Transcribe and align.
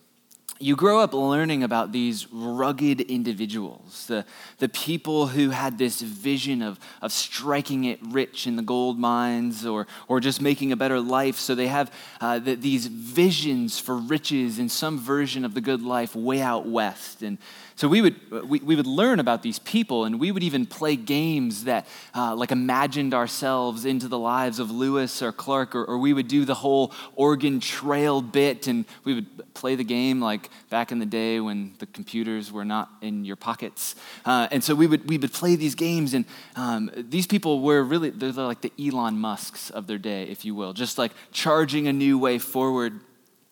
you 0.59 0.75
grow 0.75 0.99
up 0.99 1.13
learning 1.13 1.63
about 1.63 1.91
these 1.91 2.27
rugged 2.31 2.99
individuals, 3.01 4.05
the, 4.07 4.25
the 4.59 4.69
people 4.69 5.27
who 5.27 5.49
had 5.49 5.77
this 5.77 6.01
vision 6.01 6.61
of, 6.61 6.79
of 7.01 7.11
striking 7.11 7.85
it 7.85 7.99
rich 8.01 8.45
in 8.45 8.55
the 8.55 8.61
gold 8.61 8.99
mines 8.99 9.65
or, 9.65 9.87
or 10.07 10.19
just 10.19 10.41
making 10.41 10.71
a 10.71 10.75
better 10.75 10.99
life. 10.99 11.37
So 11.37 11.55
they 11.55 11.67
have 11.67 11.93
uh, 12.21 12.39
the, 12.39 12.55
these 12.55 12.87
visions 12.87 13.79
for 13.79 13.97
riches 13.97 14.59
in 14.59 14.69
some 14.69 14.99
version 14.99 15.43
of 15.45 15.53
the 15.53 15.61
good 15.61 15.81
life 15.81 16.15
way 16.15 16.41
out 16.41 16.65
west. 16.65 17.21
And 17.21 17.37
so 17.75 17.87
we 17.87 18.01
would, 18.01 18.47
we, 18.47 18.59
we 18.59 18.75
would 18.75 18.87
learn 18.87 19.19
about 19.19 19.41
these 19.41 19.59
people, 19.59 20.05
and 20.05 20.19
we 20.19 20.31
would 20.31 20.43
even 20.43 20.65
play 20.65 20.95
games 20.95 21.63
that 21.63 21.87
uh, 22.15 22.35
like 22.35 22.51
imagined 22.51 23.13
ourselves 23.13 23.85
into 23.85 24.07
the 24.07 24.19
lives 24.19 24.59
of 24.59 24.69
Lewis 24.69 25.21
or 25.21 25.31
Clark, 25.31 25.75
or, 25.75 25.83
or 25.85 25.97
we 25.97 26.13
would 26.13 26.27
do 26.27 26.45
the 26.45 26.53
whole 26.53 26.91
Oregon 27.15 27.59
Trail 27.59 28.21
bit, 28.21 28.67
and 28.67 28.85
we 29.03 29.13
would 29.15 29.53
play 29.53 29.75
the 29.75 29.83
game 29.83 30.21
like 30.21 30.49
back 30.69 30.91
in 30.91 30.99
the 30.99 31.05
day 31.05 31.39
when 31.39 31.73
the 31.79 31.85
computers 31.87 32.51
were 32.51 32.65
not 32.65 32.89
in 33.01 33.25
your 33.25 33.35
pockets. 33.35 33.95
Uh, 34.25 34.47
and 34.51 34.63
so 34.63 34.75
we 34.75 34.85
would, 34.85 35.09
we 35.09 35.17
would 35.17 35.33
play 35.33 35.55
these 35.55 35.75
games, 35.75 36.13
and 36.13 36.25
um, 36.55 36.91
these 36.95 37.25
people 37.25 37.61
were 37.61 37.83
really, 37.83 38.09
they're 38.09 38.31
like 38.31 38.61
the 38.61 38.73
Elon 38.79 39.17
Musks 39.17 39.69
of 39.71 39.87
their 39.87 39.97
day, 39.97 40.23
if 40.23 40.45
you 40.45 40.53
will, 40.53 40.73
just 40.73 40.97
like 40.97 41.11
charging 41.31 41.87
a 41.87 41.93
new 41.93 42.19
way 42.19 42.37
forward 42.37 42.99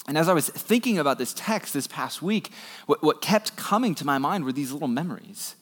and 0.08 0.18
as 0.18 0.28
I 0.28 0.34
was 0.34 0.50
thinking 0.50 0.98
about 0.98 1.18
this 1.18 1.34
text 1.34 1.74
this 1.74 1.88
past 1.88 2.22
week, 2.22 2.52
what, 2.88 3.04
what 3.04 3.22
kept 3.22 3.56
coming 3.56 3.94
to 3.96 4.06
my 4.06 4.18
mind 4.18 4.44
were 4.46 4.52
these 4.52 4.72
little 4.72 4.88
memories. 4.88 5.56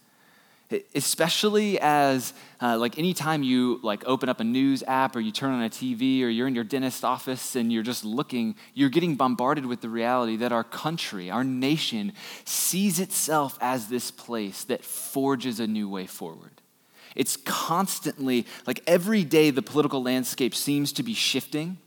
Especially 0.94 1.80
as, 1.80 2.32
uh, 2.62 2.78
like, 2.78 3.00
anytime 3.00 3.42
you 3.42 3.80
like 3.82 4.04
open 4.06 4.30
up 4.30 4.40
a 4.40 4.44
news 4.44 4.84
app 4.84 5.16
or 5.16 5.20
you 5.20 5.32
turn 5.32 5.52
on 5.52 5.64
a 5.64 5.70
TV 5.70 6.22
or 6.22 6.28
you're 6.30 6.48
in 6.48 6.54
your 6.54 6.64
dentist 6.64 7.04
office 7.04 7.56
and 7.56 7.74
you're 7.74 7.84
just 7.84 8.06
looking, 8.06 8.56
you're 8.76 8.90
getting 8.90 9.16
bombarded 9.16 9.66
with 9.66 9.82
the 9.82 9.90
reality 9.90 10.36
that 10.38 10.52
our 10.52 10.64
country, 10.64 11.32
our 11.32 11.44
nation, 11.44 12.14
sees 12.46 13.00
itself 13.00 13.58
as 13.62 13.88
this 13.88 14.12
place 14.12 14.64
that 14.66 14.86
forges 14.86 15.60
a 15.60 15.66
new 15.66 15.90
way 15.90 16.06
forward. 16.06 16.62
It's 17.16 17.36
constantly, 17.36 18.46
like, 18.68 18.84
every 18.86 19.24
day 19.24 19.50
the 19.50 19.64
political 19.64 20.04
landscape 20.04 20.54
seems 20.54 20.94
to 20.94 21.04
be 21.04 21.16
shifting 21.16 21.80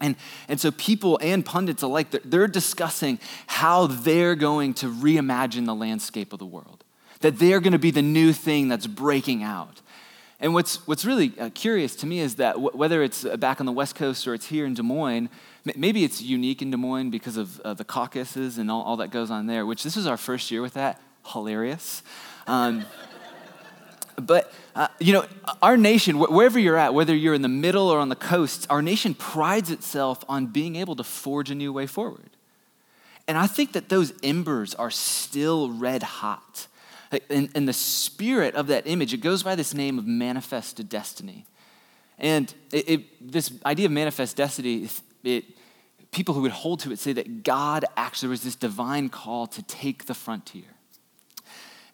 and, 0.00 0.16
and 0.48 0.60
so 0.60 0.70
people 0.72 1.18
and 1.22 1.44
pundits 1.44 1.82
alike, 1.82 2.10
they're, 2.10 2.20
they're 2.24 2.48
discussing 2.48 3.18
how 3.46 3.86
they're 3.86 4.34
going 4.34 4.74
to 4.74 4.86
reimagine 4.86 5.66
the 5.66 5.74
landscape 5.74 6.32
of 6.32 6.38
the 6.38 6.46
world, 6.46 6.84
that 7.20 7.38
they're 7.38 7.60
going 7.60 7.72
to 7.72 7.78
be 7.78 7.90
the 7.90 8.02
new 8.02 8.32
thing 8.32 8.68
that's 8.68 8.86
breaking 8.86 9.42
out. 9.42 9.82
And 10.42 10.54
what's, 10.54 10.86
what's 10.86 11.04
really 11.04 11.34
uh, 11.38 11.50
curious 11.50 11.94
to 11.96 12.06
me 12.06 12.20
is 12.20 12.36
that 12.36 12.52
w- 12.52 12.70
whether 12.72 13.02
it's 13.02 13.26
uh, 13.26 13.36
back 13.36 13.60
on 13.60 13.66
the 13.66 13.72
West 13.72 13.94
Coast 13.94 14.26
or 14.26 14.32
it's 14.32 14.46
here 14.46 14.64
in 14.64 14.72
Des 14.72 14.82
Moines, 14.82 15.28
m- 15.66 15.74
maybe 15.76 16.02
it's 16.02 16.22
unique 16.22 16.62
in 16.62 16.70
Des 16.70 16.78
Moines 16.78 17.10
because 17.10 17.36
of 17.36 17.60
uh, 17.60 17.74
the 17.74 17.84
caucuses 17.84 18.56
and 18.56 18.70
all, 18.70 18.82
all 18.82 18.96
that 18.96 19.10
goes 19.10 19.30
on 19.30 19.46
there, 19.46 19.66
which 19.66 19.82
this 19.82 19.98
is 19.98 20.06
our 20.06 20.16
first 20.16 20.50
year 20.50 20.62
with 20.62 20.74
that. 20.74 20.98
Hilarious. 21.26 22.02
Um, 22.46 22.86
but, 24.16 24.49
uh, 24.74 24.88
you 24.98 25.12
know, 25.12 25.24
our 25.62 25.76
nation, 25.76 26.18
wherever 26.18 26.58
you're 26.58 26.76
at, 26.76 26.94
whether 26.94 27.14
you're 27.14 27.34
in 27.34 27.42
the 27.42 27.48
middle 27.48 27.88
or 27.88 27.98
on 27.98 28.08
the 28.08 28.16
coasts, 28.16 28.66
our 28.70 28.82
nation 28.82 29.14
prides 29.14 29.70
itself 29.70 30.24
on 30.28 30.46
being 30.46 30.76
able 30.76 30.96
to 30.96 31.04
forge 31.04 31.50
a 31.50 31.54
new 31.54 31.72
way 31.72 31.86
forward. 31.86 32.30
And 33.26 33.36
I 33.36 33.46
think 33.46 33.72
that 33.72 33.88
those 33.88 34.12
embers 34.22 34.74
are 34.74 34.90
still 34.90 35.70
red 35.70 36.02
hot. 36.02 36.66
And, 37.28 37.50
and 37.54 37.68
the 37.68 37.72
spirit 37.72 38.54
of 38.54 38.68
that 38.68 38.86
image, 38.86 39.12
it 39.12 39.20
goes 39.20 39.42
by 39.42 39.54
this 39.54 39.74
name 39.74 39.98
of 39.98 40.06
manifested 40.06 40.88
destiny. 40.88 41.46
And 42.18 42.52
it, 42.72 42.88
it, 42.88 43.32
this 43.32 43.52
idea 43.66 43.86
of 43.86 43.92
manifest 43.92 44.36
destiny, 44.36 44.88
it, 45.24 45.44
people 46.12 46.34
who 46.34 46.42
would 46.42 46.52
hold 46.52 46.80
to 46.80 46.92
it 46.92 46.98
say 46.98 47.12
that 47.14 47.42
God 47.42 47.84
actually 47.96 48.28
was 48.28 48.42
this 48.42 48.54
divine 48.54 49.08
call 49.08 49.46
to 49.48 49.62
take 49.62 50.06
the 50.06 50.14
frontier 50.14 50.64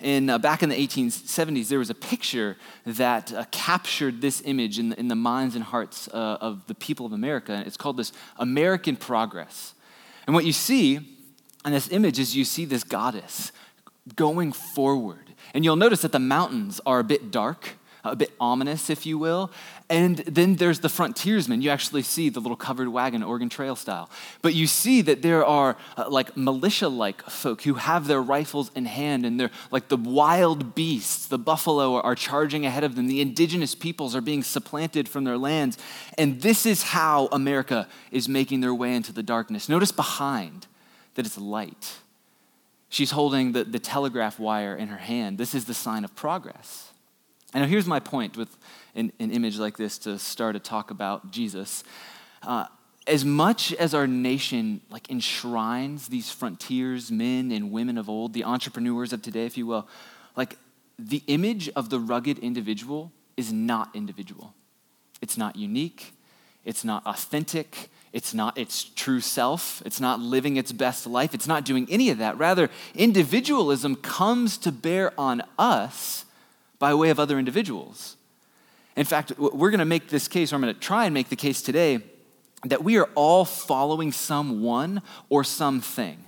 in, 0.01 0.29
uh, 0.29 0.39
back 0.39 0.63
in 0.63 0.69
the 0.69 0.75
1870s, 0.75 1.69
there 1.69 1.79
was 1.79 1.91
a 1.91 1.95
picture 1.95 2.57
that 2.85 3.33
uh, 3.33 3.45
captured 3.51 4.21
this 4.21 4.43
image 4.45 4.79
in 4.79 4.91
the, 4.91 5.01
in 5.01 5.09
the 5.09 5.15
minds 5.15 5.55
and 5.55 5.65
hearts 5.65 6.09
uh, 6.09 6.39
of 6.41 6.67
the 6.67 6.75
people 6.75 7.07
of 7.07 7.13
America. 7.13 7.63
It's 7.67 7.77
called 7.77 7.97
this 7.97 8.13
American 8.39 8.97
Progress. 8.97 9.75
And 10.27 10.35
what 10.35 10.45
you 10.45 10.53
see 10.53 10.97
in 11.65 11.73
this 11.73 11.91
image 11.91 12.19
is 12.19 12.37
you 12.37 12.45
see 12.45 12.65
this 12.65 12.85
goddess 12.85 13.53
going 14.15 14.53
forward. 14.53 15.35
And 15.55 15.65
you'll 15.65 15.77
notice 15.77 16.03
that 16.03 16.13
the 16.13 16.19
mountains 16.19 16.81
are 16.85 16.99
a 16.99 17.05
bit 17.05 17.31
dark 17.31 17.71
a 18.11 18.17
bit 18.17 18.33
ominous, 18.41 18.91
if 18.91 19.07
you 19.07 19.19
will. 19.19 19.51
And 19.89 20.19
then 20.19 20.57
there's 20.57 20.81
the 20.81 20.89
frontiersmen. 20.89 21.63
You 21.63 21.71
actually 21.71 22.03
see 22.03 22.29
the 22.29 22.41
little 22.41 22.57
covered 22.57 22.89
wagon, 22.89 23.23
Oregon 23.23 23.49
Trail 23.49 23.77
style. 23.77 24.11
But 24.43 24.55
you 24.55 24.67
see 24.67 25.01
that 25.03 25.23
there 25.23 25.45
are 25.45 25.77
uh, 25.97 26.09
like 26.09 26.37
militia 26.37 26.89
like 26.89 27.23
folk 27.23 27.63
who 27.63 27.75
have 27.75 28.07
their 28.07 28.21
rifles 28.21 28.71
in 28.75 28.87
hand 28.87 29.25
and 29.25 29.39
they're 29.39 29.51
like 29.71 29.89
the 29.89 29.97
wild 29.97 30.75
beasts, 30.75 31.27
the 31.27 31.39
buffalo 31.39 32.01
are 32.01 32.15
charging 32.15 32.67
ahead 32.67 32.83
of 32.83 32.97
them. 32.97 33.07
The 33.07 33.21
indigenous 33.21 33.75
peoples 33.75 34.17
are 34.17 34.21
being 34.21 34.43
supplanted 34.43 35.09
from 35.09 35.25
their 35.25 35.39
lands. 35.39 35.79
And 36.19 36.43
this 36.43 36.67
is 36.67 36.83
how 36.83 37.29
America 37.31 37.89
is 38.11 38.29
making 38.29 38.61
their 38.61 38.75
way 38.75 38.95
into 38.95 39.13
the 39.13 39.23
darkness. 39.23 39.69
Notice 39.69 39.93
behind 39.93 40.67
that 41.15 41.27
it's 41.27 41.39
light. 41.39 41.99
She's 42.89 43.11
holding 43.11 43.53
the, 43.53 43.65
the 43.65 43.79
telegraph 43.79 44.39
wire 44.39 44.75
in 44.75 44.89
her 44.89 44.97
hand. 44.97 45.39
This 45.39 45.55
is 45.55 45.65
the 45.65 45.75
sign 45.75 46.05
of 46.05 46.15
progress. 46.15 46.93
And 47.55 47.63
now 47.63 47.69
here's 47.69 47.87
my 47.87 48.01
point 48.01 48.37
with 48.37 48.57
an, 48.95 49.13
an 49.19 49.31
image 49.31 49.59
like 49.59 49.77
this 49.77 49.99
to 49.99 50.19
start 50.19 50.57
a 50.57 50.59
talk 50.59 50.91
about 50.91 51.31
Jesus. 51.31 51.85
Uh, 52.43 52.67
as 53.07 53.25
much 53.25 53.73
as 53.75 53.95
our 53.95 54.07
nation 54.07 54.81
like 54.91 55.11
enshrines 55.11 56.09
these 56.09 56.31
frontiers 56.31 57.11
men 57.11 57.53
and 57.53 57.71
women 57.71 57.99
of 57.99 58.09
old 58.09 58.33
the 58.33 58.43
entrepreneurs 58.43 59.13
of 59.13 59.23
today 59.23 59.47
if 59.47 59.57
you 59.57 59.65
will 59.65 59.87
like 60.35 60.57
the 60.99 61.23
image 61.27 61.69
of 61.71 61.91
the 61.91 62.01
rugged 62.01 62.39
individual 62.39 63.13
is 63.37 63.53
not 63.53 63.95
individual. 63.95 64.55
It's 65.21 65.37
not 65.37 65.57
unique. 65.57 66.15
It's 66.65 66.85
not 66.85 67.07
authentic. 67.07 67.91
It's 68.13 68.33
not 68.33 68.57
its 68.57 68.85
true 68.85 69.21
self. 69.21 69.83
It's 69.85 70.01
not 70.01 70.21
living 70.21 70.57
its 70.57 70.73
best 70.73 71.07
life. 71.07 71.35
It's 71.35 71.47
not 71.47 71.65
doing 71.65 71.87
any 71.91 72.11
of 72.11 72.19
that. 72.19 72.39
Rather 72.39 72.71
individualism 72.95 73.97
comes 73.97 74.57
to 74.59 74.73
bear 74.73 75.19
on 75.21 75.43
us 75.59 76.25
by 76.79 76.95
way 76.95 77.11
of 77.11 77.19
other 77.19 77.39
individuals. 77.39 78.17
In 78.97 79.05
fact, 79.05 79.39
we're 79.39 79.71
going 79.71 79.79
to 79.79 79.85
make 79.85 80.09
this 80.09 80.27
case, 80.29 80.53
or 80.53 80.57
I'm 80.57 80.63
going 80.63 80.75
to 80.75 80.81
try 80.81 81.05
and 81.05 81.15
make 81.15 81.29
the 81.29 81.37
case 81.37 81.61
today, 81.63 82.01
that 82.65 82.83
we 82.83 82.97
are 82.99 83.09
all 83.15 83.45
following 83.45 84.11
someone 84.13 85.03
or 85.29 85.45
something. 85.45 86.25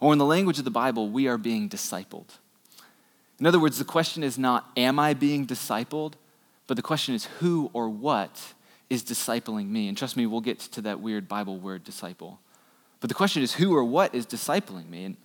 Or 0.00 0.12
in 0.12 0.18
the 0.18 0.24
language 0.24 0.58
of 0.58 0.64
the 0.64 0.70
Bible, 0.70 1.10
we 1.10 1.28
are 1.28 1.38
being 1.38 1.68
discipled. 1.68 2.38
In 3.38 3.46
other 3.46 3.60
words, 3.60 3.78
the 3.78 3.84
question 3.84 4.22
is 4.22 4.38
not, 4.38 4.70
am 4.76 4.98
I 4.98 5.14
being 5.14 5.46
discipled? 5.46 6.14
But 6.66 6.76
the 6.76 6.82
question 6.82 7.14
is, 7.14 7.26
who 7.40 7.70
or 7.72 7.88
what 7.88 8.54
is 8.90 9.02
discipling 9.02 9.68
me? 9.68 9.88
And 9.88 9.96
trust 9.96 10.16
me, 10.16 10.26
we'll 10.26 10.40
get 10.40 10.58
to 10.60 10.80
that 10.82 11.00
weird 11.00 11.28
Bible 11.28 11.56
word, 11.56 11.84
disciple. 11.84 12.40
But 13.00 13.08
the 13.08 13.14
question 13.14 13.42
is, 13.42 13.54
who 13.54 13.76
or 13.76 13.84
what 13.84 14.14
is 14.14 14.26
discipling 14.26 14.88
me? 14.88 15.04
And 15.04 15.16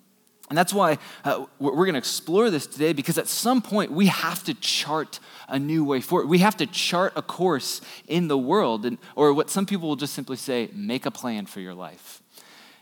and 0.49 0.57
that's 0.57 0.73
why 0.73 0.97
uh, 1.23 1.45
we're 1.57 1.73
going 1.73 1.93
to 1.93 1.99
explore 1.99 2.49
this 2.49 2.67
today 2.67 2.93
because 2.93 3.17
at 3.17 3.27
some 3.27 3.61
point 3.61 3.91
we 3.91 4.07
have 4.07 4.43
to 4.43 4.53
chart 4.53 5.19
a 5.47 5.57
new 5.57 5.83
way 5.85 6.01
forward. 6.01 6.27
We 6.27 6.39
have 6.39 6.57
to 6.57 6.65
chart 6.65 7.13
a 7.15 7.21
course 7.21 7.81
in 8.07 8.27
the 8.27 8.37
world, 8.37 8.85
and, 8.85 8.97
or 9.15 9.33
what 9.33 9.49
some 9.49 9.65
people 9.65 9.87
will 9.87 9.95
just 9.95 10.13
simply 10.13 10.37
say, 10.37 10.69
make 10.73 11.05
a 11.05 11.11
plan 11.11 11.45
for 11.45 11.59
your 11.59 11.73
life. 11.73 12.21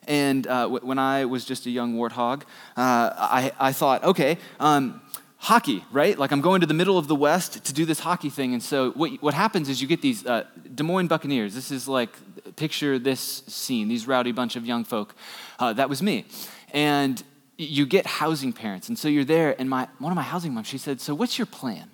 And 0.07 0.47
uh, 0.47 0.63
w- 0.63 0.85
when 0.85 0.97
I 0.97 1.25
was 1.25 1.45
just 1.45 1.65
a 1.67 1.69
young 1.69 1.95
warthog, 1.95 2.41
uh, 2.75 3.13
I, 3.15 3.51
I 3.59 3.71
thought, 3.71 4.03
okay, 4.03 4.37
um, 4.59 5.01
hockey, 5.37 5.83
right? 5.91 6.17
Like 6.17 6.31
I'm 6.31 6.41
going 6.41 6.61
to 6.61 6.67
the 6.67 6.73
middle 6.73 6.97
of 6.97 7.07
the 7.07 7.15
West 7.15 7.63
to 7.63 7.73
do 7.73 7.85
this 7.85 7.99
hockey 7.99 8.29
thing. 8.29 8.53
And 8.53 8.63
so 8.63 8.91
what, 8.91 9.11
what 9.21 9.33
happens 9.33 9.69
is 9.69 9.81
you 9.81 9.87
get 9.87 10.01
these 10.01 10.25
uh, 10.25 10.45
Des 10.73 10.83
Moines 10.83 11.07
Buccaneers. 11.07 11.53
This 11.53 11.71
is 11.71 11.87
like, 11.87 12.09
picture 12.55 12.99
this 12.99 13.43
scene, 13.47 13.87
these 13.87 14.07
rowdy 14.07 14.31
bunch 14.31 14.55
of 14.55 14.65
young 14.65 14.83
folk. 14.83 15.15
Uh, 15.59 15.73
that 15.73 15.89
was 15.89 16.01
me. 16.01 16.25
And 16.73 17.21
you 17.61 17.85
get 17.85 18.05
housing 18.05 18.53
parents. 18.53 18.89
And 18.89 18.97
so 18.97 19.07
you're 19.07 19.25
there, 19.25 19.55
and 19.59 19.69
my, 19.69 19.87
one 19.99 20.11
of 20.11 20.15
my 20.15 20.23
housing 20.23 20.53
moms, 20.53 20.67
she 20.67 20.77
said, 20.77 20.99
So 21.01 21.13
what's 21.13 21.37
your 21.37 21.45
plan? 21.45 21.89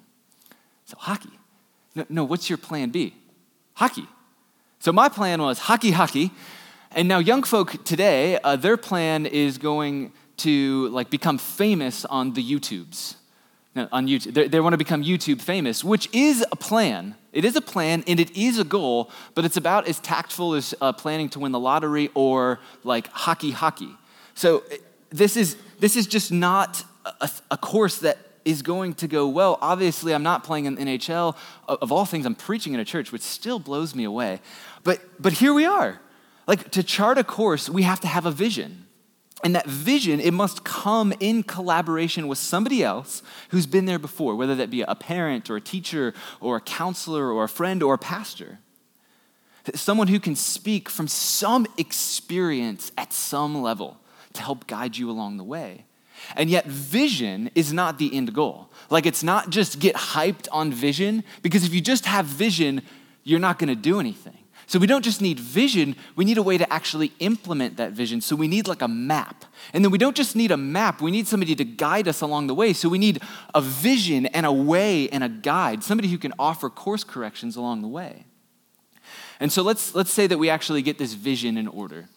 So, 0.86 0.96
hockey. 0.98 1.38
No, 1.96 2.06
no, 2.10 2.24
what's 2.24 2.50
your 2.50 2.58
plan 2.58 2.90
B? 2.90 3.14
Hockey. 3.74 4.08
So 4.80 4.92
my 4.92 5.10
plan 5.10 5.42
was 5.42 5.60
hockey, 5.60 5.92
hockey. 5.92 6.32
And 6.92 7.08
now 7.08 7.20
young 7.20 7.44
folk 7.44 7.84
today, 7.84 8.40
uh, 8.44 8.56
their 8.56 8.78
plan 8.78 9.26
is 9.26 9.58
going 9.58 10.14
to 10.38 10.88
like 10.90 11.10
become 11.10 11.38
famous 11.38 12.06
on 12.06 12.34
the 12.34 12.44
YouTubes. 12.44 13.16
on 13.92 14.08
YouTube, 14.08 14.34
they, 14.34 14.48
they 14.48 14.60
want 14.60 14.74
to 14.74 14.78
become 14.78 15.04
YouTube 15.04 15.42
famous, 15.42 15.84
which 15.84 16.08
is 16.14 16.46
a 16.52 16.56
plan. 16.56 17.16
It 17.34 17.44
is 17.44 17.56
a 17.56 17.62
plan 17.62 18.04
and 18.08 18.20
it 18.20 18.36
is 18.38 18.60
a 18.60 18.64
goal, 18.64 19.12
but 19.36 19.46
it's 19.46 19.58
about 19.58 19.88
as 19.88 20.00
tactful 20.00 20.54
as 20.54 20.74
uh, 20.80 20.94
planning 20.94 21.30
to 21.30 21.40
win 21.40 21.52
the 21.52 21.60
lottery 21.60 22.10
or 22.14 22.60
like 22.84 23.08
hockey, 23.08 23.52
hockey. 23.52 23.90
So 24.34 24.64
this 25.10 25.38
is 25.38 25.56
this 25.80 25.96
is 25.96 26.08
just 26.08 26.32
not 26.32 26.84
a, 27.06 27.30
a 27.52 27.58
course 27.58 28.00
that 28.00 28.18
is 28.48 28.62
going 28.62 28.94
to 28.94 29.08
go 29.08 29.28
well. 29.28 29.58
Obviously, 29.62 30.14
I'm 30.14 30.24
not 30.24 30.44
playing 30.44 30.66
in 30.66 30.78
NHL. 30.78 31.36
Of 31.68 31.92
all 31.92 32.06
things, 32.06 32.26
I'm 32.26 32.36
preaching 32.36 32.74
in 32.74 32.80
a 32.80 32.86
church, 32.86 33.12
which 33.12 33.22
still 33.22 33.60
blows 33.60 33.94
me 33.94 34.06
away. 34.06 34.40
But, 34.84 35.02
but 35.22 35.34
here 35.34 35.54
we 35.54 35.66
are. 35.66 36.00
Like 36.48 36.72
to 36.72 36.82
chart 36.82 37.18
a 37.18 37.26
course, 37.26 37.70
we 37.70 37.84
have 37.84 38.00
to 38.02 38.08
have 38.08 38.26
a 38.26 38.32
vision. 38.32 38.86
And 39.44 39.54
that 39.54 39.68
vision, 39.68 40.20
it 40.20 40.32
must 40.32 40.64
come 40.64 41.14
in 41.20 41.44
collaboration 41.44 42.28
with 42.28 42.38
somebody 42.38 42.84
else 42.84 43.22
who's 43.50 43.68
been 43.68 43.86
there 43.86 44.00
before, 44.00 44.36
whether 44.36 44.56
that 44.56 44.72
be 44.72 44.82
a 44.82 44.96
parent 44.96 45.50
or 45.50 45.58
a 45.58 45.62
teacher 45.62 46.14
or 46.40 46.56
a 46.56 46.62
counselor 46.62 47.30
or 47.32 47.44
a 47.44 47.50
friend 47.50 47.84
or 47.84 47.96
a 47.96 48.00
pastor. 48.00 48.60
Someone 49.76 50.08
who 50.08 50.22
can 50.22 50.36
speak 50.36 50.88
from 50.88 51.10
some 51.10 51.68
experience 51.78 52.94
at 52.98 53.12
some 53.12 53.62
level 53.62 54.00
to 54.38 54.44
help 54.44 54.68
guide 54.68 54.98
you 54.98 55.10
along 55.12 55.38
the 55.38 55.44
way. 55.44 55.86
And 56.36 56.50
yet, 56.50 56.66
vision 56.66 57.52
is 57.56 57.72
not 57.72 57.98
the 57.98 58.14
end 58.16 58.34
goal. 58.34 58.70
Like, 58.90 59.06
it's 59.06 59.24
not 59.24 59.50
just 59.50 59.80
get 59.80 59.96
hyped 59.96 60.48
on 60.52 60.72
vision, 60.72 61.24
because 61.42 61.64
if 61.64 61.74
you 61.74 61.82
just 61.82 62.06
have 62.06 62.26
vision, 62.26 62.82
you're 63.24 63.40
not 63.40 63.60
gonna 63.60 63.76
do 63.76 64.00
anything. 64.00 64.38
So, 64.66 64.80
we 64.80 64.88
don't 64.88 65.04
just 65.04 65.22
need 65.22 65.40
vision, 65.40 65.96
we 66.16 66.26
need 66.26 66.38
a 66.38 66.44
way 66.44 66.58
to 66.58 66.74
actually 66.74 67.14
implement 67.20 67.78
that 67.78 67.94
vision. 67.94 68.20
So, 68.20 68.36
we 68.36 68.48
need 68.48 68.68
like 68.68 68.82
a 68.82 68.88
map. 68.88 69.46
And 69.74 69.84
then 69.84 69.92
we 69.92 69.98
don't 69.98 70.16
just 70.16 70.36
need 70.36 70.52
a 70.52 70.58
map, 70.58 71.02
we 71.02 71.12
need 71.12 71.28
somebody 71.28 71.56
to 71.56 71.64
guide 71.64 72.08
us 72.08 72.22
along 72.22 72.48
the 72.48 72.56
way. 72.56 72.74
So, 72.74 72.90
we 72.90 72.98
need 72.98 73.22
a 73.54 73.62
vision 73.62 74.26
and 74.28 74.46
a 74.46 74.52
way 74.52 75.08
and 75.10 75.24
a 75.24 75.30
guide, 75.30 75.84
somebody 75.84 76.10
who 76.10 76.18
can 76.18 76.34
offer 76.40 76.70
course 76.70 77.04
corrections 77.04 77.56
along 77.56 77.82
the 77.82 77.88
way. 77.88 78.26
And 79.40 79.52
so, 79.52 79.62
let's, 79.62 79.94
let's 79.96 80.12
say 80.12 80.28
that 80.28 80.38
we 80.38 80.50
actually 80.50 80.82
get 80.82 80.98
this 80.98 81.14
vision 81.14 81.58
in 81.58 81.68
order 81.68 82.10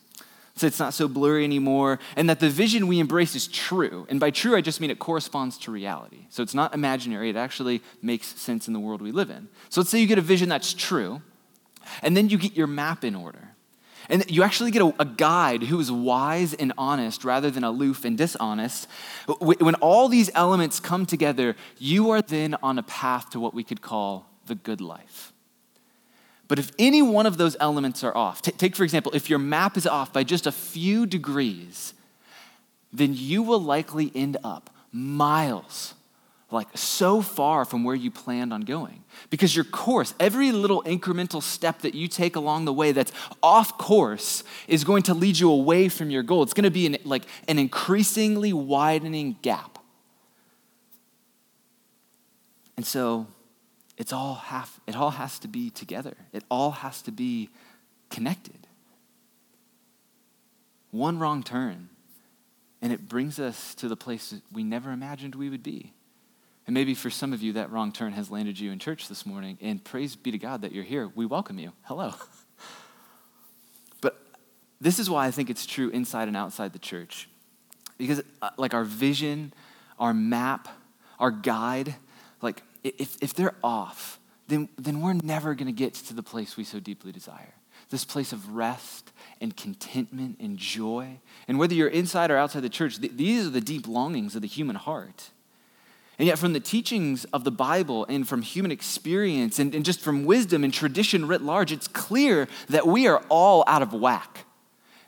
so 0.60 0.66
it's 0.66 0.78
not 0.78 0.92
so 0.92 1.08
blurry 1.08 1.42
anymore, 1.42 1.98
and 2.16 2.28
that 2.28 2.38
the 2.38 2.50
vision 2.50 2.86
we 2.86 3.00
embrace 3.00 3.34
is 3.34 3.48
true. 3.48 4.06
And 4.10 4.20
by 4.20 4.30
true, 4.30 4.54
I 4.54 4.60
just 4.60 4.78
mean 4.78 4.90
it 4.90 4.98
corresponds 4.98 5.56
to 5.60 5.70
reality. 5.70 6.26
So 6.28 6.42
it's 6.42 6.52
not 6.52 6.74
imaginary, 6.74 7.30
it 7.30 7.36
actually 7.36 7.80
makes 8.02 8.26
sense 8.26 8.66
in 8.66 8.74
the 8.74 8.78
world 8.78 9.00
we 9.00 9.10
live 9.10 9.30
in. 9.30 9.48
So 9.70 9.80
let's 9.80 9.88
say 9.88 10.00
you 10.00 10.06
get 10.06 10.18
a 10.18 10.20
vision 10.20 10.50
that's 10.50 10.74
true, 10.74 11.22
and 12.02 12.14
then 12.14 12.28
you 12.28 12.36
get 12.36 12.58
your 12.58 12.66
map 12.66 13.04
in 13.04 13.14
order. 13.14 13.52
And 14.10 14.30
you 14.30 14.42
actually 14.42 14.70
get 14.70 14.82
a, 14.82 14.94
a, 14.98 15.06
guide 15.06 15.62
who 15.62 15.80
is 15.80 15.90
wise 15.90 16.52
and 16.52 16.74
honest 16.76 17.24
rather 17.24 17.50
than 17.50 17.64
aloof 17.64 18.04
and 18.04 18.18
dishonest. 18.18 18.86
When 19.38 19.76
all 19.76 20.08
these 20.08 20.30
elements 20.34 20.78
come 20.78 21.06
together, 21.06 21.56
you 21.78 22.10
are 22.10 22.20
then 22.20 22.54
on 22.62 22.78
a 22.78 22.82
path 22.82 23.30
to 23.30 23.40
what 23.40 23.54
we 23.54 23.64
could 23.64 23.80
call 23.80 24.26
the 24.44 24.56
good 24.56 24.82
life. 24.82 25.29
But 26.50 26.58
if 26.58 26.72
any 26.80 27.00
one 27.00 27.26
of 27.26 27.36
those 27.36 27.56
elements 27.60 28.02
are 28.02 28.14
off, 28.16 28.42
t- 28.42 28.50
take 28.50 28.74
for 28.74 28.82
example, 28.82 29.12
if 29.14 29.30
your 29.30 29.38
map 29.38 29.76
is 29.76 29.86
off 29.86 30.12
by 30.12 30.24
just 30.24 30.48
a 30.48 30.52
few 30.52 31.06
degrees, 31.06 31.94
then 32.92 33.14
you 33.14 33.44
will 33.44 33.62
likely 33.62 34.10
end 34.16 34.36
up 34.42 34.68
miles, 34.90 35.94
like 36.50 36.66
so 36.74 37.22
far 37.22 37.64
from 37.64 37.84
where 37.84 37.94
you 37.94 38.10
planned 38.10 38.52
on 38.52 38.62
going. 38.62 39.04
Because 39.30 39.54
your 39.54 39.64
course, 39.64 40.12
every 40.18 40.50
little 40.50 40.82
incremental 40.82 41.40
step 41.40 41.82
that 41.82 41.94
you 41.94 42.08
take 42.08 42.34
along 42.34 42.64
the 42.64 42.72
way 42.72 42.90
that's 42.90 43.12
off 43.44 43.78
course, 43.78 44.42
is 44.66 44.82
going 44.82 45.04
to 45.04 45.14
lead 45.14 45.38
you 45.38 45.52
away 45.52 45.88
from 45.88 46.10
your 46.10 46.24
goal. 46.24 46.42
It's 46.42 46.52
going 46.52 46.64
to 46.64 46.70
be 46.72 46.84
an, 46.84 46.96
like 47.04 47.26
an 47.46 47.60
increasingly 47.60 48.52
widening 48.52 49.36
gap. 49.40 49.78
And 52.76 52.84
so, 52.84 53.28
it's 54.00 54.14
all 54.14 54.36
half, 54.36 54.80
it 54.86 54.96
all 54.96 55.10
has 55.10 55.38
to 55.40 55.46
be 55.46 55.68
together. 55.68 56.14
It 56.32 56.42
all 56.50 56.70
has 56.70 57.02
to 57.02 57.12
be 57.12 57.50
connected. 58.08 58.66
One 60.90 61.18
wrong 61.18 61.42
turn, 61.42 61.90
and 62.80 62.94
it 62.94 63.10
brings 63.10 63.38
us 63.38 63.74
to 63.74 63.88
the 63.88 63.96
place 63.96 64.34
we 64.50 64.64
never 64.64 64.90
imagined 64.90 65.34
we 65.34 65.50
would 65.50 65.62
be. 65.62 65.92
And 66.66 66.72
maybe 66.72 66.94
for 66.94 67.10
some 67.10 67.34
of 67.34 67.42
you, 67.42 67.52
that 67.52 67.70
wrong 67.70 67.92
turn 67.92 68.14
has 68.14 68.30
landed 68.30 68.58
you 68.58 68.72
in 68.72 68.78
church 68.78 69.06
this 69.06 69.26
morning, 69.26 69.58
and 69.60 69.84
praise 69.84 70.16
be 70.16 70.30
to 70.30 70.38
God 70.38 70.62
that 70.62 70.72
you're 70.72 70.82
here. 70.82 71.12
We 71.14 71.26
welcome 71.26 71.58
you. 71.58 71.74
Hello. 71.82 72.14
but 74.00 74.18
this 74.80 74.98
is 74.98 75.10
why 75.10 75.26
I 75.26 75.30
think 75.30 75.50
it's 75.50 75.66
true 75.66 75.90
inside 75.90 76.26
and 76.26 76.38
outside 76.38 76.72
the 76.72 76.78
church. 76.78 77.28
Because, 77.98 78.22
uh, 78.40 78.48
like, 78.56 78.72
our 78.72 78.84
vision, 78.84 79.52
our 79.98 80.14
map, 80.14 80.68
our 81.18 81.30
guide, 81.30 81.96
like, 82.40 82.62
if, 82.82 83.16
if 83.22 83.34
they're 83.34 83.54
off, 83.62 84.18
then, 84.48 84.68
then 84.76 85.00
we're 85.00 85.14
never 85.14 85.54
going 85.54 85.66
to 85.66 85.72
get 85.72 85.94
to 85.94 86.14
the 86.14 86.22
place 86.22 86.56
we 86.56 86.64
so 86.64 86.80
deeply 86.80 87.12
desire 87.12 87.54
this 87.90 88.04
place 88.04 88.32
of 88.32 88.54
rest 88.54 89.12
and 89.40 89.56
contentment 89.56 90.36
and 90.40 90.56
joy. 90.56 91.18
And 91.48 91.58
whether 91.58 91.74
you're 91.74 91.88
inside 91.88 92.30
or 92.30 92.36
outside 92.36 92.60
the 92.60 92.68
church, 92.68 93.00
th- 93.00 93.12
these 93.16 93.46
are 93.46 93.50
the 93.50 93.60
deep 93.60 93.88
longings 93.88 94.36
of 94.36 94.42
the 94.42 94.48
human 94.48 94.76
heart. 94.76 95.30
And 96.18 96.26
yet, 96.26 96.38
from 96.38 96.52
the 96.52 96.60
teachings 96.60 97.24
of 97.26 97.44
the 97.44 97.50
Bible 97.50 98.04
and 98.08 98.28
from 98.28 98.42
human 98.42 98.70
experience 98.70 99.58
and, 99.58 99.74
and 99.74 99.84
just 99.84 100.00
from 100.00 100.24
wisdom 100.24 100.64
and 100.64 100.72
tradition 100.72 101.26
writ 101.26 101.40
large, 101.40 101.72
it's 101.72 101.88
clear 101.88 102.46
that 102.68 102.86
we 102.86 103.06
are 103.06 103.24
all 103.28 103.64
out 103.66 103.82
of 103.82 103.94
whack. 103.94 104.44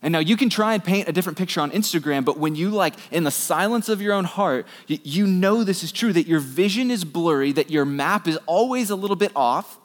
And 0.02 0.12
now 0.12 0.18
you 0.18 0.36
can 0.36 0.50
try 0.50 0.74
and 0.74 0.82
paint 0.82 1.08
a 1.08 1.12
different 1.12 1.38
picture 1.38 1.60
on 1.60 1.70
Instagram, 1.70 2.24
but 2.24 2.36
when 2.36 2.56
you, 2.56 2.70
like, 2.70 2.94
in 3.12 3.22
the 3.22 3.30
silence 3.30 3.88
of 3.88 4.02
your 4.02 4.14
own 4.14 4.24
heart, 4.24 4.66
you 4.88 5.26
know 5.28 5.62
this 5.62 5.84
is 5.84 5.92
true 5.92 6.12
that 6.12 6.26
your 6.26 6.40
vision 6.40 6.90
is 6.90 7.04
blurry, 7.04 7.52
that 7.52 7.70
your 7.70 7.84
map 7.84 8.26
is 8.26 8.36
always 8.46 8.90
a 8.90 8.96
little 8.96 9.16
bit 9.16 9.30
off. 9.36 9.78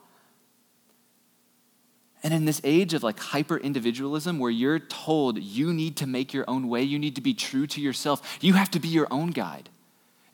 And 2.24 2.34
in 2.34 2.46
this 2.46 2.60
age 2.64 2.96
of 2.96 3.04
like 3.04 3.20
hyper 3.20 3.58
individualism, 3.58 4.40
where 4.40 4.50
you're 4.50 4.80
told 4.80 5.38
you 5.38 5.72
need 5.72 5.96
to 5.98 6.08
make 6.08 6.34
your 6.34 6.46
own 6.48 6.68
way, 6.68 6.82
you 6.82 6.98
need 6.98 7.16
to 7.16 7.22
be 7.22 7.36
true 7.36 7.68
to 7.68 7.80
yourself, 7.80 8.40
you 8.42 8.54
have 8.54 8.72
to 8.72 8.80
be 8.80 8.88
your 8.88 9.08
own 9.12 9.30
guide. 9.30 9.70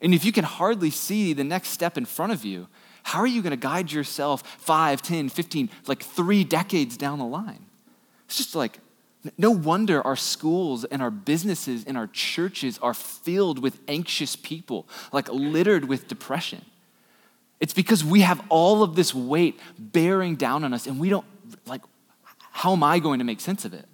And 0.01 0.13
if 0.13 0.24
you 0.24 0.31
can 0.31 0.45
hardly 0.45 0.89
see 0.89 1.33
the 1.33 1.44
next 1.44 1.69
step 1.69 1.97
in 1.97 2.06
front 2.06 2.31
of 2.31 2.45
you, 2.45 2.68
how 3.03 3.19
are 3.19 3.27
you 3.27 3.41
going 3.41 3.51
to 3.51 3.57
guide 3.57 3.91
yourself 3.91 4.47
5, 4.59 5.01
10, 5.01 5.27
15, 5.30 5.69
like 5.87 6.02
three 6.02 6.45
decades 6.45 6.95
down 6.95 7.19
the 7.19 7.25
line? 7.25 7.66
It's 8.25 8.37
just 8.37 8.56
like 8.56 8.80
no 9.37 9.51
wonder 9.51 10.06
our 10.06 10.15
schools 10.15 10.83
and 10.85 11.01
our 11.01 11.11
businesses 11.11 11.85
and 11.85 11.97
our 11.97 12.07
churches 12.07 12.77
are 12.80 12.94
filled 12.94 13.59
with 13.59 13.80
anxious 13.87 14.35
people, 14.35 14.87
like 15.11 15.30
littered 15.30 15.85
with 15.85 16.07
depression. 16.07 16.65
It's 17.59 17.73
because 17.73 18.03
we 18.03 18.21
have 18.21 18.42
all 18.49 18.83
of 18.83 18.95
this 18.95 19.13
weight 19.13 19.59
bearing 19.80 20.35
down 20.35 20.63
on 20.65 20.73
us 20.73 20.87
and 20.87 20.99
we 20.99 21.09
don't, 21.09 21.25
like, 21.65 21.81
how 22.51 22.73
am 22.73 22.83
I 22.83 22.99
going 22.99 23.19
to 23.19 23.25
make 23.25 23.39
sense 23.39 23.63
of 23.63 23.73
it? 23.73 23.85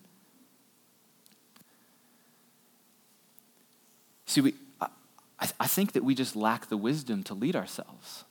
See, 4.25 4.41
we, 4.41 4.53
I, 4.81 4.87
I 5.59 5.67
think 5.67 5.93
that 5.93 6.03
we 6.03 6.15
just 6.15 6.35
lack 6.35 6.67
the 6.67 6.77
wisdom 6.77 7.23
to 7.23 7.33
lead 7.33 7.55
ourselves. 7.55 8.25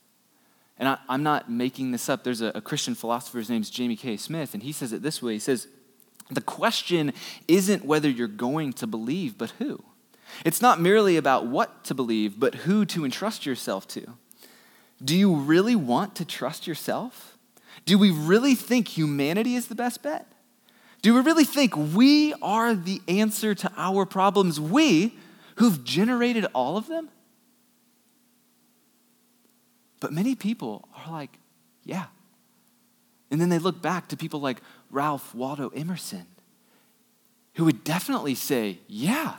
And 0.77 0.87
I, 0.87 0.97
am 1.09 1.23
not 1.23 1.49
making 1.49 1.91
this 1.91 2.07
up. 2.09 2.23
There's 2.23 2.41
a, 2.41 2.51
a 2.55 2.61
Christian 2.61 2.95
philosopher, 2.95 3.37
his 3.37 3.49
name's 3.49 3.69
Jamie 3.69 3.97
K. 3.97 4.15
Smith, 4.17 4.53
and 4.53 4.63
he 4.63 4.71
says 4.71 4.93
it 4.93 5.01
this 5.01 5.21
way 5.21 5.33
He 5.33 5.39
says, 5.39 5.67
the 6.29 6.41
question 6.41 7.13
isn't 7.47 7.85
whether 7.85 8.09
you're 8.09 8.27
going 8.27 8.73
to 8.73 8.87
believe, 8.87 9.37
but 9.37 9.51
who. 9.59 9.83
It's 10.45 10.61
not 10.61 10.79
merely 10.79 11.17
about 11.17 11.47
what 11.47 11.83
to 11.85 11.95
believe, 11.95 12.39
but 12.39 12.55
who 12.55 12.85
to 12.85 13.03
entrust 13.03 13.45
yourself 13.45 13.87
to. 13.89 14.13
Do 15.03 15.15
you 15.15 15.33
really 15.33 15.75
want 15.75 16.15
to 16.15 16.25
trust 16.25 16.67
yourself? 16.67 17.37
Do 17.85 17.97
we 17.97 18.11
really 18.11 18.53
think 18.53 18.89
humanity 18.89 19.55
is 19.55 19.67
the 19.67 19.75
best 19.75 20.03
bet? 20.03 20.27
Do 21.01 21.13
we 21.13 21.21
really 21.21 21.45
think 21.45 21.75
we 21.75 22.33
are 22.41 22.75
the 22.75 23.01
answer 23.07 23.55
to 23.55 23.71
our 23.77 24.05
problems? 24.05 24.59
We 24.59 25.17
who've 25.55 25.83
generated 25.83 26.45
all 26.53 26.77
of 26.77 26.87
them? 26.87 27.09
But 29.99 30.13
many 30.13 30.35
people 30.35 30.87
are 30.95 31.11
like, 31.11 31.39
yeah. 31.83 32.05
And 33.31 33.39
then 33.39 33.49
they 33.49 33.59
look 33.59 33.81
back 33.81 34.07
to 34.09 34.17
people 34.17 34.39
like 34.39 34.61
Ralph 34.91 35.33
Waldo 35.35 35.69
Emerson, 35.69 36.25
who 37.55 37.65
would 37.65 37.83
definitely 37.83 38.35
say, 38.35 38.79
Yeah, 38.87 39.35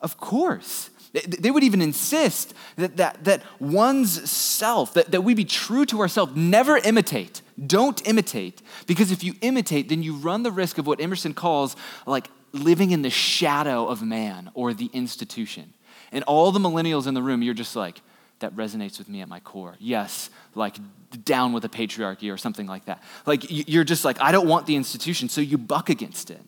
of 0.00 0.16
course. 0.16 0.90
They 1.26 1.50
would 1.50 1.64
even 1.64 1.80
insist 1.80 2.52
that, 2.76 2.98
that, 2.98 3.24
that 3.24 3.42
one's 3.58 4.30
self, 4.30 4.92
that, 4.92 5.10
that 5.10 5.22
we 5.22 5.32
be 5.34 5.44
true 5.44 5.86
to 5.86 6.00
ourselves, 6.00 6.36
never 6.36 6.76
imitate. 6.76 7.40
Don't 7.66 8.06
imitate. 8.06 8.60
Because 8.86 9.10
if 9.10 9.24
you 9.24 9.34
imitate, 9.40 9.88
then 9.88 10.02
you 10.02 10.16
run 10.16 10.42
the 10.42 10.52
risk 10.52 10.76
of 10.76 10.86
what 10.86 11.00
Emerson 11.00 11.32
calls 11.32 11.76
like 12.04 12.28
living 12.52 12.90
in 12.90 13.00
the 13.00 13.10
shadow 13.10 13.86
of 13.86 14.02
man 14.02 14.50
or 14.52 14.74
the 14.74 14.90
institution. 14.92 15.72
And 16.12 16.24
all 16.24 16.52
the 16.52 16.60
millennials 16.60 17.06
in 17.06 17.14
the 17.14 17.22
room, 17.22 17.42
you're 17.42 17.54
just 17.54 17.74
like, 17.74 18.00
that 18.40 18.54
resonates 18.54 18.98
with 18.98 19.08
me 19.08 19.20
at 19.20 19.28
my 19.28 19.40
core. 19.40 19.74
Yes, 19.78 20.30
like 20.54 20.76
down 21.24 21.52
with 21.52 21.62
the 21.62 21.68
patriarchy 21.68 22.32
or 22.32 22.36
something 22.36 22.66
like 22.66 22.84
that. 22.86 23.02
Like 23.26 23.46
you're 23.48 23.84
just 23.84 24.04
like, 24.04 24.20
I 24.20 24.32
don't 24.32 24.46
want 24.46 24.66
the 24.66 24.76
institution, 24.76 25.28
so 25.28 25.40
you 25.40 25.58
buck 25.58 25.88
against 25.88 26.30
it. 26.30 26.42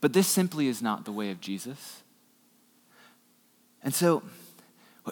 But 0.00 0.12
this 0.12 0.26
simply 0.26 0.66
is 0.66 0.82
not 0.82 1.04
the 1.04 1.12
way 1.12 1.30
of 1.30 1.40
Jesus. 1.40 2.02
And 3.82 3.94
so 3.94 4.22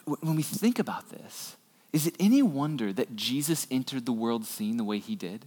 when 0.05 0.37
we 0.37 0.43
think 0.43 0.79
about 0.79 1.11
this, 1.11 1.57
is 1.93 2.07
it 2.07 2.15
any 2.21 2.43
wonder 2.43 2.93
that 2.93 3.17
Jesus 3.17 3.67
entered 3.71 4.07
the 4.07 4.13
world 4.13 4.45
scene 4.45 4.77
the 4.77 4.85
way 4.85 4.99
he 4.99 5.17
did? 5.17 5.47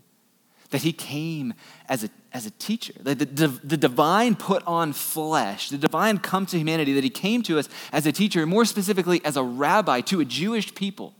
That 0.73 0.81
he 0.81 0.91
came 0.91 1.53
as 1.87 2.03
a, 2.03 2.09
as 2.33 2.47
a 2.47 2.49
teacher, 2.49 2.93
that 3.01 3.19
the, 3.19 3.25
the, 3.25 3.47
the 3.63 3.77
divine 3.77 4.33
put 4.33 4.65
on 4.65 4.91
flesh, 4.91 5.69
the 5.69 5.77
divine 5.77 6.17
come 6.17 6.47
to 6.47 6.57
humanity, 6.57 6.93
that 6.93 7.03
he 7.03 7.11
came 7.11 7.43
to 7.43 7.59
us 7.59 7.69
as 7.91 8.07
a 8.07 8.11
teacher, 8.11 8.43
more 8.47 8.65
specifically 8.65 9.21
as 9.23 9.37
a 9.37 9.43
rabbi 9.43 10.01
to 10.01 10.19
a 10.19 10.25
Jewish 10.25 10.73
people. 10.73 11.13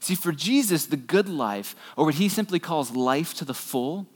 See, 0.00 0.16
for 0.16 0.32
Jesus, 0.32 0.86
the 0.86 0.96
good 0.96 1.28
life, 1.28 1.76
or 1.96 2.06
what 2.06 2.16
he 2.16 2.28
simply 2.28 2.58
calls 2.58 2.90
life 2.90 3.34
to 3.34 3.44
the 3.44 3.54
full, 3.54 4.08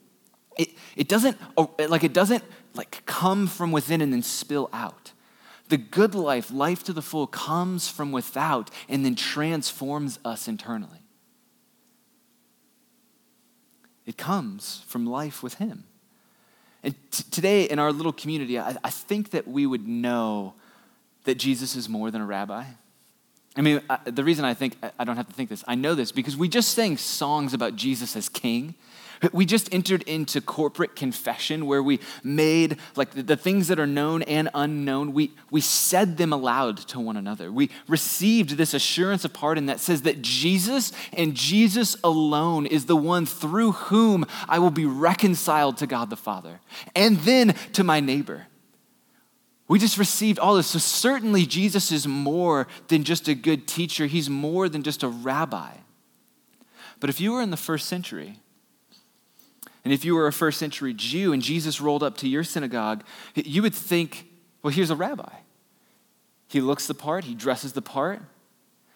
it, 0.58 0.70
it 0.96 1.06
doesn't 1.06 1.38
like 1.78 2.02
it 2.02 2.12
doesn't 2.12 2.42
like 2.74 3.06
come 3.06 3.46
from 3.46 3.70
within 3.70 4.00
and 4.00 4.12
then 4.12 4.22
spill 4.22 4.68
out. 4.72 5.12
The 5.68 5.76
good 5.76 6.16
life, 6.16 6.50
life 6.50 6.82
to 6.84 6.92
the 6.92 7.02
full, 7.02 7.28
comes 7.28 7.88
from 7.88 8.10
without 8.10 8.68
and 8.88 9.04
then 9.04 9.14
transforms 9.14 10.18
us 10.24 10.48
internally. 10.48 11.05
It 14.06 14.16
comes 14.16 14.84
from 14.86 15.06
life 15.06 15.42
with 15.42 15.54
Him. 15.54 15.84
And 16.82 16.94
t- 17.10 17.24
today 17.30 17.64
in 17.64 17.78
our 17.78 17.92
little 17.92 18.12
community, 18.12 18.58
I, 18.58 18.76
I 18.84 18.90
think 18.90 19.30
that 19.30 19.48
we 19.48 19.66
would 19.66 19.86
know 19.86 20.54
that 21.24 21.34
Jesus 21.34 21.74
is 21.74 21.88
more 21.88 22.10
than 22.10 22.20
a 22.20 22.26
rabbi. 22.26 22.64
I 23.56 23.60
mean, 23.60 23.80
I, 23.90 23.98
the 24.04 24.22
reason 24.22 24.44
I 24.44 24.54
think 24.54 24.76
I 24.98 25.04
don't 25.04 25.16
have 25.16 25.26
to 25.26 25.32
think 25.32 25.48
this, 25.48 25.64
I 25.66 25.74
know 25.74 25.94
this 25.94 26.12
because 26.12 26.36
we 26.36 26.48
just 26.48 26.70
sang 26.74 26.96
songs 26.96 27.54
about 27.54 27.74
Jesus 27.74 28.14
as 28.14 28.28
king. 28.28 28.74
We 29.32 29.46
just 29.46 29.72
entered 29.72 30.02
into 30.02 30.40
corporate 30.40 30.94
confession 30.94 31.66
where 31.66 31.82
we 31.82 32.00
made 32.22 32.78
like 32.96 33.12
the, 33.12 33.22
the, 33.22 33.36
things 33.36 33.68
that 33.68 33.80
are 33.80 33.86
known 33.86 34.22
and 34.22 34.50
unknown, 34.54 35.12
we, 35.12 35.32
we 35.50 35.60
said 35.60 36.16
them 36.16 36.32
aloud 36.32 36.76
to 36.88 37.00
one 37.00 37.16
another. 37.16 37.50
We 37.50 37.70
received 37.88 38.50
this 38.50 38.74
assurance 38.74 39.24
of 39.24 39.32
pardon 39.32 39.66
that 39.66 39.80
says 39.80 40.02
that 40.02 40.22
Jesus 40.22 40.92
and 41.12 41.34
Jesus 41.34 41.96
alone 42.04 42.66
is 42.66 42.86
the 42.86 42.96
one 42.96 43.26
through 43.26 43.72
whom 43.72 44.26
I 44.48 44.58
will 44.58 44.70
be 44.70 44.86
reconciled 44.86 45.78
to 45.78 45.86
God 45.86 46.10
the 46.10 46.16
Father 46.16 46.60
and 46.94 47.18
then 47.18 47.54
to 47.72 47.84
my 47.84 48.00
neighbor. 48.00 48.46
We 49.68 49.78
just 49.78 49.98
received 49.98 50.38
all 50.38 50.54
this. 50.54 50.68
So, 50.68 50.78
certainly, 50.78 51.44
Jesus 51.44 51.90
is 51.90 52.06
more 52.06 52.68
than 52.88 53.02
just 53.02 53.26
a 53.26 53.34
good 53.34 53.66
teacher, 53.66 54.06
he's 54.06 54.30
more 54.30 54.68
than 54.68 54.82
just 54.82 55.02
a 55.02 55.08
rabbi. 55.08 55.72
But 57.00 57.10
if 57.10 57.20
you 57.20 57.32
were 57.32 57.42
in 57.42 57.50
the 57.50 57.56
first 57.56 57.88
century, 57.88 58.38
and 59.86 59.92
if 59.92 60.04
you 60.04 60.16
were 60.16 60.26
a 60.26 60.32
first 60.32 60.58
century 60.58 60.92
Jew 60.92 61.32
and 61.32 61.40
Jesus 61.40 61.80
rolled 61.80 62.02
up 62.02 62.16
to 62.16 62.28
your 62.28 62.42
synagogue, 62.42 63.04
you 63.36 63.62
would 63.62 63.72
think, 63.72 64.26
well, 64.60 64.72
here's 64.72 64.90
a 64.90 64.96
rabbi. 64.96 65.32
He 66.48 66.60
looks 66.60 66.88
the 66.88 66.94
part, 66.94 67.22
he 67.22 67.36
dresses 67.36 67.72
the 67.72 67.82
part. 67.82 68.20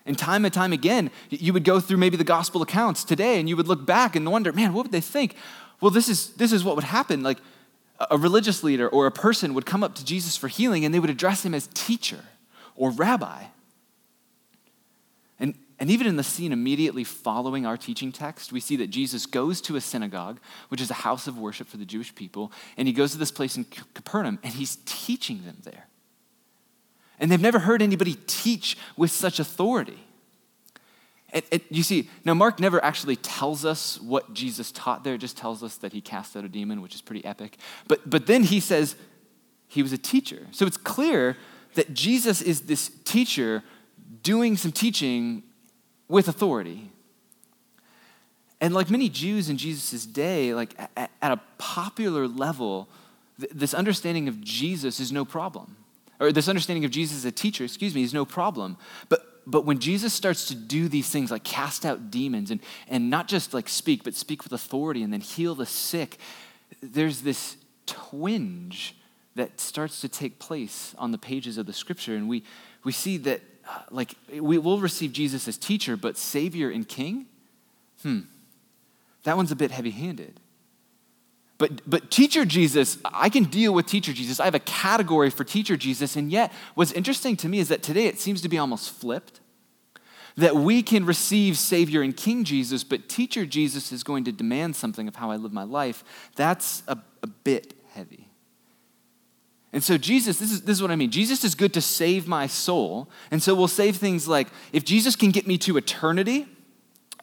And 0.04 0.18
time 0.18 0.44
and 0.44 0.52
time 0.52 0.72
again, 0.72 1.12
you 1.28 1.52
would 1.52 1.62
go 1.62 1.78
through 1.78 1.98
maybe 1.98 2.16
the 2.16 2.24
gospel 2.24 2.60
accounts 2.60 3.04
today 3.04 3.38
and 3.38 3.48
you 3.48 3.56
would 3.56 3.68
look 3.68 3.86
back 3.86 4.16
and 4.16 4.28
wonder, 4.28 4.52
man, 4.52 4.74
what 4.74 4.86
would 4.86 4.90
they 4.90 5.00
think? 5.00 5.36
Well, 5.80 5.92
this 5.92 6.08
is, 6.08 6.30
this 6.30 6.50
is 6.50 6.64
what 6.64 6.74
would 6.74 6.82
happen. 6.82 7.22
Like 7.22 7.38
a 8.10 8.18
religious 8.18 8.64
leader 8.64 8.88
or 8.88 9.06
a 9.06 9.12
person 9.12 9.54
would 9.54 9.66
come 9.66 9.84
up 9.84 9.94
to 9.94 10.04
Jesus 10.04 10.36
for 10.36 10.48
healing 10.48 10.84
and 10.84 10.92
they 10.92 10.98
would 10.98 11.08
address 11.08 11.44
him 11.44 11.54
as 11.54 11.68
teacher 11.72 12.24
or 12.74 12.90
rabbi. 12.90 13.44
And 15.80 15.90
even 15.90 16.06
in 16.06 16.16
the 16.16 16.22
scene 16.22 16.52
immediately 16.52 17.04
following 17.04 17.64
our 17.64 17.78
teaching 17.78 18.12
text, 18.12 18.52
we 18.52 18.60
see 18.60 18.76
that 18.76 18.90
Jesus 18.90 19.24
goes 19.24 19.62
to 19.62 19.76
a 19.76 19.80
synagogue, 19.80 20.38
which 20.68 20.80
is 20.80 20.90
a 20.90 20.94
house 20.94 21.26
of 21.26 21.38
worship 21.38 21.68
for 21.68 21.78
the 21.78 21.86
Jewish 21.86 22.14
people, 22.14 22.52
and 22.76 22.86
he 22.86 22.92
goes 22.92 23.12
to 23.12 23.18
this 23.18 23.30
place 23.30 23.56
in 23.56 23.64
Capernaum 23.64 24.38
and 24.42 24.52
he's 24.52 24.76
teaching 24.84 25.42
them 25.44 25.56
there. 25.64 25.86
And 27.18 27.30
they've 27.30 27.40
never 27.40 27.60
heard 27.60 27.80
anybody 27.80 28.18
teach 28.26 28.76
with 28.96 29.10
such 29.10 29.40
authority. 29.40 29.98
And, 31.32 31.44
and 31.50 31.62
you 31.70 31.82
see, 31.82 32.10
now 32.24 32.34
Mark 32.34 32.60
never 32.60 32.82
actually 32.84 33.16
tells 33.16 33.64
us 33.64 33.98
what 34.00 34.34
Jesus 34.34 34.72
taught 34.72 35.02
there, 35.02 35.16
just 35.16 35.36
tells 35.36 35.62
us 35.62 35.76
that 35.76 35.92
he 35.92 36.02
cast 36.02 36.36
out 36.36 36.44
a 36.44 36.48
demon, 36.48 36.82
which 36.82 36.94
is 36.94 37.00
pretty 37.00 37.24
epic. 37.24 37.56
But, 37.88 38.08
but 38.08 38.26
then 38.26 38.42
he 38.42 38.60
says 38.60 38.96
he 39.66 39.82
was 39.82 39.92
a 39.92 39.98
teacher. 39.98 40.46
So 40.50 40.66
it's 40.66 40.76
clear 40.76 41.36
that 41.74 41.94
Jesus 41.94 42.42
is 42.42 42.62
this 42.62 42.90
teacher 43.04 43.62
doing 44.22 44.56
some 44.56 44.72
teaching 44.72 45.44
with 46.10 46.28
authority. 46.28 46.90
And 48.60 48.74
like 48.74 48.90
many 48.90 49.08
Jews 49.08 49.48
in 49.48 49.56
Jesus' 49.56 50.04
day, 50.04 50.52
like 50.52 50.74
at, 50.96 51.10
a 51.22 51.40
popular 51.56 52.28
level, 52.28 52.88
th- 53.38 53.52
this 53.54 53.72
understanding 53.72 54.28
of 54.28 54.40
Jesus 54.42 55.00
is 55.00 55.12
no 55.12 55.24
problem. 55.24 55.76
Or 56.18 56.32
this 56.32 56.48
understanding 56.48 56.84
of 56.84 56.90
Jesus 56.90 57.16
as 57.18 57.24
a 57.24 57.32
teacher, 57.32 57.64
excuse 57.64 57.94
me, 57.94 58.02
is 58.02 58.12
no 58.12 58.26
problem. 58.26 58.76
But 59.08 59.26
but 59.46 59.64
when 59.64 59.78
Jesus 59.78 60.12
starts 60.12 60.48
to 60.48 60.54
do 60.54 60.86
these 60.86 61.08
things 61.08 61.30
like 61.30 61.42
cast 61.42 61.84
out 61.86 62.10
demons 62.10 62.50
and, 62.50 62.60
and 62.86 63.10
not 63.10 63.26
just 63.26 63.54
like 63.54 63.68
speak, 63.68 64.04
but 64.04 64.14
speak 64.14 64.44
with 64.44 64.52
authority 64.52 65.02
and 65.02 65.12
then 65.12 65.22
heal 65.22 65.54
the 65.54 65.66
sick, 65.66 66.18
there's 66.82 67.22
this 67.22 67.56
twinge 67.86 68.96
that 69.34 69.58
starts 69.58 70.02
to 70.02 70.08
take 70.08 70.38
place 70.38 70.94
on 70.98 71.10
the 71.10 71.18
pages 71.18 71.56
of 71.56 71.66
the 71.66 71.72
scripture. 71.72 72.14
And 72.14 72.28
we, 72.28 72.44
we 72.84 72.92
see 72.92 73.16
that 73.18 73.40
like 73.90 74.14
we 74.32 74.58
will 74.58 74.78
receive 74.78 75.12
Jesus 75.12 75.48
as 75.48 75.56
teacher, 75.56 75.96
but 75.96 76.16
Savior 76.16 76.70
and 76.70 76.86
King? 76.86 77.26
Hmm. 78.02 78.20
That 79.24 79.36
one's 79.36 79.52
a 79.52 79.56
bit 79.56 79.70
heavy 79.70 79.90
handed. 79.90 80.40
But, 81.58 81.82
but 81.88 82.10
teacher 82.10 82.46
Jesus, 82.46 82.96
I 83.04 83.28
can 83.28 83.44
deal 83.44 83.74
with 83.74 83.84
teacher 83.84 84.14
Jesus. 84.14 84.40
I 84.40 84.46
have 84.46 84.54
a 84.54 84.60
category 84.60 85.28
for 85.28 85.44
teacher 85.44 85.76
Jesus. 85.76 86.16
And 86.16 86.32
yet, 86.32 86.50
what's 86.74 86.90
interesting 86.92 87.36
to 87.36 87.50
me 87.50 87.58
is 87.58 87.68
that 87.68 87.82
today 87.82 88.06
it 88.06 88.18
seems 88.18 88.40
to 88.40 88.48
be 88.48 88.56
almost 88.56 88.90
flipped. 88.90 89.40
That 90.38 90.56
we 90.56 90.82
can 90.82 91.04
receive 91.04 91.58
Savior 91.58 92.00
and 92.00 92.16
King 92.16 92.44
Jesus, 92.44 92.82
but 92.82 93.10
teacher 93.10 93.44
Jesus 93.44 93.92
is 93.92 94.02
going 94.02 94.24
to 94.24 94.32
demand 94.32 94.74
something 94.74 95.06
of 95.06 95.16
how 95.16 95.30
I 95.30 95.36
live 95.36 95.52
my 95.52 95.64
life. 95.64 96.02
That's 96.34 96.82
a, 96.88 96.96
a 97.22 97.26
bit 97.26 97.74
heavy. 97.90 98.29
And 99.72 99.84
so, 99.84 99.96
Jesus, 99.96 100.38
this 100.38 100.50
is, 100.50 100.62
this 100.62 100.76
is 100.76 100.82
what 100.82 100.90
I 100.90 100.96
mean. 100.96 101.10
Jesus 101.10 101.44
is 101.44 101.54
good 101.54 101.72
to 101.74 101.80
save 101.80 102.26
my 102.26 102.46
soul. 102.46 103.08
And 103.30 103.42
so, 103.42 103.54
we'll 103.54 103.68
save 103.68 103.96
things 103.96 104.26
like 104.26 104.48
if 104.72 104.84
Jesus 104.84 105.14
can 105.14 105.30
get 105.30 105.46
me 105.46 105.58
to 105.58 105.76
eternity, 105.76 106.46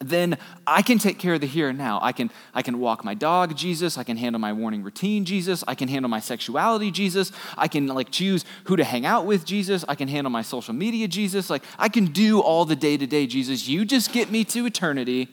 then 0.00 0.38
I 0.66 0.82
can 0.82 0.98
take 0.98 1.18
care 1.18 1.34
of 1.34 1.40
the 1.40 1.46
here 1.46 1.68
and 1.68 1.76
now. 1.78 1.98
I 2.00 2.12
can, 2.12 2.30
I 2.54 2.62
can 2.62 2.78
walk 2.78 3.04
my 3.04 3.14
dog, 3.14 3.56
Jesus. 3.56 3.98
I 3.98 4.04
can 4.04 4.16
handle 4.16 4.38
my 4.38 4.52
morning 4.52 4.82
routine, 4.82 5.24
Jesus. 5.24 5.64
I 5.66 5.74
can 5.74 5.88
handle 5.88 6.08
my 6.08 6.20
sexuality, 6.20 6.90
Jesus. 6.90 7.32
I 7.56 7.68
can 7.68 7.88
like 7.88 8.10
choose 8.10 8.44
who 8.64 8.76
to 8.76 8.84
hang 8.84 9.04
out 9.04 9.26
with, 9.26 9.44
Jesus. 9.44 9.84
I 9.88 9.94
can 9.96 10.08
handle 10.08 10.30
my 10.30 10.42
social 10.42 10.72
media, 10.72 11.08
Jesus. 11.08 11.50
Like 11.50 11.64
I 11.78 11.88
can 11.88 12.06
do 12.06 12.40
all 12.40 12.64
the 12.64 12.76
day 12.76 12.96
to 12.96 13.06
day, 13.06 13.26
Jesus. 13.26 13.66
You 13.66 13.84
just 13.84 14.12
get 14.12 14.30
me 14.30 14.44
to 14.44 14.66
eternity. 14.66 15.28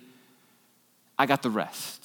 I 1.18 1.28
got 1.28 1.44
the 1.44 1.52
rest. 1.52 2.05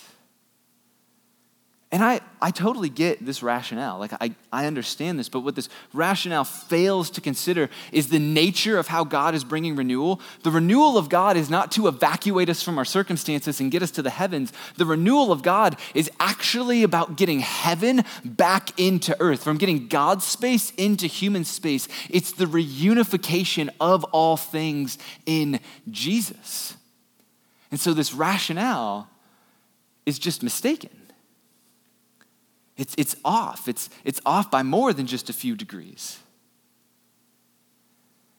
And 1.92 2.04
I, 2.04 2.20
I 2.40 2.52
totally 2.52 2.88
get 2.88 3.26
this 3.26 3.42
rationale. 3.42 3.99
Like, 3.99 4.12
I, 4.20 4.32
I 4.52 4.66
understand 4.66 5.18
this, 5.18 5.28
but 5.28 5.40
what 5.40 5.56
this 5.56 5.68
rationale 5.92 6.44
fails 6.44 7.11
to 7.11 7.20
consider 7.20 7.68
is 7.90 8.11
the 8.11 8.20
nature 8.20 8.78
of 8.78 8.87
how 8.87 9.02
God 9.02 9.35
is 9.35 9.42
bringing 9.42 9.75
renewal. 9.75 10.20
The 10.44 10.52
renewal 10.52 10.97
of 10.97 11.09
God 11.09 11.37
is 11.37 11.50
not 11.50 11.73
to 11.73 11.88
evacuate 11.88 12.49
us 12.49 12.62
from 12.62 12.78
our 12.78 12.85
circumstances 12.85 13.59
and 13.59 13.73
get 13.73 13.82
us 13.82 13.90
to 13.92 14.02
the 14.02 14.11
heavens. 14.11 14.52
The 14.76 14.87
renewal 14.87 15.32
of 15.32 15.42
God 15.42 15.76
is 15.92 16.09
actually 16.20 16.85
about 16.85 17.16
getting 17.16 17.40
heaven 17.40 18.04
back 18.25 18.78
into 18.78 19.16
earth, 19.18 19.42
from 19.42 19.59
getting 19.59 19.88
God's 19.88 20.25
space 20.25 20.70
into 20.76 21.09
human 21.09 21.44
space. 21.44 21.88
It's 22.09 22.30
the 22.30 22.44
reunification 22.44 23.68
of 23.80 24.04
all 24.04 24.37
things 24.37 24.97
in 25.26 25.59
Jesus. 25.90 26.76
And 27.73 27.80
so, 27.80 27.94
this 27.94 28.14
rationale 28.14 29.09
is 30.06 30.20
just 30.20 30.44
mistaken. 30.44 31.00
It's, 32.81 32.95
it's 32.97 33.15
off. 33.27 33.69
It's, 33.69 33.91
it's 34.05 34.23
off 34.25 34.51
by 34.51 34.63
more 34.63 34.95
than 34.95 35.07
just 35.07 35.29
a 35.29 35.35
few 35.35 35.55
degrees. 35.55 36.19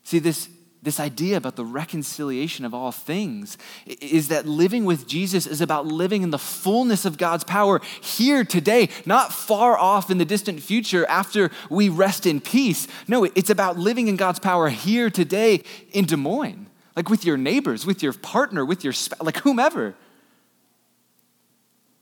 See, 0.04 0.18
this, 0.18 0.50
this 0.82 1.00
idea 1.00 1.38
about 1.38 1.58
the 1.58 1.64
reconciliation 1.64 2.66
of 2.66 2.74
all 2.74 2.92
things 2.92 3.60
is 3.86 4.30
that 4.30 4.48
living 4.48 4.84
with 4.84 5.08
Jesus 5.08 5.46
is 5.46 5.62
about 5.62 5.86
living 5.86 6.24
in 6.24 6.32
the 6.32 6.40
fullness 6.40 7.06
of 7.06 7.20
God's 7.20 7.44
power 7.44 7.82
here 8.02 8.44
today, 8.44 8.90
not 9.06 9.32
far 9.32 9.78
off 9.78 10.10
in 10.10 10.18
the 10.18 10.26
distant 10.26 10.60
future 10.64 11.06
after 11.06 11.52
we 11.70 11.88
rest 11.88 12.26
in 12.26 12.42
peace. 12.42 12.88
No, 13.08 13.26
it's 13.26 13.52
about 13.52 13.78
living 13.78 14.08
in 14.08 14.16
God's 14.16 14.40
power 14.40 14.70
here 14.70 15.12
today 15.12 15.62
in 15.92 16.06
Des 16.06 16.18
Moines, 16.18 16.66
like 16.96 17.10
with 17.12 17.26
your 17.26 17.38
neighbors, 17.38 17.86
with 17.86 18.02
your 18.02 18.14
partner, 18.14 18.66
with 18.66 18.84
your 18.84 18.94
like 19.22 19.38
whomever. 19.38 19.94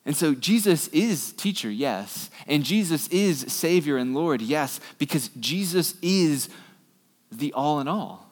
And 0.10 0.18
so 0.18 0.34
Jesus 0.34 0.88
is 0.88 1.34
teacher, 1.34 1.70
yes. 1.70 2.32
And 2.48 2.64
Jesus 2.64 3.08
is 3.10 3.42
Savior 3.42 3.96
and 3.96 4.16
Lord, 4.16 4.42
yes, 4.42 4.80
because 4.98 5.30
Jesus 5.40 5.94
is 6.02 6.50
the 7.32 7.54
all 7.54 7.80
in 7.80 7.88
all. 7.88 8.28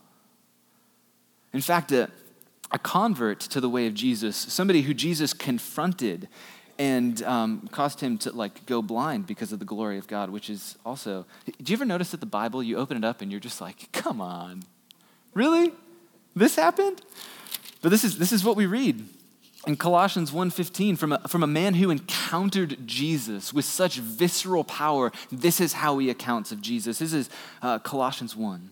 In 1.54 1.62
fact, 1.62 1.92
a, 1.92 2.10
a 2.72 2.80
convert 2.80 3.42
to 3.42 3.62
the 3.62 3.70
way 3.70 3.86
of 3.86 3.94
Jesus, 3.94 4.36
somebody 4.36 4.82
who 4.82 4.96
Jesus 4.96 5.34
confronted 5.34 6.28
and 6.80 7.22
um, 7.22 7.70
caused 7.72 8.02
him 8.02 8.18
to 8.18 8.32
like 8.32 8.66
go 8.66 8.82
blind 8.82 9.28
because 9.28 9.52
of 9.52 9.60
the 9.60 9.66
glory 9.66 10.00
of 10.00 10.08
God, 10.08 10.32
which 10.32 10.50
is 10.50 10.80
also. 10.84 11.28
Do 11.46 11.72
you 11.72 11.78
ever 11.78 11.86
notice 11.86 12.10
that 12.10 12.22
the 12.22 12.26
Bible, 12.26 12.64
you 12.64 12.78
open 12.78 12.98
it 12.98 13.06
up 13.06 13.22
and 13.22 13.30
you're 13.30 13.40
just 13.40 13.62
like, 13.62 13.92
come 13.92 14.20
on, 14.20 14.64
really? 15.36 15.72
This 16.36 16.56
happened? 16.56 17.04
But 17.84 17.90
this 17.90 18.04
is, 18.04 18.18
this 18.18 18.32
is 18.32 18.44
what 18.44 18.56
we 18.56 18.66
read 18.66 19.08
in 19.68 19.76
Colossians 19.76 20.32
1:15 20.32 20.98
from 20.98 21.12
a, 21.12 21.20
from 21.28 21.44
a 21.44 21.48
man 21.48 21.76
who 21.76 21.90
encountered 21.90 22.88
Jesus 22.88 23.54
with 23.54 23.66
such 23.66 23.98
visceral 23.98 24.64
power. 24.64 25.12
This 25.30 25.60
is 25.60 25.74
how 25.74 25.98
he 25.98 26.10
accounts 26.10 26.52
of 26.52 26.62
Jesus. 26.62 27.00
This 27.00 27.14
is 27.14 27.30
uh, 27.62 27.80
Colossians 27.80 28.36
1. 28.36 28.72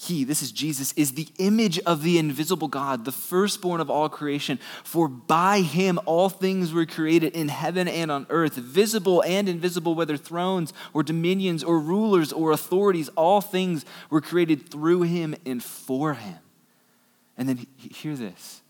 He, 0.00 0.22
this 0.22 0.42
is 0.42 0.52
Jesus, 0.52 0.92
is 0.92 1.12
the 1.12 1.26
image 1.38 1.80
of 1.80 2.04
the 2.04 2.18
invisible 2.18 2.68
God, 2.68 3.04
the 3.04 3.10
firstborn 3.10 3.80
of 3.80 3.90
all 3.90 4.08
creation. 4.08 4.60
For 4.84 5.08
by 5.08 5.60
him 5.60 5.98
all 6.06 6.28
things 6.28 6.72
were 6.72 6.86
created 6.86 7.34
in 7.34 7.48
heaven 7.48 7.88
and 7.88 8.08
on 8.08 8.24
earth, 8.30 8.54
visible 8.54 9.22
and 9.24 9.48
invisible, 9.48 9.96
whether 9.96 10.16
thrones 10.16 10.72
or 10.94 11.02
dominions 11.02 11.64
or 11.64 11.80
rulers 11.80 12.32
or 12.32 12.52
authorities, 12.52 13.08
all 13.16 13.40
things 13.40 13.84
were 14.08 14.20
created 14.20 14.70
through 14.70 15.02
him 15.02 15.34
and 15.44 15.64
for 15.64 16.14
him. 16.14 16.38
And 17.36 17.48
then 17.48 17.66
hear 17.76 18.14
this. 18.14 18.62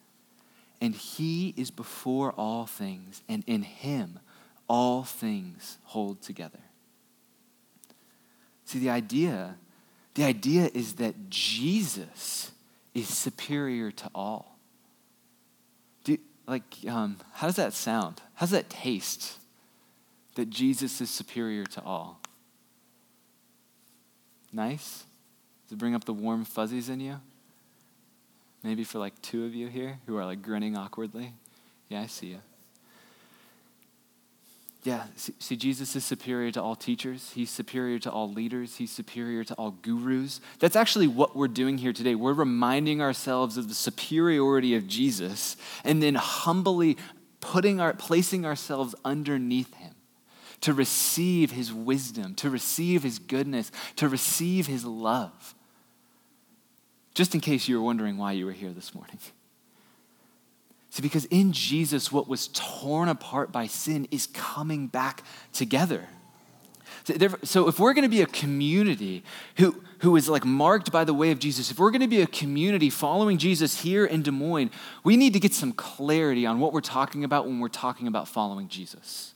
And 0.81 0.95
he 0.95 1.55
is 1.57 1.71
before 1.71 2.33
all 2.33 2.67
things, 2.67 3.23
and 3.29 3.43
in 3.47 3.63
him 3.63 4.21
all 4.69 5.03
things 5.03 5.79
hold 5.85 6.23
together. 6.23 6.61
See, 8.65 8.79
the 8.79 8.91
idea 8.91 9.57
the 10.19 10.25
idea 10.25 10.69
is 10.75 10.95
that 10.95 11.31
Jesus 11.31 12.51
is 12.93 13.07
superior 13.07 13.93
to 13.93 14.11
all. 14.13 14.59
Do, 16.03 16.19
like, 16.45 16.65
um, 16.89 17.19
how 17.35 17.47
does 17.47 17.55
that 17.55 17.73
sound? 17.73 18.21
How 18.35 18.47
does 18.47 18.51
that 18.51 18.69
taste? 18.69 19.39
That 20.35 20.51
Jesus 20.51 21.01
is 21.01 21.09
superior 21.09 21.65
to 21.67 21.83
all. 21.83 22.21
Nice? 24.53 25.05
Does 25.67 25.75
it 25.75 25.79
bring 25.79 25.95
up 25.95 26.05
the 26.05 26.13
warm 26.13 26.45
fuzzies 26.45 26.89
in 26.89 26.99
you? 26.99 27.21
Maybe 28.63 28.85
for 28.85 28.99
like 28.99 29.21
two 29.23 29.45
of 29.45 29.55
you 29.55 29.69
here 29.69 29.99
who 30.07 30.17
are 30.17 30.25
like 30.25 30.43
grinning 30.43 30.77
awkwardly. 30.77 31.33
Yeah, 31.89 32.03
I 32.03 32.07
see 32.07 32.29
you. 32.29 32.41
Yeah, 34.85 35.05
see, 35.17 35.57
Jesus 35.57 35.97
is 35.97 36.05
superior 36.05 36.51
to 36.53 36.63
all 36.63 36.77
teachers. 36.77 37.33
He's 37.35 37.51
superior 37.51 37.99
to 37.99 38.11
all 38.11 38.33
leaders. 38.33 38.77
He's 38.77 38.93
superior 38.93 39.43
to 39.45 39.55
all 39.55 39.73
gurus. 39.73 40.41
That's 40.61 40.77
actually 40.77 41.09
what 41.09 41.37
we're 41.37 41.49
doing 41.49 41.79
here 41.79 41.93
today. 41.93 42.15
We're 42.15 42.33
reminding 42.33 43.03
ourselves 43.03 43.57
of 43.57 43.69
the 43.69 43.75
superiority 43.75 44.77
of 44.77 44.87
Jesus 44.87 45.57
and 45.85 46.03
then 46.03 46.15
humbly 46.15 46.97
putting 47.41 47.81
our, 47.81 47.93
placing 47.93 48.47
ourselves 48.47 48.95
underneath 49.05 49.75
him 49.75 49.95
to 50.61 50.73
receive 50.73 51.51
his 51.51 51.73
wisdom, 51.73 52.35
to 52.37 52.49
receive 52.49 53.03
his 53.03 53.19
goodness, 53.19 53.71
to 53.97 54.09
receive 54.09 54.67
his 54.67 54.85
love. 54.85 55.55
Just 57.19 57.35
in 57.35 57.41
case 57.41 57.67
you 57.67 57.77
were 57.77 57.83
wondering 57.83 58.17
why 58.17 58.31
you 58.31 58.47
were 58.47 58.53
here 58.53 58.71
this 58.71 58.95
morning. 58.95 59.19
See, 60.91 61.03
because 61.03 61.25
in 61.25 61.53
Jesus, 61.53 62.13
what 62.13 62.29
was 62.29 62.47
torn 62.53 63.09
apart 63.09 63.51
by 63.51 63.67
sin 63.67 64.07
is 64.13 64.29
coming 64.29 64.87
back 64.87 65.25
together. 65.53 66.07
So, 67.43 67.67
if 67.67 67.81
we're 67.81 67.93
going 67.93 68.05
to 68.05 68.09
be 68.09 68.23
a 68.23 68.27
community 68.27 69.25
who, 69.57 69.83
who 69.99 70.15
is 70.15 70.29
like 70.29 70.45
marked 70.45 70.93
by 70.93 71.03
the 71.03 71.13
way 71.13 71.33
of 71.33 71.41
Jesus, 71.41 71.73
if 71.73 71.81
we're 71.81 71.91
going 71.91 72.03
to 72.03 72.07
be 72.07 72.23
a 72.23 72.27
community 72.29 72.89
following 72.89 73.37
Jesus 73.37 73.81
here 73.81 74.07
in 74.07 74.23
Des 74.23 74.31
Moines, 74.31 74.71
we 75.03 75.17
need 75.17 75.33
to 75.33 75.41
get 75.41 75.53
some 75.53 75.73
clarity 75.73 76.47
on 76.47 76.61
what 76.61 76.73
we're 76.73 76.81
talking 76.81 77.25
about 77.25 77.47
when 77.47 77.59
we're 77.59 77.67
talking 77.67 78.07
about 78.07 78.29
following 78.29 78.69
Jesus. 78.69 79.35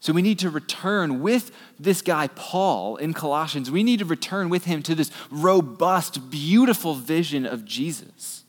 So 0.00 0.12
we 0.12 0.22
need 0.22 0.38
to 0.40 0.50
return 0.50 1.20
with 1.20 1.50
this 1.78 2.02
guy, 2.02 2.28
Paul, 2.28 2.96
in 2.96 3.14
Colossians. 3.14 3.70
We 3.70 3.82
need 3.82 3.98
to 3.98 4.04
return 4.04 4.48
with 4.48 4.64
him 4.64 4.82
to 4.84 4.94
this 4.94 5.10
robust, 5.30 6.30
beautiful 6.30 6.94
vision 6.94 7.44
of 7.44 7.64
Jesus. 7.64 8.44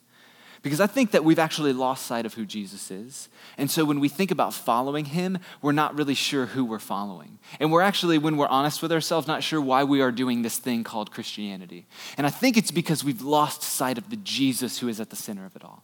Because 0.62 0.82
I 0.82 0.88
think 0.88 1.12
that 1.12 1.24
we've 1.24 1.40
actually 1.40 1.72
lost 1.72 2.06
sight 2.06 2.26
of 2.26 2.34
who 2.34 2.46
Jesus 2.46 2.92
is. 2.92 3.30
And 3.58 3.72
so 3.72 3.86
when 3.86 4.00
we 4.02 4.10
think 4.10 4.30
about 4.30 4.54
following 4.54 5.06
him, 5.06 5.40
we're 5.62 5.72
not 5.72 5.98
really 5.98 6.14
sure 6.14 6.48
who 6.48 6.66
we're 6.66 6.80
following. 6.80 7.40
And 7.62 7.72
we're 7.72 7.82
actually, 7.82 8.18
when 8.18 8.36
we're 8.36 8.48
honest 8.48 8.82
with 8.82 8.92
ourselves, 8.92 9.26
not 9.26 9.42
sure 9.42 9.62
why 9.62 9.86
we 9.86 10.02
are 10.02 10.12
doing 10.12 10.42
this 10.42 10.58
thing 10.58 10.84
called 10.84 11.12
Christianity. 11.12 11.88
And 12.18 12.28
I 12.28 12.30
think 12.30 12.58
it's 12.58 12.72
because 12.72 13.06
we've 13.06 13.22
lost 13.22 13.64
sight 13.64 13.98
of 13.98 14.10
the 14.10 14.18
Jesus 14.18 14.80
who 14.80 14.90
is 14.90 15.00
at 15.00 15.10
the 15.10 15.16
center 15.16 15.46
of 15.46 15.56
it 15.56 15.64
all. 15.64 15.84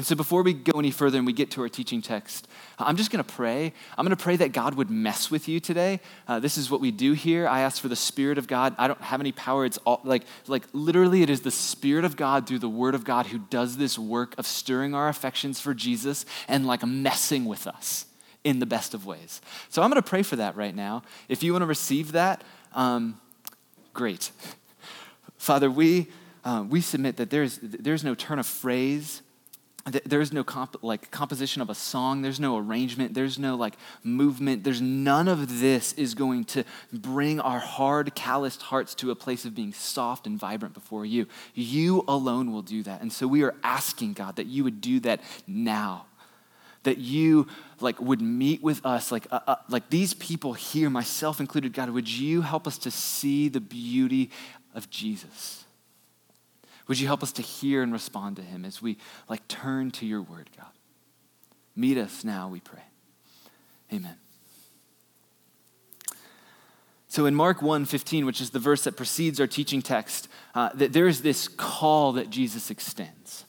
And 0.00 0.06
so, 0.06 0.16
before 0.16 0.42
we 0.42 0.54
go 0.54 0.78
any 0.78 0.90
further 0.90 1.18
and 1.18 1.26
we 1.26 1.34
get 1.34 1.50
to 1.50 1.60
our 1.60 1.68
teaching 1.68 2.00
text, 2.00 2.48
I'm 2.78 2.96
just 2.96 3.10
going 3.10 3.22
to 3.22 3.32
pray. 3.34 3.74
I'm 3.98 4.06
going 4.06 4.16
to 4.16 4.22
pray 4.22 4.36
that 4.36 4.52
God 4.52 4.74
would 4.76 4.88
mess 4.88 5.30
with 5.30 5.46
you 5.46 5.60
today. 5.60 6.00
Uh, 6.26 6.40
this 6.40 6.56
is 6.56 6.70
what 6.70 6.80
we 6.80 6.90
do 6.90 7.12
here. 7.12 7.46
I 7.46 7.60
ask 7.60 7.82
for 7.82 7.88
the 7.88 7.96
Spirit 7.96 8.38
of 8.38 8.46
God. 8.46 8.74
I 8.78 8.88
don't 8.88 9.02
have 9.02 9.20
any 9.20 9.32
power. 9.32 9.66
It's 9.66 9.76
all, 9.84 10.00
like, 10.02 10.22
like 10.46 10.62
literally, 10.72 11.22
it 11.22 11.28
is 11.28 11.42
the 11.42 11.50
Spirit 11.50 12.06
of 12.06 12.16
God 12.16 12.46
through 12.46 12.60
the 12.60 12.66
Word 12.66 12.94
of 12.94 13.04
God 13.04 13.26
who 13.26 13.40
does 13.40 13.76
this 13.76 13.98
work 13.98 14.34
of 14.38 14.46
stirring 14.46 14.94
our 14.94 15.06
affections 15.06 15.60
for 15.60 15.74
Jesus 15.74 16.24
and 16.48 16.66
like 16.66 16.82
messing 16.82 17.44
with 17.44 17.66
us 17.66 18.06
in 18.42 18.58
the 18.58 18.64
best 18.64 18.94
of 18.94 19.04
ways. 19.04 19.42
So, 19.68 19.82
I'm 19.82 19.90
going 19.90 20.02
to 20.02 20.08
pray 20.08 20.22
for 20.22 20.36
that 20.36 20.56
right 20.56 20.74
now. 20.74 21.02
If 21.28 21.42
you 21.42 21.52
want 21.52 21.60
to 21.60 21.66
receive 21.66 22.12
that, 22.12 22.42
um, 22.72 23.20
great. 23.92 24.30
Father, 25.36 25.70
we, 25.70 26.08
uh, 26.42 26.64
we 26.66 26.80
submit 26.80 27.18
that 27.18 27.28
there's, 27.28 27.58
there's 27.60 28.02
no 28.02 28.14
turn 28.14 28.38
of 28.38 28.46
phrase 28.46 29.20
there's 30.04 30.32
no 30.32 30.44
comp- 30.44 30.82
like 30.82 31.10
composition 31.10 31.62
of 31.62 31.70
a 31.70 31.74
song 31.74 32.20
there's 32.20 32.38
no 32.38 32.58
arrangement 32.58 33.14
there's 33.14 33.38
no 33.38 33.54
like 33.56 33.74
movement 34.04 34.62
there's 34.62 34.82
none 34.82 35.26
of 35.26 35.60
this 35.60 35.94
is 35.94 36.14
going 36.14 36.44
to 36.44 36.64
bring 36.92 37.40
our 37.40 37.58
hard 37.58 38.14
calloused 38.14 38.62
hearts 38.62 38.94
to 38.94 39.10
a 39.10 39.14
place 39.14 39.44
of 39.44 39.54
being 39.54 39.72
soft 39.72 40.26
and 40.26 40.38
vibrant 40.38 40.74
before 40.74 41.06
you. 41.06 41.26
You 41.54 42.04
alone 42.06 42.52
will 42.52 42.62
do 42.62 42.82
that 42.82 43.00
and 43.00 43.12
so 43.12 43.26
we 43.26 43.42
are 43.42 43.54
asking 43.62 44.14
god 44.14 44.36
that 44.36 44.46
you 44.46 44.64
would 44.64 44.80
do 44.80 45.00
that 45.00 45.20
now. 45.46 46.06
That 46.84 46.98
you 46.98 47.46
like 47.80 48.00
would 48.00 48.20
meet 48.22 48.62
with 48.62 48.84
us 48.84 49.10
like 49.12 49.26
uh, 49.30 49.40
uh, 49.46 49.56
like 49.68 49.90
these 49.90 50.14
people 50.14 50.52
here 50.54 50.90
myself 50.90 51.40
included 51.40 51.72
god 51.72 51.90
would 51.90 52.08
you 52.08 52.42
help 52.42 52.66
us 52.66 52.78
to 52.78 52.90
see 52.90 53.48
the 53.48 53.60
beauty 53.60 54.30
of 54.74 54.88
jesus 54.88 55.59
would 56.90 56.98
you 56.98 57.06
help 57.06 57.22
us 57.22 57.30
to 57.30 57.40
hear 57.40 57.84
and 57.84 57.92
respond 57.92 58.34
to 58.34 58.42
him 58.42 58.64
as 58.64 58.82
we 58.82 58.96
like 59.28 59.46
turn 59.46 59.92
to 59.92 60.04
your 60.04 60.22
word, 60.22 60.50
God? 60.56 60.72
Meet 61.76 61.96
us 61.96 62.24
now, 62.24 62.48
we 62.48 62.58
pray. 62.58 62.82
Amen. 63.92 64.16
So 67.06 67.26
in 67.26 67.34
Mark 67.36 67.62
1 67.62 67.84
15, 67.84 68.26
which 68.26 68.40
is 68.40 68.50
the 68.50 68.58
verse 68.58 68.82
that 68.82 68.96
precedes 68.96 69.38
our 69.38 69.46
teaching 69.46 69.82
text, 69.82 70.26
uh, 70.56 70.70
that 70.74 70.92
there 70.92 71.06
is 71.06 71.22
this 71.22 71.46
call 71.46 72.10
that 72.14 72.28
Jesus 72.28 72.72
extends. 72.72 73.44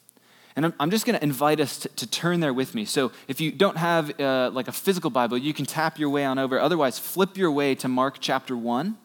And 0.56 0.66
I'm, 0.66 0.74
I'm 0.80 0.92
just 0.92 1.08
going 1.08 1.18
to 1.18 1.24
invite 1.24 1.60
us 1.60 1.80
to, 1.80 1.90
to, 1.90 2.08
turn 2.08 2.42
there 2.42 2.54
with 2.54 2.76
me. 2.76 2.86
So 2.86 3.12
if 3.28 3.42
you 3.42 3.52
don't 3.52 3.78
have 3.78 4.20
uh, 4.20 4.52
like 4.54 4.68
a 4.68 4.72
physical 4.72 5.10
Bible, 5.10 5.40
you 5.40 5.56
can 5.56 5.66
tap 5.66 5.98
your 5.98 6.12
way 6.12 6.26
on 6.26 6.38
over. 6.38 6.60
Otherwise, 6.60 7.00
flip 7.00 7.38
your 7.38 7.52
way 7.52 7.74
to 7.74 7.88
Mark 7.88 8.18
chapter 8.20 8.56
1. 8.56 8.98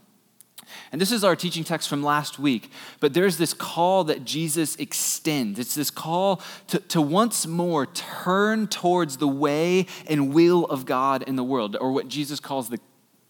And 0.93 1.01
this 1.01 1.13
is 1.13 1.25
our 1.25 1.37
teaching 1.37 1.65
text 1.65 1.89
from 1.89 2.03
last 2.03 2.39
week. 2.39 2.71
But 3.01 3.15
there's 3.15 3.39
this 3.39 3.55
call 3.55 4.05
that 4.05 4.25
Jesus 4.25 4.77
extends. 4.77 5.59
It's 5.59 5.75
this 5.75 5.91
call 5.91 6.41
to, 6.69 6.79
to 6.81 7.01
once 7.01 7.47
more 7.47 7.87
turn 7.87 8.67
towards 8.69 9.17
the 9.19 9.29
way 9.29 9.87
and 10.09 10.33
will 10.33 10.65
of 10.67 10.87
God 10.87 11.23
in 11.23 11.37
the 11.37 11.45
world, 11.45 11.77
or 11.81 11.93
what 11.93 12.09
Jesus 12.09 12.41
calls 12.41 12.69
the, 12.69 12.79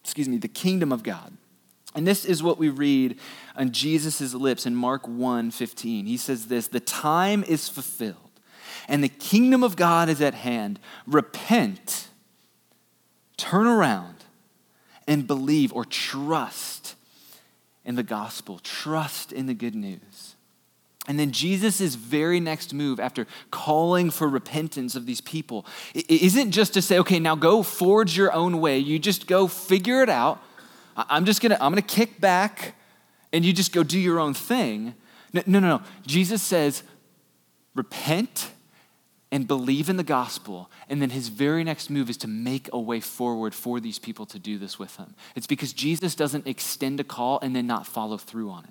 excuse 0.03 0.29
me, 0.29 0.39
the 0.39 0.49
kingdom 0.49 0.93
of 0.93 1.03
God. 1.03 1.37
And 1.95 2.07
this 2.07 2.27
is 2.27 2.43
what 2.43 2.59
we 2.59 2.69
read 2.69 3.19
on 3.57 3.73
Jesus' 3.73 4.35
lips 4.35 4.67
in 4.67 4.75
Mark 4.75 5.09
1 5.09 5.51
15. 5.51 6.05
He 6.05 6.19
says 6.19 6.47
this 6.47 6.69
The 6.69 6.81
time 6.81 7.43
is 7.45 7.71
fulfilled, 7.71 8.17
and 8.87 9.03
the 9.03 9.09
kingdom 9.09 9.65
of 9.65 9.77
God 9.77 10.11
is 10.11 10.21
at 10.21 10.35
hand. 10.35 10.79
Repent, 11.07 12.09
turn 13.39 13.67
around, 13.67 14.25
and 15.09 15.27
believe 15.27 15.73
or 15.73 15.87
trust 15.87 16.96
in 17.87 17.95
the 17.95 18.03
gospel, 18.03 18.59
trust 18.59 19.33
in 19.33 19.47
the 19.47 19.55
good 19.55 19.75
news. 19.75 20.35
And 21.09 21.21
then 21.21 21.31
Jesus' 21.31 21.95
very 21.95 22.41
next 22.41 22.75
move 22.75 22.99
after 22.99 23.29
calling 23.53 24.11
for 24.11 24.29
repentance 24.29 24.97
of 24.97 25.07
these 25.07 25.21
people 25.21 25.65
isn't 25.95 26.51
just 26.51 26.75
to 26.75 26.83
say, 26.83 26.99
okay, 26.99 27.21
now 27.21 27.37
go 27.37 27.63
forge 27.63 28.17
your 28.17 28.33
own 28.33 28.61
way. 28.61 28.79
You 28.79 28.99
just 28.99 29.29
go 29.29 29.47
figure 29.47 30.03
it 30.03 30.09
out. 30.09 30.43
I'm 30.97 31.25
just 31.25 31.41
gonna, 31.41 31.57
I'm 31.61 31.71
gonna 31.71 31.83
kick 31.83 32.21
back 32.21 32.75
and 33.33 33.45
you 33.45 33.53
just 33.53 33.73
go 33.73 33.85
do 33.85 34.01
your 34.01 34.19
own 34.19 34.35
thing. 34.35 34.95
No, 35.33 35.43
no, 35.47 35.61
no. 35.61 35.83
Jesus 36.05 36.43
says, 36.43 36.83
repent 37.77 38.51
and 39.33 39.49
believe 39.49 39.89
in 39.89 39.97
the 39.97 40.05
gospel. 40.05 40.71
And 40.89 41.03
then 41.03 41.11
his 41.11 41.29
very 41.29 41.65
next 41.65 41.91
move 41.91 42.09
is 42.09 42.17
to 42.19 42.29
make 42.29 42.69
a 42.73 42.79
way 42.79 43.01
forward 43.01 43.55
for 43.55 43.81
these 43.81 43.99
people 43.99 44.27
to 44.27 44.39
do 44.39 44.59
this 44.59 44.79
with 44.79 44.97
him. 44.97 45.15
It's 45.35 45.47
because 45.47 45.73
Jesus 45.73 46.15
doesn't 46.15 46.47
extend 46.47 47.01
a 47.01 47.05
call 47.05 47.41
and 47.41 47.55
then 47.55 47.67
not 47.67 47.87
follow 47.87 48.19
through 48.19 48.51
on 48.51 48.65
it. 48.65 48.71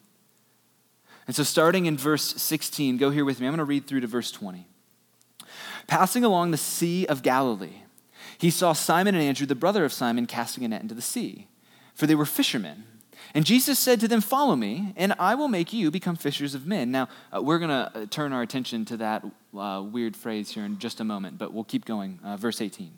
And 1.27 1.35
so, 1.35 1.43
starting 1.43 1.87
in 1.87 1.97
verse 1.97 2.35
16, 2.41 2.97
go 2.97 3.09
here 3.09 3.25
with 3.25 3.39
me. 3.39 3.47
I'm 3.47 3.51
going 3.51 3.57
to 3.57 3.65
read 3.65 3.87
through 3.87 4.01
to 4.01 4.07
verse 4.07 4.31
20. 4.31 4.67
Passing 5.87 6.23
along 6.23 6.51
the 6.51 6.57
Sea 6.57 7.05
of 7.07 7.23
Galilee, 7.23 7.81
he 8.37 8.49
saw 8.49 8.73
Simon 8.73 9.15
and 9.15 9.23
Andrew, 9.23 9.47
the 9.47 9.55
brother 9.55 9.85
of 9.85 9.93
Simon, 9.93 10.27
casting 10.27 10.63
a 10.63 10.67
net 10.67 10.81
into 10.81 10.93
the 10.93 11.01
sea, 11.01 11.47
for 11.93 12.05
they 12.05 12.15
were 12.15 12.25
fishermen. 12.25 12.83
And 13.35 13.45
Jesus 13.45 13.77
said 13.77 13.99
to 13.99 14.07
them, 14.07 14.21
Follow 14.21 14.55
me, 14.55 14.93
and 14.95 15.13
I 15.19 15.35
will 15.35 15.49
make 15.49 15.73
you 15.73 15.91
become 15.91 16.15
fishers 16.15 16.55
of 16.55 16.65
men. 16.65 16.89
Now, 16.89 17.09
uh, 17.35 17.41
we're 17.41 17.59
going 17.59 17.69
to 17.69 17.91
uh, 17.93 18.05
turn 18.09 18.31
our 18.31 18.41
attention 18.41 18.85
to 18.85 18.97
that 18.97 19.25
uh, 19.55 19.83
weird 19.85 20.15
phrase 20.15 20.51
here 20.51 20.63
in 20.63 20.79
just 20.79 21.01
a 21.01 21.03
moment, 21.03 21.37
but 21.37 21.51
we'll 21.53 21.65
keep 21.65 21.83
going. 21.83 22.17
Uh, 22.23 22.37
verse 22.37 22.61
18. 22.61 22.93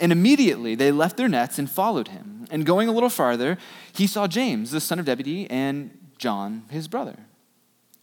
And 0.00 0.10
immediately 0.10 0.74
they 0.74 0.90
left 0.90 1.16
their 1.16 1.28
nets 1.28 1.56
and 1.56 1.70
followed 1.70 2.08
him. 2.08 2.48
And 2.50 2.66
going 2.66 2.88
a 2.88 2.92
little 2.92 3.08
farther, 3.08 3.58
he 3.92 4.08
saw 4.08 4.26
James, 4.26 4.72
the 4.72 4.80
son 4.80 4.98
of 4.98 5.06
Zebedee, 5.06 5.48
and 5.48 5.96
John, 6.18 6.64
his 6.70 6.88
brother. 6.88 7.16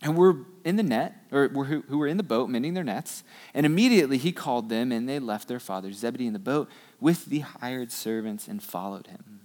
And 0.01 0.15
were 0.15 0.37
in 0.63 0.77
the 0.77 0.83
net, 0.83 1.15
or 1.33 1.49
who, 1.49 1.81
who 1.81 1.97
were 1.97 2.07
in 2.07 2.15
the 2.15 2.23
boat 2.23 2.49
mending 2.49 2.75
their 2.75 2.83
nets. 2.85 3.23
And 3.53 3.65
immediately 3.65 4.17
he 4.17 4.31
called 4.31 4.69
them, 4.69 4.93
and 4.93 5.07
they 5.07 5.19
left 5.19 5.49
their 5.49 5.59
father 5.59 5.91
Zebedee 5.91 6.27
in 6.27 6.33
the 6.33 6.39
boat 6.39 6.69
with 7.01 7.25
the 7.25 7.39
hired 7.39 7.91
servants 7.91 8.47
and 8.47 8.63
followed 8.63 9.07
him. 9.07 9.41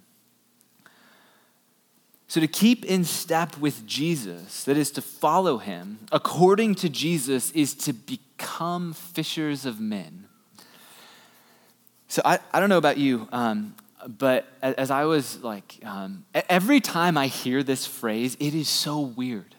So, 2.32 2.40
to 2.40 2.48
keep 2.48 2.86
in 2.86 3.04
step 3.04 3.58
with 3.58 3.86
Jesus, 3.86 4.64
that 4.64 4.78
is 4.78 4.90
to 4.92 5.02
follow 5.02 5.58
him, 5.58 5.98
according 6.10 6.76
to 6.76 6.88
Jesus, 6.88 7.50
is 7.50 7.74
to 7.74 7.92
become 7.92 8.94
fishers 8.94 9.66
of 9.66 9.78
men. 9.80 10.28
So, 12.08 12.22
I, 12.24 12.38
I 12.50 12.58
don't 12.58 12.70
know 12.70 12.78
about 12.78 12.96
you, 12.96 13.28
um, 13.32 13.74
but 14.06 14.46
as 14.62 14.90
I 14.90 15.04
was 15.04 15.42
like, 15.42 15.78
um, 15.84 16.24
every 16.48 16.80
time 16.80 17.18
I 17.18 17.26
hear 17.26 17.62
this 17.62 17.84
phrase, 17.84 18.34
it 18.40 18.54
is 18.54 18.66
so 18.66 18.98
weird. 18.98 19.54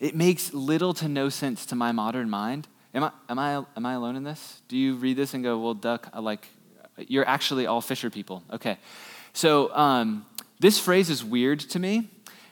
It 0.00 0.16
makes 0.16 0.52
little 0.52 0.94
to 0.94 1.06
no 1.06 1.28
sense 1.28 1.64
to 1.66 1.76
my 1.76 1.92
modern 1.92 2.28
mind. 2.28 2.66
Am 2.92 3.04
I, 3.04 3.12
am 3.28 3.38
I, 3.38 3.64
am 3.76 3.86
I 3.86 3.92
alone 3.92 4.16
in 4.16 4.24
this? 4.24 4.62
Do 4.66 4.76
you 4.76 4.96
read 4.96 5.16
this 5.16 5.32
and 5.32 5.44
go, 5.44 5.56
well, 5.60 5.74
duck, 5.74 6.08
like, 6.18 6.48
you're 6.96 7.28
actually 7.28 7.68
all 7.68 7.80
fisher 7.80 8.10
people? 8.10 8.42
Okay. 8.52 8.78
So 9.32 9.72
um, 9.76 10.26
this 10.60 10.78
phrase 10.78 11.10
is 11.10 11.24
weird 11.24 11.60
to 11.60 11.78
me. 11.78 12.08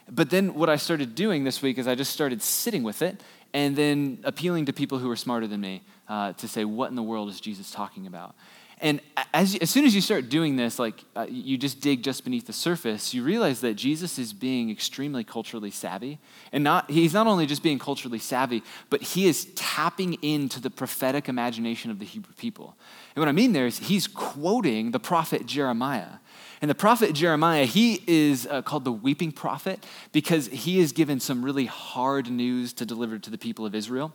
But 0.09 0.31
then 0.31 0.55
what 0.55 0.71
I 0.71 0.77
started 0.77 1.14
doing 1.14 1.45
this 1.45 1.62
week 1.62 1.79
is 1.79 1.88
I 1.88 1.95
just 1.95 2.12
started 2.12 2.40
sitting 2.40 2.83
with 2.83 3.03
it 3.03 3.21
and 3.53 3.75
then 3.75 4.19
appealing 4.23 4.66
to 4.66 4.73
people 4.73 4.99
who 4.99 5.11
are 5.11 5.16
smarter 5.16 5.47
than 5.47 5.61
me 5.61 5.83
uh, 6.09 6.33
to 6.35 6.47
say, 6.47 6.64
what 6.64 6.90
in 6.90 6.97
the 6.97 7.03
world 7.03 7.29
is 7.29 7.40
Jesus 7.40 7.71
talking 7.71 8.07
about? 8.07 8.35
And 8.79 9.01
as, 9.33 9.57
as 9.57 9.71
soon 9.71 9.87
as 9.87 9.95
you 9.95 10.03
start 10.03 10.29
doing 10.29 10.57
this, 10.57 10.79
like 10.79 11.03
uh, 11.16 11.27
you 11.31 11.57
just 11.57 11.81
dig 11.81 12.03
just 12.03 12.25
beneath 12.25 12.47
the 12.47 12.53
surface, 12.53 13.14
you 13.14 13.23
realize 13.23 13.62
that 13.62 13.73
Jesus 13.75 14.19
is 14.19 14.35
being 14.35 14.71
extremely 14.71 15.25
culturally 15.25 15.71
savvy. 15.71 16.19
And 16.53 16.62
not, 16.62 16.90
he's 16.90 17.14
not 17.14 17.27
only 17.27 17.47
just 17.47 17.62
being 17.62 17.79
culturally 17.79 18.19
savvy, 18.19 18.62
but 18.90 19.01
he 19.01 19.27
is 19.27 19.47
tapping 19.55 20.14
into 20.23 20.61
the 20.61 20.69
prophetic 20.69 21.27
imagination 21.27 21.90
of 21.90 21.99
the 21.99 22.05
Hebrew 22.05 22.35
people. 22.35 22.77
And 23.14 23.23
what 23.23 23.29
I 23.29 23.33
mean 23.33 23.55
there 23.55 23.66
is 23.66 23.79
he's 23.79 24.07
quoting 24.07 24.90
the 24.90 25.01
prophet 25.01 25.47
Jeremiah. 25.47 26.19
And 26.61 26.71
the 26.71 26.75
prophet 26.75 27.12
Jeremiah, 27.12 27.64
he 27.64 28.03
is 28.07 28.47
uh, 28.47 28.62
called 28.62 28.85
the 28.85 28.92
weeping 28.92 29.33
prophet 29.33 29.85
because 30.12 30.47
he 30.49 30.79
is 30.79 30.92
given 30.92 31.21
some 31.21 31.45
really 31.45 31.66
hard 31.66 32.31
news 32.31 32.73
to 32.75 32.87
deliver 32.87 33.19
to 33.19 33.31
the 33.31 33.38
people 33.38 33.66
of 33.66 33.75
Israel. 33.75 34.14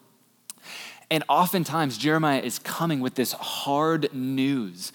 And 1.09 1.23
oftentimes, 1.27 1.97
Jeremiah 1.97 2.39
is 2.39 2.57
coming 2.57 2.99
with 2.99 3.15
this 3.15 3.33
hard 3.33 4.13
news 4.13 4.91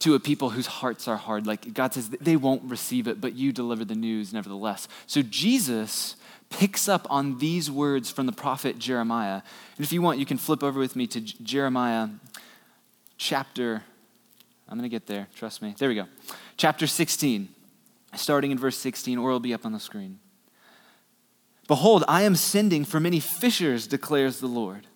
to 0.00 0.14
a 0.14 0.20
people 0.20 0.50
whose 0.50 0.66
hearts 0.66 1.08
are 1.08 1.16
hard. 1.16 1.46
Like 1.46 1.72
God 1.72 1.94
says, 1.94 2.10
they 2.10 2.36
won't 2.36 2.62
receive 2.64 3.08
it, 3.08 3.20
but 3.20 3.34
you 3.34 3.52
deliver 3.52 3.84
the 3.84 3.94
news 3.94 4.32
nevertheless. 4.34 4.86
So 5.06 5.22
Jesus 5.22 6.16
picks 6.50 6.88
up 6.88 7.06
on 7.08 7.38
these 7.38 7.70
words 7.70 8.10
from 8.10 8.26
the 8.26 8.32
prophet 8.32 8.78
Jeremiah. 8.78 9.40
And 9.76 9.86
if 9.86 9.92
you 9.92 10.02
want, 10.02 10.18
you 10.18 10.26
can 10.26 10.36
flip 10.36 10.62
over 10.62 10.78
with 10.78 10.94
me 10.94 11.06
to 11.06 11.20
Jeremiah 11.20 12.08
chapter, 13.16 13.82
I'm 14.68 14.76
going 14.76 14.88
to 14.88 14.94
get 14.94 15.06
there, 15.06 15.28
trust 15.34 15.62
me. 15.62 15.74
There 15.78 15.88
we 15.88 15.94
go. 15.94 16.06
Chapter 16.56 16.86
16, 16.86 17.48
starting 18.14 18.50
in 18.50 18.58
verse 18.58 18.76
16, 18.78 19.18
or 19.18 19.28
it'll 19.28 19.40
be 19.40 19.54
up 19.54 19.66
on 19.66 19.72
the 19.72 19.80
screen. 19.80 20.18
Behold, 21.66 22.04
I 22.06 22.22
am 22.22 22.36
sending 22.36 22.84
for 22.84 23.00
many 23.00 23.20
fishers, 23.20 23.86
declares 23.86 24.40
the 24.40 24.46
Lord 24.46 24.86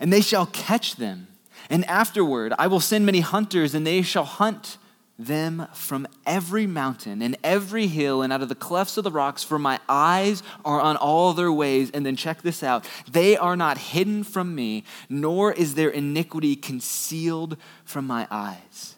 and 0.00 0.10
they 0.10 0.22
shall 0.22 0.46
catch 0.46 0.96
them. 0.96 1.28
And 1.68 1.84
afterward, 1.84 2.54
I 2.58 2.66
will 2.66 2.80
send 2.80 3.04
many 3.04 3.20
hunters, 3.20 3.74
and 3.74 3.86
they 3.86 4.00
shall 4.00 4.24
hunt 4.24 4.78
them 5.18 5.68
from 5.74 6.08
every 6.24 6.66
mountain 6.66 7.20
and 7.20 7.36
every 7.44 7.86
hill 7.86 8.22
and 8.22 8.32
out 8.32 8.40
of 8.40 8.48
the 8.48 8.54
clefts 8.54 8.96
of 8.96 9.04
the 9.04 9.10
rocks, 9.10 9.44
for 9.44 9.58
my 9.58 9.78
eyes 9.86 10.42
are 10.64 10.80
on 10.80 10.96
all 10.96 11.34
their 11.34 11.52
ways. 11.52 11.90
And 11.92 12.06
then 12.06 12.16
check 12.16 12.40
this 12.40 12.62
out 12.62 12.88
they 13.12 13.36
are 13.36 13.56
not 13.56 13.76
hidden 13.76 14.24
from 14.24 14.54
me, 14.54 14.84
nor 15.10 15.52
is 15.52 15.74
their 15.74 15.90
iniquity 15.90 16.56
concealed 16.56 17.58
from 17.84 18.06
my 18.06 18.26
eyes. 18.30 18.96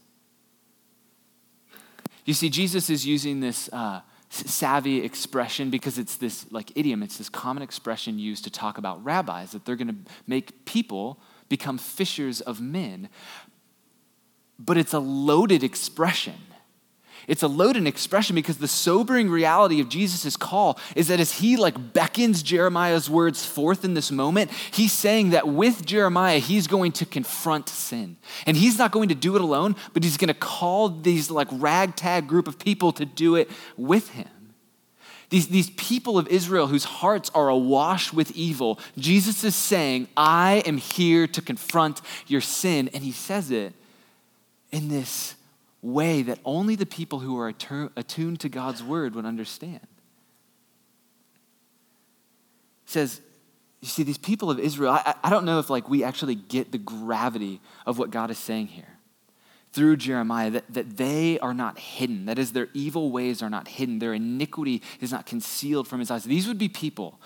You 2.24 2.34
see, 2.34 2.50
Jesus 2.50 2.90
is 2.90 3.06
using 3.06 3.40
this. 3.40 3.68
Uh, 3.72 4.00
savvy 4.32 5.04
expression 5.04 5.68
because 5.68 5.98
it's 5.98 6.16
this 6.16 6.50
like 6.50 6.72
idiom, 6.74 7.02
it's 7.02 7.18
this 7.18 7.28
common 7.28 7.62
expression 7.62 8.18
used 8.18 8.44
to 8.44 8.50
talk 8.50 8.78
about 8.78 9.04
rabbis 9.04 9.52
that 9.52 9.66
they're 9.66 9.76
going 9.76 9.88
to 9.88 10.10
make 10.26 10.64
people 10.64 11.20
become 11.50 11.76
fishers 11.76 12.40
of 12.40 12.58
men. 12.58 13.10
But 14.58 14.78
it's 14.78 14.94
a 14.94 14.98
loaded 14.98 15.62
expression 15.62 16.38
it's 17.28 17.42
a 17.42 17.48
loaded 17.48 17.86
expression 17.86 18.34
because 18.34 18.58
the 18.58 18.68
sobering 18.68 19.30
reality 19.30 19.80
of 19.80 19.88
Jesus' 19.88 20.36
call 20.36 20.78
is 20.96 21.08
that 21.08 21.20
as 21.20 21.32
he 21.32 21.56
like 21.56 21.92
beckons 21.92 22.42
Jeremiah's 22.42 23.08
words 23.08 23.44
forth 23.44 23.84
in 23.84 23.94
this 23.94 24.10
moment, 24.10 24.50
he's 24.50 24.92
saying 24.92 25.30
that 25.30 25.46
with 25.46 25.84
Jeremiah, 25.86 26.38
he's 26.38 26.66
going 26.66 26.92
to 26.92 27.06
confront 27.06 27.68
sin. 27.68 28.16
And 28.46 28.56
he's 28.56 28.78
not 28.78 28.92
going 28.92 29.08
to 29.10 29.14
do 29.14 29.36
it 29.36 29.40
alone, 29.40 29.76
but 29.92 30.02
he's 30.02 30.16
going 30.16 30.28
to 30.28 30.34
call 30.34 30.88
these 30.88 31.30
like 31.30 31.48
ragtag 31.52 32.26
group 32.26 32.48
of 32.48 32.58
people 32.58 32.92
to 32.92 33.04
do 33.04 33.36
it 33.36 33.50
with 33.76 34.10
him. 34.10 34.28
These, 35.30 35.48
these 35.48 35.70
people 35.70 36.18
of 36.18 36.28
Israel 36.28 36.66
whose 36.66 36.84
hearts 36.84 37.30
are 37.34 37.48
awash 37.48 38.12
with 38.12 38.32
evil, 38.32 38.78
Jesus 38.98 39.44
is 39.44 39.56
saying, 39.56 40.08
I 40.14 40.62
am 40.66 40.76
here 40.76 41.26
to 41.28 41.40
confront 41.40 42.02
your 42.26 42.42
sin. 42.42 42.90
And 42.92 43.02
he 43.02 43.12
says 43.12 43.50
it 43.50 43.72
in 44.70 44.88
this 44.88 45.36
way 45.82 46.22
that 46.22 46.38
only 46.44 46.76
the 46.76 46.86
people 46.86 47.18
who 47.18 47.38
are 47.38 47.48
attuned 47.48 48.40
to 48.40 48.48
God's 48.48 48.82
word 48.82 49.14
would 49.14 49.26
understand. 49.26 49.86
Says, 52.86 53.20
you 53.80 53.88
see, 53.88 54.04
these 54.04 54.18
people 54.18 54.50
of 54.50 54.60
Israel, 54.60 54.92
I, 54.92 55.14
I 55.24 55.30
don't 55.30 55.44
know 55.44 55.58
if 55.58 55.68
like 55.68 55.88
we 55.88 56.04
actually 56.04 56.36
get 56.36 56.70
the 56.70 56.78
gravity 56.78 57.60
of 57.84 57.98
what 57.98 58.10
God 58.10 58.30
is 58.30 58.38
saying 58.38 58.68
here 58.68 58.98
through 59.72 59.96
Jeremiah 59.96 60.50
that, 60.50 60.72
that 60.72 60.96
they 60.96 61.38
are 61.40 61.54
not 61.54 61.78
hidden. 61.78 62.26
That 62.26 62.38
is, 62.38 62.52
their 62.52 62.68
evil 62.74 63.10
ways 63.10 63.42
are 63.42 63.50
not 63.50 63.66
hidden. 63.66 63.98
Their 63.98 64.14
iniquity 64.14 64.82
is 65.00 65.10
not 65.10 65.26
concealed 65.26 65.88
from 65.88 65.98
his 65.98 66.10
eyes. 66.10 66.24
These 66.24 66.46
would 66.46 66.58
be 66.58 66.68
people 66.68 67.18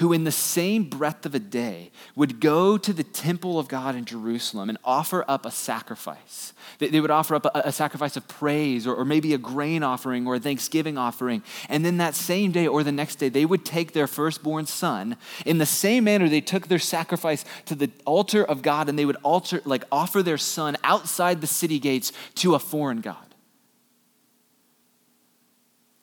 who, 0.00 0.14
in 0.14 0.24
the 0.24 0.32
same 0.32 0.84
breath 0.84 1.26
of 1.26 1.34
a 1.34 1.38
day, 1.38 1.90
would 2.16 2.40
go 2.40 2.78
to 2.78 2.90
the 2.90 3.04
temple 3.04 3.58
of 3.58 3.68
God 3.68 3.94
in 3.94 4.06
Jerusalem 4.06 4.70
and 4.70 4.78
offer 4.82 5.26
up 5.28 5.44
a 5.44 5.50
sacrifice. 5.50 6.54
They 6.78 7.00
would 7.00 7.10
offer 7.10 7.34
up 7.34 7.46
a, 7.54 7.70
sacrifice 7.70 8.16
of 8.16 8.26
praise 8.26 8.86
or, 8.86 9.04
maybe 9.04 9.34
a 9.34 9.38
grain 9.38 9.82
offering 9.82 10.26
or 10.26 10.36
a 10.36 10.40
thanksgiving 10.40 10.96
offering. 10.96 11.42
And 11.68 11.84
then 11.84 11.98
that 11.98 12.14
same 12.14 12.50
day 12.50 12.66
or 12.66 12.82
the 12.82 12.90
next 12.92 13.16
day, 13.16 13.28
they 13.28 13.44
would 13.44 13.62
take 13.62 13.92
their 13.92 14.06
firstborn 14.06 14.64
son 14.64 15.18
in 15.44 15.58
the 15.58 15.66
same 15.66 16.04
manner 16.04 16.30
they 16.30 16.40
took 16.40 16.68
their 16.68 16.78
sacrifice 16.78 17.44
to 17.66 17.74
the 17.74 17.90
altar 18.06 18.42
of 18.42 18.62
God 18.62 18.88
and 18.88 18.98
they 18.98 19.04
would 19.04 19.18
alter, 19.22 19.60
like 19.66 19.84
offer 19.92 20.22
their 20.22 20.38
son 20.38 20.78
outside 20.82 21.42
the 21.42 21.46
city 21.46 21.78
gates 21.78 22.10
to 22.36 22.54
a 22.54 22.58
foreign 22.58 23.02
God. 23.02 23.34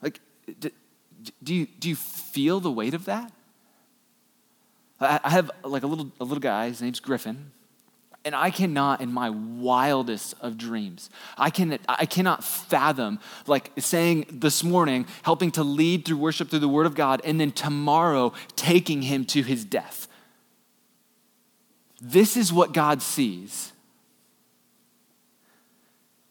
Like, 0.04 0.22
do 1.42 1.56
you, 1.56 1.66
do 1.66 1.90
you 1.90 1.96
feel 1.96 2.60
the 2.60 2.72
weight 2.72 2.94
of 2.94 3.06
that? 3.06 3.32
I 5.00 5.30
have 5.30 5.52
like 5.64 5.84
a 5.84 5.88
little, 5.88 6.12
a 6.20 6.24
little 6.24 6.40
guy, 6.40 6.70
his 6.70 6.82
name's 6.82 7.00
Griffin, 7.00 7.52
and 8.26 8.36
I 8.36 8.50
cannot, 8.50 9.00
in 9.00 9.12
my 9.12 9.30
wildest 9.30 10.34
of 10.42 10.58
dreams, 10.58 11.10
I, 11.38 11.50
can, 11.50 11.80
I 11.88 12.06
cannot 12.06 12.44
fathom 12.44 13.20
like 13.46 13.72
saying 13.78 14.26
this 14.30 14.64
morning, 14.64 15.06
helping 15.24 15.52
to 15.52 15.64
lead 15.64 16.04
through 16.04 16.18
worship 16.18 16.50
through 16.50 16.60
the 16.60 16.68
Word 16.68 16.86
of 16.86 16.96
God, 16.96 17.22
and 17.24 17.40
then 17.40 17.52
tomorrow 17.52 18.34
taking 18.56 19.04
him 19.04 19.24
to 19.26 19.44
his 19.44 19.64
death. 19.64 20.08
This 22.02 22.36
is 22.36 22.52
what 22.52 22.74
God 22.74 23.02
sees. 23.02 23.72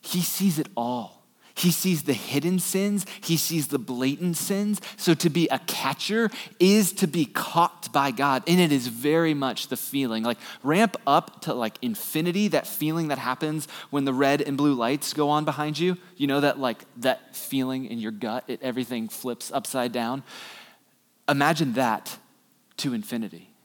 He 0.00 0.20
sees 0.20 0.58
it 0.58 0.68
all. 0.76 1.15
He 1.56 1.70
sees 1.70 2.02
the 2.02 2.12
hidden 2.12 2.58
sins, 2.58 3.06
he 3.22 3.38
sees 3.38 3.68
the 3.68 3.78
blatant 3.78 4.36
sins. 4.36 4.78
So 4.98 5.14
to 5.14 5.30
be 5.30 5.48
a 5.48 5.58
catcher 5.60 6.30
is 6.60 6.92
to 6.94 7.06
be 7.06 7.24
caught 7.24 7.90
by 7.92 8.10
God. 8.10 8.42
And 8.46 8.60
it 8.60 8.72
is 8.72 8.88
very 8.88 9.32
much 9.32 9.68
the 9.68 9.76
feeling. 9.76 10.22
Like 10.22 10.36
ramp 10.62 10.98
up 11.06 11.40
to 11.42 11.54
like 11.54 11.78
infinity, 11.80 12.48
that 12.48 12.66
feeling 12.66 13.08
that 13.08 13.18
happens 13.18 13.68
when 13.88 14.04
the 14.04 14.12
red 14.12 14.42
and 14.42 14.58
blue 14.58 14.74
lights 14.74 15.14
go 15.14 15.30
on 15.30 15.46
behind 15.46 15.78
you. 15.78 15.96
You 16.18 16.26
know 16.26 16.40
that 16.40 16.58
like 16.58 16.84
that 16.98 17.34
feeling 17.34 17.86
in 17.86 17.98
your 17.98 18.12
gut, 18.12 18.44
it, 18.48 18.62
everything 18.62 19.08
flips 19.08 19.50
upside 19.50 19.92
down. 19.92 20.24
Imagine 21.26 21.72
that 21.72 22.18
to 22.76 22.92
infinity. 22.92 23.55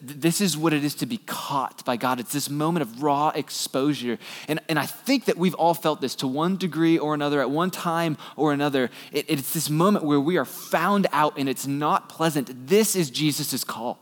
This 0.00 0.40
is 0.40 0.56
what 0.56 0.72
it 0.72 0.82
is 0.82 0.94
to 0.96 1.06
be 1.06 1.18
caught 1.18 1.84
by 1.84 1.96
God. 1.96 2.18
It's 2.18 2.32
this 2.32 2.48
moment 2.48 2.82
of 2.82 3.02
raw 3.02 3.28
exposure. 3.34 4.18
And, 4.48 4.58
and 4.68 4.78
I 4.78 4.86
think 4.86 5.26
that 5.26 5.36
we've 5.36 5.54
all 5.54 5.74
felt 5.74 6.00
this 6.00 6.14
to 6.16 6.26
one 6.26 6.56
degree 6.56 6.96
or 6.96 7.12
another, 7.12 7.40
at 7.42 7.50
one 7.50 7.70
time 7.70 8.16
or 8.34 8.54
another. 8.54 8.90
It, 9.12 9.26
it's 9.28 9.52
this 9.52 9.68
moment 9.68 10.06
where 10.06 10.20
we 10.20 10.38
are 10.38 10.46
found 10.46 11.06
out 11.12 11.36
and 11.36 11.50
it's 11.50 11.66
not 11.66 12.08
pleasant. 12.08 12.66
This 12.66 12.96
is 12.96 13.10
Jesus' 13.10 13.62
call. 13.62 13.98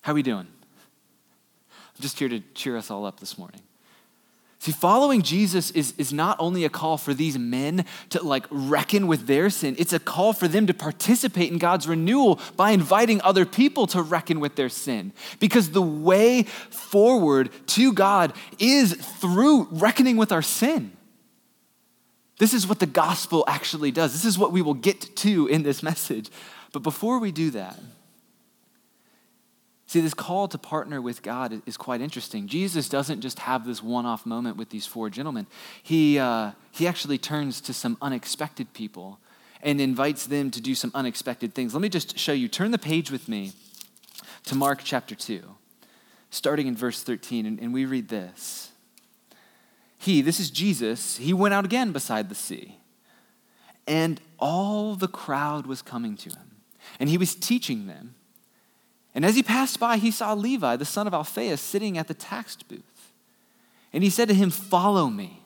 How 0.00 0.12
are 0.12 0.16
we 0.16 0.22
doing? 0.22 0.48
I'm 1.70 2.02
just 2.02 2.18
here 2.18 2.28
to 2.28 2.40
cheer 2.54 2.76
us 2.76 2.90
all 2.90 3.06
up 3.06 3.20
this 3.20 3.38
morning. 3.38 3.60
See, 4.58 4.72
following 4.72 5.22
Jesus 5.22 5.70
is, 5.72 5.92
is 5.98 6.12
not 6.12 6.36
only 6.40 6.64
a 6.64 6.70
call 6.70 6.96
for 6.96 7.12
these 7.12 7.38
men 7.38 7.84
to 8.08 8.22
like 8.22 8.46
reckon 8.50 9.06
with 9.06 9.26
their 9.26 9.50
sin, 9.50 9.76
it's 9.78 9.92
a 9.92 9.98
call 9.98 10.32
for 10.32 10.48
them 10.48 10.66
to 10.66 10.74
participate 10.74 11.52
in 11.52 11.58
God's 11.58 11.86
renewal 11.86 12.40
by 12.56 12.70
inviting 12.70 13.20
other 13.20 13.44
people 13.44 13.86
to 13.88 14.00
reckon 14.00 14.40
with 14.40 14.56
their 14.56 14.70
sin. 14.70 15.12
Because 15.40 15.70
the 15.70 15.82
way 15.82 16.44
forward 16.70 17.50
to 17.68 17.92
God 17.92 18.32
is 18.58 18.94
through 18.94 19.68
reckoning 19.70 20.16
with 20.16 20.32
our 20.32 20.42
sin. 20.42 20.92
This 22.38 22.52
is 22.52 22.66
what 22.66 22.80
the 22.80 22.86
gospel 22.86 23.44
actually 23.46 23.90
does. 23.90 24.12
This 24.12 24.24
is 24.24 24.38
what 24.38 24.52
we 24.52 24.62
will 24.62 24.74
get 24.74 25.16
to 25.16 25.46
in 25.46 25.62
this 25.62 25.82
message. 25.82 26.30
But 26.72 26.82
before 26.82 27.18
we 27.18 27.30
do 27.30 27.50
that, 27.50 27.78
See, 29.96 30.02
this 30.02 30.12
call 30.12 30.46
to 30.48 30.58
partner 30.58 31.00
with 31.00 31.22
God 31.22 31.62
is 31.64 31.78
quite 31.78 32.02
interesting. 32.02 32.48
Jesus 32.48 32.86
doesn't 32.86 33.22
just 33.22 33.38
have 33.38 33.64
this 33.64 33.82
one 33.82 34.04
off 34.04 34.26
moment 34.26 34.58
with 34.58 34.68
these 34.68 34.84
four 34.84 35.08
gentlemen, 35.08 35.46
he, 35.82 36.18
uh, 36.18 36.50
he 36.70 36.86
actually 36.86 37.16
turns 37.16 37.62
to 37.62 37.72
some 37.72 37.96
unexpected 38.02 38.74
people 38.74 39.18
and 39.62 39.80
invites 39.80 40.26
them 40.26 40.50
to 40.50 40.60
do 40.60 40.74
some 40.74 40.90
unexpected 40.94 41.54
things. 41.54 41.72
Let 41.72 41.80
me 41.80 41.88
just 41.88 42.18
show 42.18 42.34
you. 42.34 42.46
Turn 42.46 42.72
the 42.72 42.78
page 42.78 43.10
with 43.10 43.26
me 43.26 43.52
to 44.44 44.54
Mark 44.54 44.82
chapter 44.84 45.14
2, 45.14 45.42
starting 46.28 46.66
in 46.66 46.76
verse 46.76 47.02
13, 47.02 47.46
and, 47.46 47.58
and 47.58 47.72
we 47.72 47.86
read 47.86 48.08
this. 48.08 48.72
He, 49.96 50.20
this 50.20 50.38
is 50.38 50.50
Jesus, 50.50 51.16
he 51.16 51.32
went 51.32 51.54
out 51.54 51.64
again 51.64 51.92
beside 51.92 52.28
the 52.28 52.34
sea, 52.34 52.80
and 53.86 54.20
all 54.38 54.94
the 54.94 55.08
crowd 55.08 55.66
was 55.66 55.80
coming 55.80 56.18
to 56.18 56.28
him, 56.28 56.56
and 57.00 57.08
he 57.08 57.16
was 57.16 57.34
teaching 57.34 57.86
them. 57.86 58.15
And 59.16 59.24
as 59.24 59.34
he 59.34 59.42
passed 59.42 59.80
by, 59.80 59.96
he 59.96 60.10
saw 60.10 60.34
Levi, 60.34 60.76
the 60.76 60.84
son 60.84 61.06
of 61.06 61.14
Alphaeus, 61.14 61.62
sitting 61.62 61.96
at 61.96 62.06
the 62.06 62.12
tax 62.12 62.54
booth. 62.56 63.12
And 63.94 64.04
he 64.04 64.10
said 64.10 64.28
to 64.28 64.34
him, 64.34 64.50
Follow 64.50 65.08
me. 65.08 65.40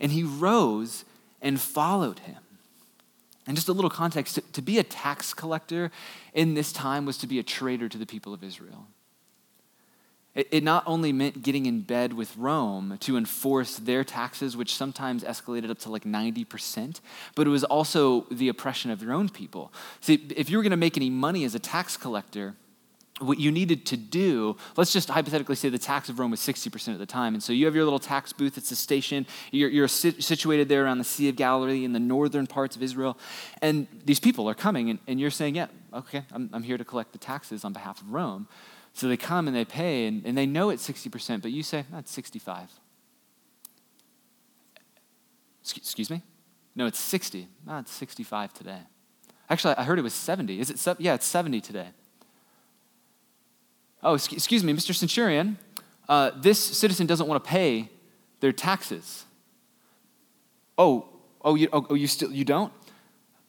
And 0.00 0.10
he 0.10 0.22
rose 0.22 1.04
and 1.42 1.60
followed 1.60 2.20
him. 2.20 2.38
And 3.46 3.56
just 3.56 3.68
a 3.68 3.74
little 3.74 3.90
context 3.90 4.36
to, 4.36 4.40
to, 4.40 4.62
be 4.62 4.78
a 4.78 4.82
tax 4.82 5.34
collector 5.34 5.90
in 6.32 6.54
this 6.54 6.72
time 6.72 7.04
was 7.04 7.18
to 7.18 7.26
be 7.26 7.38
a 7.38 7.42
traitor 7.42 7.90
to 7.90 7.98
the 7.98 8.06
people 8.06 8.32
of 8.32 8.42
Israel. 8.42 8.86
It, 10.34 10.48
it 10.50 10.64
not 10.64 10.82
only 10.86 11.12
meant 11.12 11.42
getting 11.42 11.66
in 11.66 11.82
bed 11.82 12.14
with 12.14 12.34
Rome 12.38 12.96
to 13.00 13.18
enforce 13.18 13.76
their 13.76 14.02
taxes, 14.02 14.56
which 14.56 14.74
sometimes 14.74 15.22
escalated 15.22 15.68
up 15.68 15.78
to 15.80 15.90
like 15.90 16.04
90%, 16.04 17.00
but 17.34 17.46
it 17.46 17.50
was 17.50 17.64
also 17.64 18.22
the 18.30 18.48
oppression 18.48 18.90
of 18.90 19.02
your 19.02 19.12
own 19.12 19.28
people. 19.28 19.70
See, 20.00 20.26
if 20.34 20.48
you 20.48 20.56
were 20.56 20.62
going 20.62 20.70
to 20.70 20.78
make 20.78 20.96
any 20.96 21.10
money 21.10 21.44
as 21.44 21.54
a 21.54 21.58
tax 21.58 21.98
collector, 21.98 22.54
what 23.20 23.38
you 23.38 23.52
needed 23.52 23.86
to 23.86 23.96
do, 23.96 24.56
let's 24.76 24.92
just 24.92 25.08
hypothetically 25.08 25.54
say 25.54 25.68
the 25.68 25.78
tax 25.78 26.08
of 26.08 26.18
Rome 26.18 26.32
was 26.32 26.40
60% 26.40 26.92
of 26.92 26.98
the 26.98 27.06
time. 27.06 27.34
And 27.34 27.42
so 27.42 27.52
you 27.52 27.64
have 27.66 27.74
your 27.74 27.84
little 27.84 28.00
tax 28.00 28.32
booth, 28.32 28.58
it's 28.58 28.72
a 28.72 28.76
station. 28.76 29.26
You're, 29.52 29.70
you're 29.70 29.88
situated 29.88 30.68
there 30.68 30.84
around 30.84 30.98
the 30.98 31.04
Sea 31.04 31.28
of 31.28 31.36
Galilee 31.36 31.84
in 31.84 31.92
the 31.92 32.00
northern 32.00 32.46
parts 32.46 32.74
of 32.74 32.82
Israel. 32.82 33.16
And 33.62 33.86
these 34.04 34.18
people 34.18 34.48
are 34.48 34.54
coming, 34.54 34.90
and, 34.90 34.98
and 35.06 35.20
you're 35.20 35.30
saying, 35.30 35.54
Yeah, 35.54 35.66
okay, 35.92 36.24
I'm, 36.32 36.50
I'm 36.52 36.64
here 36.64 36.76
to 36.76 36.84
collect 36.84 37.12
the 37.12 37.18
taxes 37.18 37.64
on 37.64 37.72
behalf 37.72 38.00
of 38.00 38.12
Rome. 38.12 38.48
So 38.94 39.08
they 39.08 39.16
come 39.16 39.46
and 39.46 39.56
they 39.56 39.64
pay, 39.64 40.06
and, 40.06 40.24
and 40.26 40.36
they 40.36 40.46
know 40.46 40.70
it's 40.70 40.88
60%, 40.88 41.40
but 41.40 41.52
you 41.52 41.62
say, 41.62 41.84
That's 41.92 42.10
65. 42.10 42.68
Excuse 45.76 46.10
me? 46.10 46.22
No, 46.74 46.86
it's 46.86 46.98
60. 46.98 47.46
No, 47.64 47.78
it's 47.78 47.92
65 47.92 48.52
today. 48.52 48.80
Actually, 49.48 49.76
I 49.76 49.84
heard 49.84 49.98
it 49.98 50.02
was 50.02 50.14
70. 50.14 50.58
Is 50.58 50.70
it? 50.70 50.96
Yeah, 50.98 51.14
it's 51.14 51.26
70 51.26 51.60
today. 51.60 51.88
Oh, 54.04 54.14
excuse 54.14 54.62
me, 54.62 54.74
Mr. 54.74 54.94
Centurion, 54.94 55.56
uh, 56.08 56.30
this 56.36 56.58
citizen 56.58 57.06
doesn't 57.06 57.26
want 57.26 57.42
to 57.42 57.48
pay 57.48 57.88
their 58.40 58.52
taxes. 58.52 59.24
Oh, 60.76 61.08
oh, 61.42 61.54
you, 61.54 61.68
oh, 61.72 61.86
oh, 61.88 61.94
you 61.94 62.06
still 62.06 62.30
you 62.30 62.44
don't? 62.44 62.70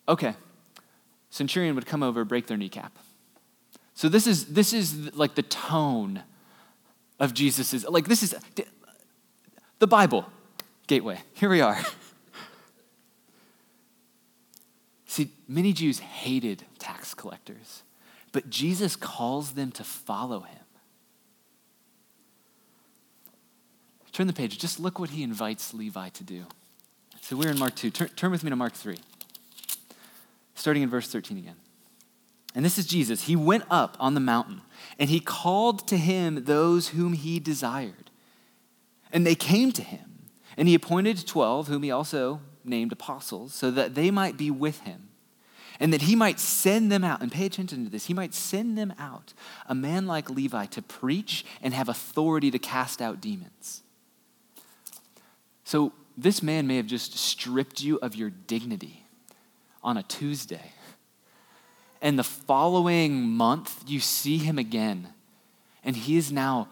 Okay. 0.08 0.34
Centurion 1.30 1.76
would 1.76 1.86
come 1.86 2.02
over, 2.02 2.24
break 2.24 2.48
their 2.48 2.56
kneecap. 2.56 2.98
So 3.94 4.08
this 4.08 4.26
is 4.28 4.46
this 4.46 4.72
is 4.72 5.14
like 5.16 5.36
the 5.36 5.44
tone 5.44 6.24
of 7.20 7.34
Jesus's 7.34 7.84
like 7.86 8.08
this 8.08 8.24
is 8.24 8.36
the 9.80 9.88
Bible 9.88 10.26
gateway. 10.88 11.20
Here 11.34 11.50
we 11.50 11.60
are. 11.60 11.78
See, 15.06 15.32
many 15.48 15.74
Jews 15.74 16.00
hated 16.00 16.64
tax 16.78 17.14
collectors. 17.14 17.84
But 18.36 18.50
Jesus 18.50 18.98
calls 18.98 19.54
them 19.54 19.72
to 19.72 19.84
follow 19.86 20.42
him. 20.42 20.60
Turn 24.12 24.28
the 24.28 24.34
page. 24.34 24.60
Just 24.60 24.78
look 24.78 25.00
what 25.00 25.12
he 25.12 25.24
invites 25.24 25.74
Levi 25.74 26.10
to 26.10 26.24
do. 26.26 26.44
So 27.22 27.38
we're 27.38 27.52
in 27.52 27.58
Mark 27.58 27.76
2. 27.76 27.92
Turn, 27.92 28.10
turn 28.10 28.32
with 28.32 28.44
me 28.44 28.50
to 28.50 28.58
Mark 28.58 28.74
3, 28.74 28.98
starting 30.54 30.84
in 30.84 30.90
verse 30.90 31.10
13 31.10 31.38
again. 31.38 31.56
And 32.54 32.66
this 32.66 32.78
is 32.78 32.86
Jesus. 32.86 33.24
He 33.24 33.38
went 33.38 33.64
up 33.70 33.96
on 34.02 34.16
the 34.16 34.20
mountain, 34.20 34.64
and 35.00 35.10
he 35.10 35.22
called 35.22 35.88
to 35.88 35.96
him 35.96 36.44
those 36.44 36.90
whom 36.90 37.14
he 37.14 37.40
desired. 37.40 38.12
And 39.14 39.26
they 39.26 39.36
came 39.36 39.72
to 39.72 39.82
him, 39.82 40.26
and 40.58 40.68
he 40.68 40.76
appointed 40.76 41.26
12, 41.26 41.70
whom 41.70 41.84
he 41.84 41.92
also 41.92 42.42
named 42.66 42.92
apostles, 42.92 43.54
so 43.54 43.72
that 43.72 43.96
they 43.96 44.12
might 44.12 44.36
be 44.36 44.52
with 44.52 44.82
him 44.82 45.08
and 45.80 45.92
that 45.94 46.04
he 46.04 46.16
might 46.16 46.40
send 46.40 46.92
them 46.92 47.04
out, 47.04 47.22
and 47.22 47.32
pay 47.32 47.46
attention 47.46 47.84
to 47.86 47.90
this, 47.90 48.06
he 48.06 48.14
might 48.14 48.34
send 48.34 48.78
them 48.78 48.94
out, 48.98 49.34
a 49.68 49.76
man 49.76 50.08
like 50.08 50.30
Levi, 50.30 50.66
to 50.68 50.82
preach 50.82 51.46
and 51.62 51.74
have 51.74 51.90
authority 51.90 52.52
to 52.52 52.60
cast 52.60 53.02
out 53.02 53.22
demons. 53.22 53.84
So, 55.64 55.94
this 56.18 56.42
man 56.42 56.66
may 56.66 56.78
have 56.78 56.86
just 56.86 57.18
stripped 57.18 57.82
you 57.82 57.98
of 57.98 58.16
your 58.16 58.30
dignity 58.30 59.06
on 59.84 59.98
a 59.98 60.04
Tuesday. 60.04 60.72
And 62.02 62.18
the 62.18 62.24
following 62.24 63.28
month, 63.30 63.84
you 63.88 64.00
see 64.00 64.38
him 64.38 64.58
again, 64.58 65.10
and 65.84 65.96
he 65.96 66.18
is 66.18 66.32
now 66.32 66.70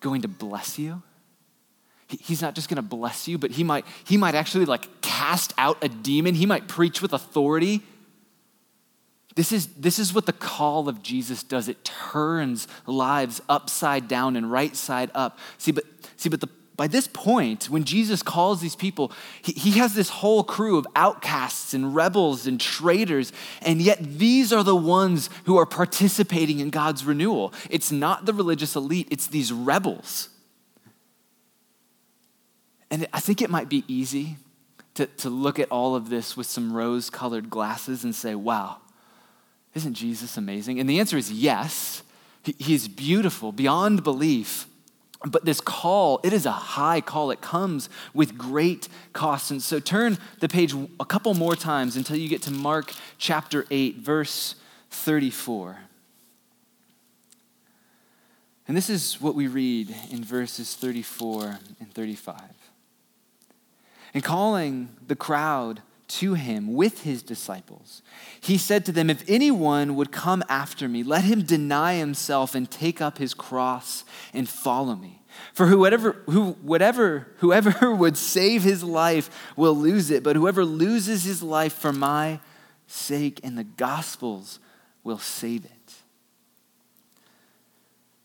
going 0.00 0.22
to 0.22 0.28
bless 0.28 0.78
you. 0.78 1.02
He's 2.06 2.42
not 2.42 2.54
just 2.54 2.68
going 2.68 2.76
to 2.76 2.82
bless 2.82 3.26
you, 3.26 3.38
but 3.38 3.50
he 3.50 3.64
might, 3.64 3.84
he 4.04 4.16
might 4.16 4.34
actually 4.34 4.66
like 4.66 5.00
cast 5.00 5.52
out 5.58 5.82
a 5.82 5.88
demon. 5.88 6.34
He 6.34 6.46
might 6.46 6.68
preach 6.68 7.00
with 7.02 7.12
authority. 7.12 7.82
This 9.34 9.50
is, 9.50 9.66
this 9.74 9.98
is 9.98 10.14
what 10.14 10.26
the 10.26 10.32
call 10.32 10.88
of 10.88 11.02
Jesus 11.02 11.42
does. 11.42 11.68
It 11.68 11.84
turns 11.84 12.68
lives 12.86 13.42
upside 13.48 14.06
down 14.06 14.36
and 14.36 14.50
right 14.50 14.76
side 14.76 15.10
up. 15.14 15.38
See, 15.58 15.72
but, 15.72 15.84
see, 16.16 16.28
but 16.28 16.40
the, 16.40 16.48
by 16.76 16.86
this 16.86 17.08
point, 17.08 17.68
when 17.68 17.84
Jesus 17.84 18.22
calls 18.22 18.60
these 18.60 18.76
people, 18.76 19.12
he, 19.42 19.52
he 19.52 19.70
has 19.78 19.94
this 19.94 20.08
whole 20.08 20.44
crew 20.44 20.76
of 20.78 20.86
outcasts 20.94 21.74
and 21.74 21.94
rebels 21.94 22.46
and 22.46 22.60
traitors, 22.60 23.32
and 23.62 23.80
yet 23.80 23.98
these 24.00 24.52
are 24.52 24.62
the 24.62 24.76
ones 24.76 25.30
who 25.44 25.56
are 25.56 25.66
participating 25.66 26.60
in 26.60 26.70
God's 26.70 27.04
renewal. 27.04 27.52
It's 27.70 27.90
not 27.90 28.26
the 28.26 28.32
religious 28.32 28.76
elite, 28.76 29.08
it's 29.10 29.26
these 29.26 29.52
rebels. 29.52 30.28
And 32.90 33.08
I 33.12 33.18
think 33.18 33.42
it 33.42 33.50
might 33.50 33.68
be 33.68 33.84
easy 33.88 34.36
to, 34.94 35.06
to 35.06 35.28
look 35.28 35.58
at 35.58 35.68
all 35.70 35.96
of 35.96 36.08
this 36.08 36.36
with 36.36 36.46
some 36.46 36.72
rose 36.72 37.10
colored 37.10 37.50
glasses 37.50 38.04
and 38.04 38.14
say, 38.14 38.36
wow, 38.36 38.78
isn't 39.74 39.94
Jesus 39.94 40.36
amazing? 40.36 40.78
And 40.80 40.88
the 40.88 41.00
answer 41.00 41.16
is 41.16 41.32
yes. 41.32 42.02
He's 42.42 42.88
beautiful 42.88 43.52
beyond 43.52 44.04
belief. 44.04 44.66
But 45.24 45.46
this 45.46 45.60
call, 45.60 46.20
it 46.22 46.32
is 46.32 46.44
a 46.44 46.52
high 46.52 47.00
call. 47.00 47.30
It 47.30 47.40
comes 47.40 47.88
with 48.12 48.36
great 48.36 48.88
cost. 49.14 49.50
And 49.50 49.62
so 49.62 49.80
turn 49.80 50.18
the 50.40 50.48
page 50.48 50.74
a 51.00 51.04
couple 51.04 51.32
more 51.34 51.56
times 51.56 51.96
until 51.96 52.16
you 52.16 52.28
get 52.28 52.42
to 52.42 52.50
Mark 52.50 52.92
chapter 53.16 53.66
8, 53.70 53.96
verse 53.96 54.56
34. 54.90 55.78
And 58.68 58.76
this 58.76 58.88
is 58.88 59.20
what 59.20 59.34
we 59.34 59.46
read 59.46 59.94
in 60.10 60.24
verses 60.24 60.74
34 60.74 61.58
and 61.80 61.92
35. 61.92 62.40
And 64.12 64.22
calling 64.22 64.90
the 65.06 65.16
crowd, 65.16 65.82
to 66.06 66.34
him 66.34 66.74
with 66.74 67.02
his 67.02 67.22
disciples. 67.22 68.02
He 68.40 68.58
said 68.58 68.84
to 68.86 68.92
them, 68.92 69.10
If 69.10 69.24
anyone 69.28 69.96
would 69.96 70.12
come 70.12 70.42
after 70.48 70.88
me, 70.88 71.02
let 71.02 71.24
him 71.24 71.42
deny 71.42 71.94
himself 71.94 72.54
and 72.54 72.70
take 72.70 73.00
up 73.00 73.18
his 73.18 73.34
cross 73.34 74.04
and 74.32 74.48
follow 74.48 74.94
me. 74.94 75.22
For 75.52 75.66
whoever, 75.66 76.22
who, 76.26 76.52
whatever, 76.62 77.28
whoever 77.38 77.94
would 77.94 78.16
save 78.16 78.62
his 78.62 78.84
life 78.84 79.30
will 79.56 79.74
lose 79.74 80.10
it, 80.10 80.22
but 80.22 80.36
whoever 80.36 80.64
loses 80.64 81.24
his 81.24 81.42
life 81.42 81.72
for 81.72 81.92
my 81.92 82.40
sake, 82.86 83.40
and 83.42 83.56
the 83.58 83.64
gospel's 83.64 84.58
will 85.02 85.18
save 85.18 85.64
it. 85.64 85.70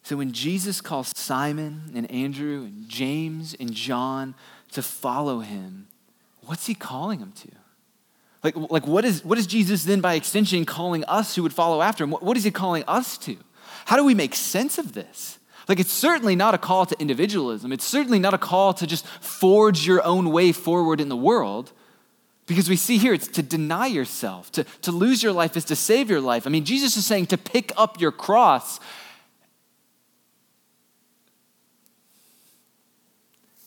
So 0.03 0.17
when 0.17 0.31
Jesus 0.31 0.81
calls 0.81 1.13
Simon 1.15 1.91
and 1.93 2.09
Andrew 2.09 2.63
and 2.63 2.89
James 2.89 3.55
and 3.59 3.73
John 3.73 4.33
to 4.71 4.81
follow 4.81 5.39
him, 5.41 5.87
what's 6.41 6.65
he 6.65 6.73
calling 6.73 7.19
them 7.19 7.31
to? 7.33 7.49
Like, 8.43 8.55
like 8.55 8.87
what, 8.87 9.03
is, 9.05 9.23
what 9.25 9.37
is 9.37 9.47
Jesus 9.47 9.83
then, 9.83 10.01
by 10.01 10.13
extension, 10.13 10.65
calling 10.65 11.03
us 11.05 11.35
who 11.35 11.43
would 11.43 11.53
follow 11.53 11.81
after 11.81 12.03
him? 12.03 12.11
What, 12.11 12.23
what 12.23 12.37
is 12.37 12.43
he 12.43 12.51
calling 12.51 12.83
us 12.87 13.17
to? 13.19 13.37
How 13.85 13.97
do 13.97 14.05
we 14.05 14.13
make 14.13 14.35
sense 14.35 14.77
of 14.77 14.93
this? 14.93 15.39
Like, 15.67 15.79
it's 15.79 15.91
certainly 15.91 16.35
not 16.35 16.55
a 16.55 16.57
call 16.57 16.85
to 16.85 16.99
individualism. 16.99 17.71
It's 17.71 17.85
certainly 17.85 18.19
not 18.19 18.33
a 18.33 18.37
call 18.37 18.73
to 18.73 18.87
just 18.87 19.05
forge 19.05 19.85
your 19.85 20.03
own 20.03 20.31
way 20.31 20.51
forward 20.51 20.99
in 21.01 21.09
the 21.09 21.17
world. 21.17 21.71
Because 22.47 22.67
we 22.67 22.75
see 22.75 22.97
here 22.97 23.13
it's 23.13 23.27
to 23.27 23.43
deny 23.43 23.85
yourself. 23.85 24.51
To, 24.53 24.63
to 24.81 24.91
lose 24.91 25.21
your 25.21 25.33
life 25.33 25.55
is 25.55 25.65
to 25.65 25.75
save 25.75 26.09
your 26.09 26.21
life. 26.21 26.47
I 26.47 26.49
mean, 26.49 26.65
Jesus 26.65 26.97
is 26.97 27.05
saying 27.05 27.27
to 27.27 27.37
pick 27.37 27.71
up 27.77 28.01
your 28.01 28.11
cross. 28.11 28.79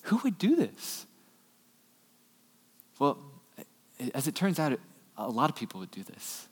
Who 0.04 0.16
would 0.24 0.38
do 0.38 0.56
this? 0.56 1.06
Well, 2.98 3.18
as 4.14 4.26
it 4.26 4.34
turns 4.34 4.58
out, 4.58 4.78
a 5.16 5.28
lot 5.28 5.50
of 5.50 5.56
people 5.56 5.80
would 5.80 5.90
do 5.90 6.02
this. 6.02 6.48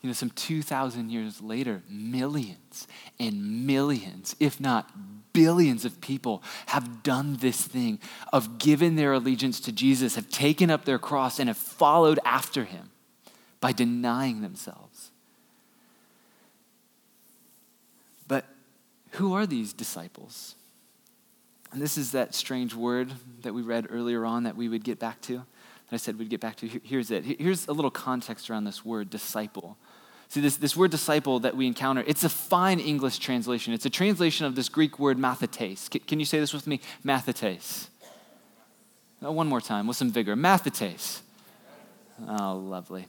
You 0.00 0.08
know, 0.08 0.14
some 0.14 0.30
2,000 0.30 1.10
years 1.10 1.40
later, 1.40 1.82
millions 1.88 2.86
and 3.18 3.66
millions, 3.66 4.36
if 4.38 4.60
not 4.60 4.90
billions 5.32 5.86
of 5.86 5.98
people 6.02 6.42
have 6.66 7.02
done 7.02 7.38
this 7.38 7.62
thing 7.62 7.98
of 8.30 8.58
given 8.58 8.96
their 8.96 9.14
allegiance 9.14 9.60
to 9.60 9.72
Jesus, 9.72 10.14
have 10.16 10.28
taken 10.28 10.70
up 10.70 10.84
their 10.84 10.98
cross, 10.98 11.38
and 11.38 11.48
have 11.48 11.56
followed 11.56 12.18
after 12.24 12.64
him 12.64 12.90
by 13.60 13.72
denying 13.72 14.42
themselves. 14.42 15.10
But 18.28 18.44
who 19.12 19.32
are 19.32 19.46
these 19.46 19.72
disciples? 19.72 20.54
And 21.72 21.80
this 21.80 21.96
is 21.96 22.12
that 22.12 22.34
strange 22.34 22.74
word 22.74 23.10
that 23.42 23.54
we 23.54 23.62
read 23.62 23.86
earlier 23.88 24.24
on 24.26 24.42
that 24.42 24.54
we 24.54 24.68
would 24.68 24.84
get 24.84 24.98
back 24.98 25.22
to. 25.22 25.44
I 25.92 25.96
said 25.96 26.18
we'd 26.18 26.30
get 26.30 26.40
back 26.40 26.56
to. 26.56 26.66
Here's 26.82 27.10
it. 27.10 27.24
Here's 27.24 27.68
a 27.68 27.72
little 27.72 27.90
context 27.90 28.50
around 28.50 28.64
this 28.64 28.84
word, 28.84 29.10
disciple. 29.10 29.76
See, 30.28 30.40
this, 30.40 30.56
this 30.56 30.76
word 30.76 30.90
disciple 30.90 31.38
that 31.40 31.56
we 31.56 31.66
encounter, 31.66 32.02
it's 32.06 32.24
a 32.24 32.28
fine 32.28 32.80
English 32.80 33.18
translation. 33.18 33.72
It's 33.72 33.86
a 33.86 33.90
translation 33.90 34.46
of 34.46 34.56
this 34.56 34.68
Greek 34.68 34.98
word 34.98 35.18
mathetes. 35.18 35.88
Can, 35.90 36.00
can 36.00 36.18
you 36.18 36.26
say 36.26 36.40
this 36.40 36.52
with 36.52 36.66
me? 36.66 36.80
Mathetes. 37.04 37.88
Oh, 39.22 39.32
one 39.32 39.46
more 39.46 39.60
time 39.60 39.86
with 39.86 39.96
some 39.96 40.10
vigor. 40.10 40.34
Mathetes. 40.34 41.20
Oh, 42.28 42.56
lovely. 42.56 43.06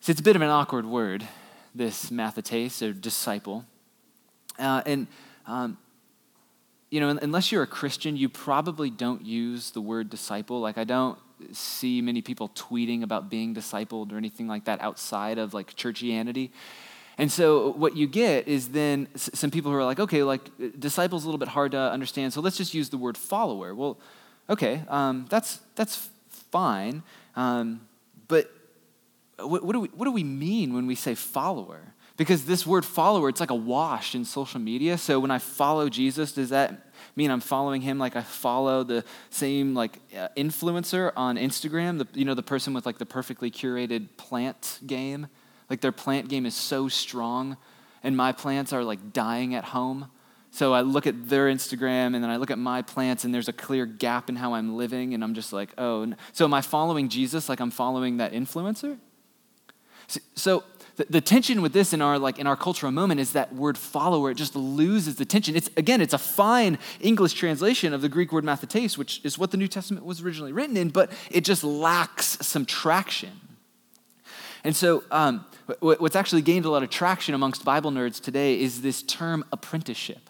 See, 0.00 0.12
it's 0.12 0.20
a 0.20 0.24
bit 0.24 0.36
of 0.36 0.42
an 0.42 0.48
awkward 0.48 0.86
word, 0.86 1.26
this 1.74 2.10
mathetes, 2.10 2.82
or 2.82 2.92
disciple. 2.92 3.64
Uh, 4.58 4.82
and 4.86 5.06
um, 5.46 5.78
you 6.90 7.00
know, 7.00 7.16
unless 7.22 7.52
you're 7.52 7.62
a 7.62 7.68
Christian, 7.68 8.16
you 8.16 8.28
probably 8.28 8.90
don't 8.90 9.24
use 9.24 9.70
the 9.70 9.80
word 9.80 10.10
disciple. 10.10 10.60
Like, 10.60 10.76
I 10.76 10.84
don't 10.84 11.18
see 11.52 12.02
many 12.02 12.20
people 12.20 12.50
tweeting 12.50 13.02
about 13.02 13.30
being 13.30 13.54
discipled 13.54 14.12
or 14.12 14.16
anything 14.16 14.46
like 14.46 14.64
that 14.64 14.80
outside 14.80 15.38
of 15.38 15.54
like 15.54 15.74
churchianity. 15.74 16.50
And 17.18 17.30
so 17.30 17.72
what 17.72 17.96
you 17.96 18.06
get 18.06 18.48
is 18.48 18.70
then 18.70 19.08
some 19.16 19.50
people 19.50 19.70
who 19.70 19.76
are 19.76 19.84
like, 19.84 20.00
okay, 20.00 20.22
like 20.22 20.42
disciple's 20.78 21.24
a 21.24 21.26
little 21.26 21.38
bit 21.38 21.48
hard 21.48 21.72
to 21.72 21.78
understand, 21.78 22.32
so 22.32 22.40
let's 22.40 22.56
just 22.56 22.72
use 22.72 22.88
the 22.88 22.96
word 22.96 23.16
follower. 23.16 23.74
Well, 23.74 23.98
okay, 24.48 24.82
um, 24.88 25.26
that's 25.28 25.60
that's 25.74 26.08
fine, 26.50 27.02
um, 27.36 27.86
but 28.26 28.50
what, 29.38 29.64
what, 29.64 29.72
do 29.72 29.80
we 29.80 29.88
what 29.88 30.06
do 30.06 30.12
we 30.12 30.24
mean 30.24 30.72
when 30.72 30.86
we 30.86 30.94
say 30.94 31.14
follower? 31.14 31.94
Because 32.20 32.44
this 32.44 32.66
word 32.66 32.84
follower, 32.84 33.30
it's 33.30 33.40
like 33.40 33.50
a 33.50 33.54
wash 33.54 34.14
in 34.14 34.26
social 34.26 34.60
media. 34.60 34.98
So 34.98 35.18
when 35.18 35.30
I 35.30 35.38
follow 35.38 35.88
Jesus, 35.88 36.32
does 36.32 36.50
that 36.50 36.90
mean 37.16 37.30
I'm 37.30 37.40
following 37.40 37.80
him 37.80 37.98
like 37.98 38.14
I 38.14 38.20
follow 38.20 38.84
the 38.84 39.04
same 39.30 39.74
like 39.74 40.00
uh, 40.14 40.28
influencer 40.36 41.12
on 41.16 41.36
Instagram? 41.36 41.96
The, 41.96 42.06
you 42.12 42.26
know, 42.26 42.34
the 42.34 42.42
person 42.42 42.74
with 42.74 42.84
like 42.84 42.98
the 42.98 43.06
perfectly 43.06 43.50
curated 43.50 44.18
plant 44.18 44.80
game? 44.86 45.28
Like 45.70 45.80
their 45.80 45.92
plant 45.92 46.28
game 46.28 46.44
is 46.44 46.54
so 46.54 46.88
strong, 46.88 47.56
and 48.02 48.14
my 48.14 48.32
plants 48.32 48.74
are 48.74 48.84
like 48.84 49.14
dying 49.14 49.54
at 49.54 49.64
home. 49.64 50.10
So 50.50 50.74
I 50.74 50.82
look 50.82 51.06
at 51.06 51.30
their 51.30 51.46
Instagram 51.46 52.14
and 52.14 52.16
then 52.16 52.28
I 52.28 52.36
look 52.36 52.50
at 52.50 52.58
my 52.58 52.82
plants 52.82 53.24
and 53.24 53.32
there's 53.32 53.48
a 53.48 53.54
clear 53.54 53.86
gap 53.86 54.28
in 54.28 54.36
how 54.36 54.52
I'm 54.52 54.76
living 54.76 55.14
and 55.14 55.24
I'm 55.24 55.32
just 55.32 55.54
like, 55.54 55.70
oh. 55.78 56.12
So 56.34 56.44
am 56.44 56.52
I 56.52 56.60
following 56.60 57.08
Jesus 57.08 57.48
like 57.48 57.60
I'm 57.60 57.70
following 57.70 58.18
that 58.18 58.34
influencer? 58.34 58.98
So 60.34 60.64
the, 61.00 61.06
the 61.08 61.20
tension 61.20 61.62
with 61.62 61.72
this 61.72 61.94
in 61.94 62.02
our 62.02 62.18
like 62.18 62.38
in 62.38 62.46
our 62.46 62.56
cultural 62.56 62.92
moment 62.92 63.20
is 63.20 63.32
that 63.32 63.54
word 63.54 63.78
follower 63.78 64.30
it 64.30 64.34
just 64.34 64.54
loses 64.54 65.16
the 65.16 65.24
tension. 65.24 65.56
It's 65.56 65.70
again 65.76 66.00
it's 66.02 66.12
a 66.12 66.18
fine 66.18 66.78
english 67.00 67.32
translation 67.32 67.94
of 67.94 68.02
the 68.02 68.08
greek 68.08 68.32
word 68.32 68.44
mathetes 68.44 68.98
which 68.98 69.20
is 69.24 69.38
what 69.38 69.50
the 69.50 69.56
new 69.56 69.68
testament 69.68 70.04
was 70.04 70.20
originally 70.20 70.52
written 70.52 70.76
in 70.76 70.90
but 70.90 71.10
it 71.30 71.44
just 71.44 71.64
lacks 71.64 72.38
some 72.46 72.66
traction. 72.66 73.32
And 74.62 74.76
so 74.76 75.02
um, 75.10 75.46
what's 75.78 76.16
actually 76.16 76.42
gained 76.42 76.66
a 76.66 76.70
lot 76.70 76.82
of 76.82 76.90
traction 76.90 77.34
amongst 77.34 77.64
bible 77.64 77.90
nerds 77.90 78.20
today 78.20 78.60
is 78.60 78.82
this 78.82 79.02
term 79.02 79.44
apprenticeship. 79.52 80.28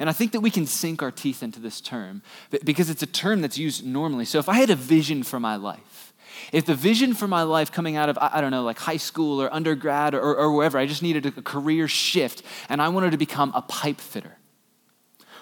And 0.00 0.08
I 0.08 0.12
think 0.12 0.32
that 0.32 0.40
we 0.40 0.50
can 0.50 0.66
sink 0.66 1.02
our 1.02 1.10
teeth 1.12 1.42
into 1.42 1.60
this 1.60 1.80
term 1.80 2.22
because 2.64 2.90
it's 2.90 3.02
a 3.02 3.06
term 3.06 3.40
that's 3.40 3.58
used 3.58 3.84
normally. 3.84 4.24
So 4.24 4.38
if 4.38 4.48
I 4.48 4.54
had 4.54 4.70
a 4.70 4.76
vision 4.76 5.22
for 5.22 5.40
my 5.40 5.56
life, 5.56 6.07
if 6.52 6.64
the 6.66 6.74
vision 6.74 7.14
for 7.14 7.28
my 7.28 7.42
life 7.42 7.70
coming 7.72 7.96
out 7.96 8.08
of, 8.08 8.18
I 8.20 8.40
don't 8.40 8.50
know, 8.50 8.62
like 8.62 8.78
high 8.78 8.96
school 8.96 9.40
or 9.40 9.52
undergrad 9.52 10.14
or, 10.14 10.36
or 10.36 10.52
wherever, 10.52 10.78
I 10.78 10.86
just 10.86 11.02
needed 11.02 11.26
a 11.26 11.30
career 11.42 11.88
shift 11.88 12.42
and 12.68 12.80
I 12.82 12.88
wanted 12.88 13.12
to 13.12 13.18
become 13.18 13.52
a 13.54 13.62
pipe 13.62 14.00
fitter, 14.00 14.38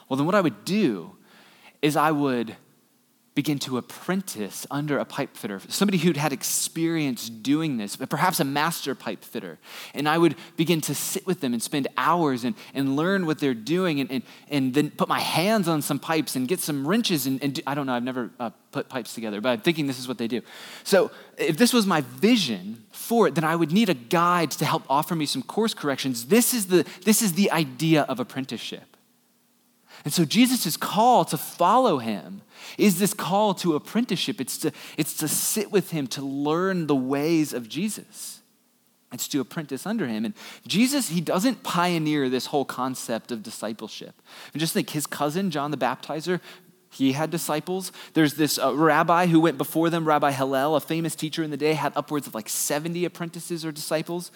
well, 0.09 0.17
then 0.17 0.27
what 0.27 0.35
I 0.35 0.41
would 0.41 0.65
do 0.65 1.17
is 1.83 1.97
I 1.97 2.11
would 2.11 2.57
begin 3.37 3.59
to 3.59 3.77
apprentice 3.77 4.67
under 4.71 4.99
a 4.99 5.05
pipe 5.05 5.37
fitter, 5.37 5.61
somebody 5.69 5.99
who'd 5.99 6.17
had 6.17 6.33
experience 6.33 7.29
doing 7.29 7.77
this, 7.77 7.95
but 7.95 8.09
perhaps 8.09 8.41
a 8.41 8.45
master 8.45 8.95
pipe 8.95 9.23
fitter. 9.23 9.59
And 9.93 10.09
I 10.09 10.17
would 10.17 10.37
begin 10.57 10.81
to 10.81 10.95
sit 10.95 11.27
with 11.27 11.43
them 11.43 11.53
and 11.53 11.63
spend 11.63 11.87
hours 11.99 12.45
and, 12.45 12.55
and 12.73 12.97
learn 12.97 13.27
what 13.27 13.39
they're 13.39 13.53
doing 13.53 14.01
and, 14.01 14.11
and, 14.11 14.23
and 14.49 14.73
then 14.73 14.91
put 14.91 15.07
my 15.07 15.21
hands 15.21 15.69
on 15.69 15.83
some 15.83 15.99
pipes 15.99 16.35
and 16.35 16.49
get 16.49 16.61
some 16.61 16.89
wrenches. 16.89 17.27
And, 17.27 17.43
and 17.43 17.55
do, 17.55 17.63
I 17.67 17.75
don't 17.75 17.85
know, 17.87 17.93
I've 17.93 18.03
never 18.03 18.31
uh, 18.41 18.51
put 18.73 18.89
pipes 18.89 19.13
together, 19.13 19.43
but 19.43 19.51
I'm 19.51 19.61
thinking 19.61 19.87
this 19.87 19.99
is 19.99 20.09
what 20.09 20.17
they 20.17 20.29
do. 20.29 20.41
So 20.83 21.11
if 21.37 21.59
this 21.59 21.75
was 21.75 21.87
my 21.87 22.01
vision 22.01 22.87
for 22.91 23.29
it, 23.29 23.35
then 23.35 23.45
I 23.45 23.55
would 23.55 23.71
need 23.71 23.91
a 23.91 23.95
guide 23.95 24.51
to 24.53 24.65
help 24.65 24.85
offer 24.89 25.15
me 25.15 25.27
some 25.27 25.43
course 25.43 25.75
corrections. 25.75 26.29
This 26.29 26.55
is 26.55 26.69
the, 26.69 26.87
this 27.05 27.21
is 27.21 27.35
the 27.35 27.51
idea 27.51 28.03
of 28.05 28.19
apprenticeship. 28.19 28.97
And 30.05 30.13
so 30.15 30.25
Jesus' 30.25 30.79
call 30.79 31.27
to 31.27 31.37
follow 31.37 31.99
him 31.99 32.41
is 32.79 32.99
this 32.99 33.15
call 33.15 33.55
to 33.55 33.75
apprenticeship. 33.75 34.41
It's 34.41 34.59
to, 34.59 34.73
it's 34.97 35.17
to 35.19 35.29
sit 35.29 35.71
with 35.71 35.91
him, 35.91 36.07
to 36.09 36.23
learn 36.23 36.87
the 36.87 36.97
ways 36.97 37.53
of 37.53 37.69
Jesus. 37.69 38.41
It's 39.13 39.29
to 39.29 39.41
apprentice 39.41 39.87
under 39.87 40.07
him. 40.07 40.25
And 40.25 40.35
Jesus, 40.67 41.09
he 41.09 41.21
doesn't 41.21 41.63
pioneer 41.63 42.29
this 42.29 42.47
whole 42.47 42.65
concept 42.65 43.31
of 43.31 43.43
discipleship. 43.43 44.15
And 44.53 44.61
just 44.61 44.75
think 44.75 44.91
his 44.91 45.07
cousin, 45.07 45.51
John 45.51 45.71
the 45.71 45.77
Baptizer, 45.77 46.41
he 46.97 47.13
had 47.13 47.31
disciples. 47.31 47.93
There's 48.15 48.35
this 48.35 48.59
uh, 48.59 48.75
rabbi 48.75 49.27
who 49.27 49.39
went 49.41 49.59
before 49.59 49.91
them, 49.91 50.07
Rabbi 50.07 50.31
Hillel, 50.31 50.77
a 50.77 50.81
famous 50.81 51.15
teacher 51.15 51.43
in 51.43 51.51
the 51.51 51.57
day, 51.59 51.75
had 51.75 51.93
upwards 51.95 52.27
of 52.27 52.35
like 52.35 52.49
70 52.49 53.05
apprentices 53.05 53.67
or 53.67 53.73
disciples. 53.73 54.31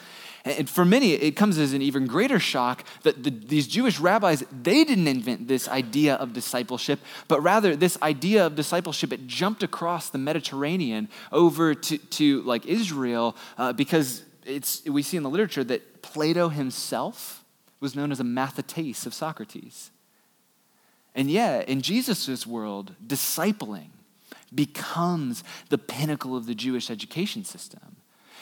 And 0.44 0.68
for 0.68 0.84
many, 0.84 1.12
it 1.12 1.36
comes 1.36 1.56
as 1.56 1.72
an 1.72 1.80
even 1.80 2.06
greater 2.06 2.38
shock 2.38 2.84
that 3.02 3.24
the, 3.24 3.30
these 3.30 3.66
Jewish 3.66 3.98
rabbis, 3.98 4.44
they 4.50 4.84
didn't 4.84 5.08
invent 5.08 5.48
this 5.48 5.68
idea 5.68 6.16
of 6.16 6.34
discipleship, 6.34 7.00
but 7.28 7.40
rather 7.40 7.74
this 7.74 7.96
idea 8.02 8.44
of 8.44 8.56
discipleship, 8.56 9.10
it 9.10 9.26
jumped 9.26 9.62
across 9.62 10.10
the 10.10 10.18
Mediterranean 10.18 11.08
over 11.32 11.74
to, 11.74 11.96
to 11.96 12.42
like 12.42 12.66
Israel 12.66 13.36
uh, 13.56 13.72
because 13.72 14.22
it's, 14.44 14.84
we 14.84 15.02
see 15.02 15.16
in 15.16 15.22
the 15.22 15.30
literature 15.30 15.64
that 15.64 16.02
Plato 16.02 16.50
himself 16.50 17.42
was 17.80 17.96
known 17.96 18.12
as 18.12 18.20
a 18.20 18.24
mathetes 18.24 19.06
of 19.06 19.14
Socrates. 19.14 19.90
And 21.14 21.30
yet, 21.30 21.68
in 21.68 21.82
Jesus' 21.82 22.46
world, 22.46 22.94
discipling 23.04 23.90
becomes 24.54 25.44
the 25.68 25.78
pinnacle 25.78 26.36
of 26.36 26.46
the 26.46 26.54
Jewish 26.54 26.90
education 26.90 27.44
system. 27.44 27.96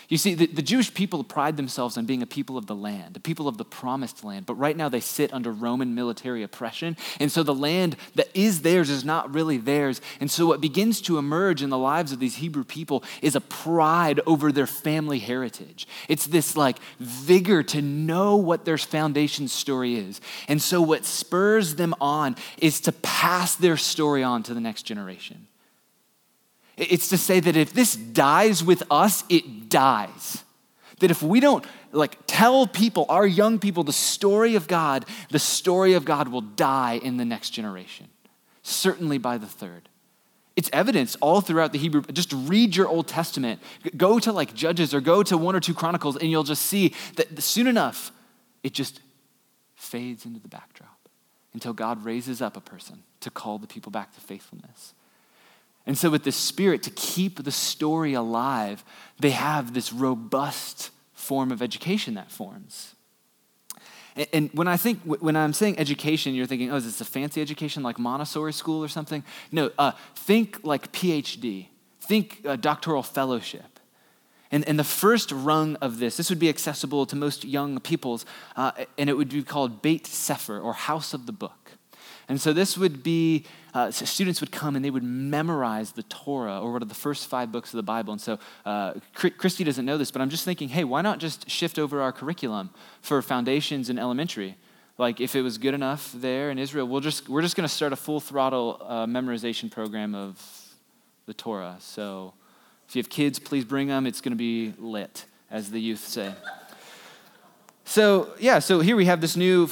You 0.09 0.17
see, 0.17 0.33
the, 0.33 0.47
the, 0.47 0.63
Jewish 0.63 0.95
people 0.95 1.23
pride 1.23 1.59
themselves 1.59 1.99
on 1.99 2.07
being 2.07 2.23
a 2.23 2.27
people 2.27 2.57
of 2.57 2.67
the 2.67 2.75
land, 2.75 3.15
a 3.19 3.21
people 3.21 3.47
of 3.47 3.59
the 3.59 3.65
promised 3.65 4.25
land, 4.25 4.47
but 4.47 4.55
right 4.55 4.75
now 4.75 4.89
they 4.89 5.01
sit 5.01 5.35
under 5.35 5.53
Roman 5.53 5.95
military 5.95 6.43
oppression. 6.43 6.97
And 7.21 7.31
so 7.31 7.43
the 7.43 7.55
land 7.55 7.95
that 8.15 8.29
is 8.33 8.63
theirs 8.63 8.89
is 8.89 9.05
not 9.05 9.35
really 9.35 9.59
theirs. 9.59 10.01
And 10.19 10.31
so 10.31 10.47
what 10.47 10.63
begins 10.63 11.03
to 11.03 11.19
emerge 11.19 11.63
in 11.63 11.69
the 11.69 11.77
lives 11.77 12.11
of 12.11 12.21
these 12.21 12.37
Hebrew 12.37 12.65
people 12.65 13.05
is 13.21 13.37
a 13.37 13.41
pride 13.43 14.21
over 14.25 14.51
their 14.51 14.67
family 14.67 15.19
heritage. 15.19 15.87
It's 16.09 16.27
this 16.27 16.57
like 16.57 16.79
vigor 16.99 17.63
to 17.65 17.83
know 17.83 18.37
what 18.37 18.65
their 18.65 18.79
foundation 18.79 19.47
story 19.47 19.97
is. 19.97 20.23
And 20.49 20.63
so 20.63 20.81
what 20.81 21.05
spurs 21.05 21.75
them 21.75 21.95
on 22.01 22.37
is 22.57 22.81
to 22.83 22.93
pass 22.93 23.57
their 23.57 23.77
story 23.77 24.23
on 24.23 24.43
to 24.45 24.55
the 24.55 24.61
next 24.61 24.85
generation. 24.85 25.48
It's 26.79 27.09
to 27.09 27.19
say 27.19 27.41
that 27.41 27.57
if 27.57 27.73
this 27.73 27.97
dies 27.97 28.63
with 28.63 28.85
us, 28.91 29.25
it 29.29 29.69
dies. 29.69 30.45
That 31.01 31.11
if 31.11 31.23
we 31.23 31.41
don't 31.41 31.65
like 31.93 32.19
tell 32.27 32.67
people, 32.67 33.07
our 33.09 33.27
young 33.27 33.59
people, 33.59 33.85
the 33.85 33.93
story 33.93 34.55
of 34.55 34.69
God, 34.69 35.05
the 35.31 35.39
story 35.39 35.95
of 35.95 36.05
God 36.05 36.29
will 36.29 36.41
die 36.41 37.01
in 37.03 37.17
the 37.17 37.25
next 37.25 37.51
generation, 37.51 38.09
certainly 38.63 39.19
by 39.19 39.39
the 39.39 39.47
third. 39.47 39.89
It's 40.55 40.71
evidence 40.73 41.17
all 41.17 41.41
throughout 41.41 41.73
the 41.73 41.79
Hebrew. 41.79 42.03
Just 42.13 42.33
read 42.33 42.75
your 42.75 42.89
Old 42.89 43.07
Testament. 43.07 43.61
Go 43.97 44.19
to 44.19 44.33
like 44.33 44.55
Judges 44.55 44.93
or 44.93 45.01
go 45.01 45.23
to 45.23 45.39
one 45.39 45.55
or 45.55 45.61
two 45.61 45.75
Chronicles, 45.75 46.17
and 46.17 46.31
you'll 46.31 46.43
just 46.43 46.63
see 46.63 46.95
that 47.15 47.41
soon 47.43 47.69
enough, 47.69 48.11
it 48.63 48.73
just 48.73 49.01
fades 49.77 50.27
into 50.27 50.41
the 50.41 50.49
backdrop 50.49 50.99
until 51.55 51.73
God 51.73 52.05
raises 52.05 52.43
up 52.43 52.57
a 52.57 52.61
person 52.61 53.05
to 53.21 53.31
call 53.31 53.59
the 53.59 53.69
people 53.69 53.93
back 53.93 54.13
to 54.15 54.21
faithfulness. 54.21 54.95
And 55.89 55.97
so, 55.97 56.11
with 56.11 56.23
the 56.23 56.33
Spirit 56.33 56.83
to 56.83 56.91
keep 56.91 57.43
the 57.43 57.51
story 57.51 58.13
alive, 58.13 58.85
they 59.19 59.31
have 59.31 59.73
this 59.73 59.91
robust 59.91 60.91
form 61.15 61.51
of 61.51 61.63
education 61.63 62.13
that 62.15 62.31
forms. 62.31 62.95
And 64.33 64.51
when 64.53 64.69
I 64.69 64.77
think, 64.77 65.01
when 65.05 65.35
I'm 65.35 65.55
saying 65.55 65.79
education, 65.79 66.35
you're 66.35 66.45
thinking, 66.45 66.71
oh, 66.71 66.77
is 66.77 66.85
this 66.85 67.01
a 67.01 67.07
fancy 67.07 67.41
education 67.41 67.83
like 67.83 67.99
Montessori 67.99 68.53
school 68.53 68.85
or 68.85 68.89
something? 68.89 69.25
No, 69.51 69.71
uh, 69.79 69.93
think 70.15 70.59
like 70.63 70.93
PhD, 70.93 71.69
think 72.03 72.43
uh, 72.45 72.57
doctoral 72.57 73.03
fellowship. 73.03 73.81
And, 74.51 74.69
and 74.69 74.79
the 74.79 74.85
first 74.85 75.33
rung 75.33 75.77
of 75.77 76.01
this, 76.01 76.19
this 76.19 76.29
would 76.29 76.39
be 76.39 76.51
accessible 76.51 77.07
to 77.07 77.17
most 77.17 77.47
young 77.47 77.81
peoples, 77.81 78.27
uh, 78.57 78.73
and 78.99 79.09
it 79.09 79.15
would 79.15 79.31
be 79.31 79.43
called 79.43 79.81
Beit 79.81 80.07
Sefer, 80.07 80.59
or 80.59 80.75
House 80.75 81.15
of 81.15 81.25
the 81.25 81.33
Book. 81.33 81.73
And 82.29 82.39
so 82.39 82.53
this 82.53 82.77
would 82.77 83.03
be, 83.03 83.47
uh, 83.79 83.91
students 83.93 84.41
would 84.41 84.51
come 84.51 84.75
and 84.75 84.85
they 84.85 84.91
would 84.91 85.05
memorize 85.05 85.93
the 85.93 86.03
Torah 86.05 86.61
or 86.61 86.73
one 86.73 86.83
of 86.83 86.89
the 86.89 86.95
first 86.95 87.29
five 87.29 87.53
books 87.53 87.73
of 87.73 87.77
the 87.77 87.83
Bible. 87.83 88.13
And 88.13 88.21
so 88.21 88.39
uh, 88.67 88.95
Christy 89.15 89.63
doesn't 89.63 89.85
know 89.85 89.97
this, 89.97 90.11
but 90.11 90.21
I'm 90.21 90.31
just 90.31 90.45
thinking, 90.45 90.69
hey, 90.69 90.85
why 90.85 91.01
not 91.01 91.21
just 91.21 91.49
shift 91.49 91.79
over 91.79 92.01
our 92.01 92.13
curriculum 92.13 92.71
for 93.03 93.23
foundations 93.23 93.89
in 93.89 93.99
elementary? 93.99 94.57
Like 94.99 95.21
if 95.21 95.37
it 95.37 95.43
was 95.43 95.59
good 95.59 95.75
enough 95.75 96.13
there 96.13 96.51
in 96.51 96.59
Israel, 96.59 96.89
we'll 96.89 97.01
just, 97.01 97.29
we're 97.29 97.43
just 97.43 97.55
going 97.55 97.69
to 97.69 97.73
start 97.73 97.93
a 97.93 97.97
full 97.97 98.19
throttle 98.19 98.83
uh, 98.85 99.07
memorization 99.07 99.71
program 99.71 100.15
of 100.15 100.43
the 101.27 101.35
Torah. 101.35 101.77
So 101.79 102.35
if 102.89 102.97
you 102.97 103.01
have 103.01 103.11
kids, 103.11 103.39
please 103.39 103.65
bring 103.65 103.87
them. 103.87 104.07
It's 104.07 104.21
going 104.21 104.33
to 104.33 104.37
be 104.37 104.75
lit, 104.77 105.25
as 105.53 105.71
the 105.71 105.81
youth 105.81 106.05
say. 106.05 106.35
So, 107.89 108.35
yeah, 108.39 108.59
so 108.59 108.81
here 108.81 108.97
we 108.97 109.07
have 109.07 109.23
this 109.23 109.35
new, 109.35 109.67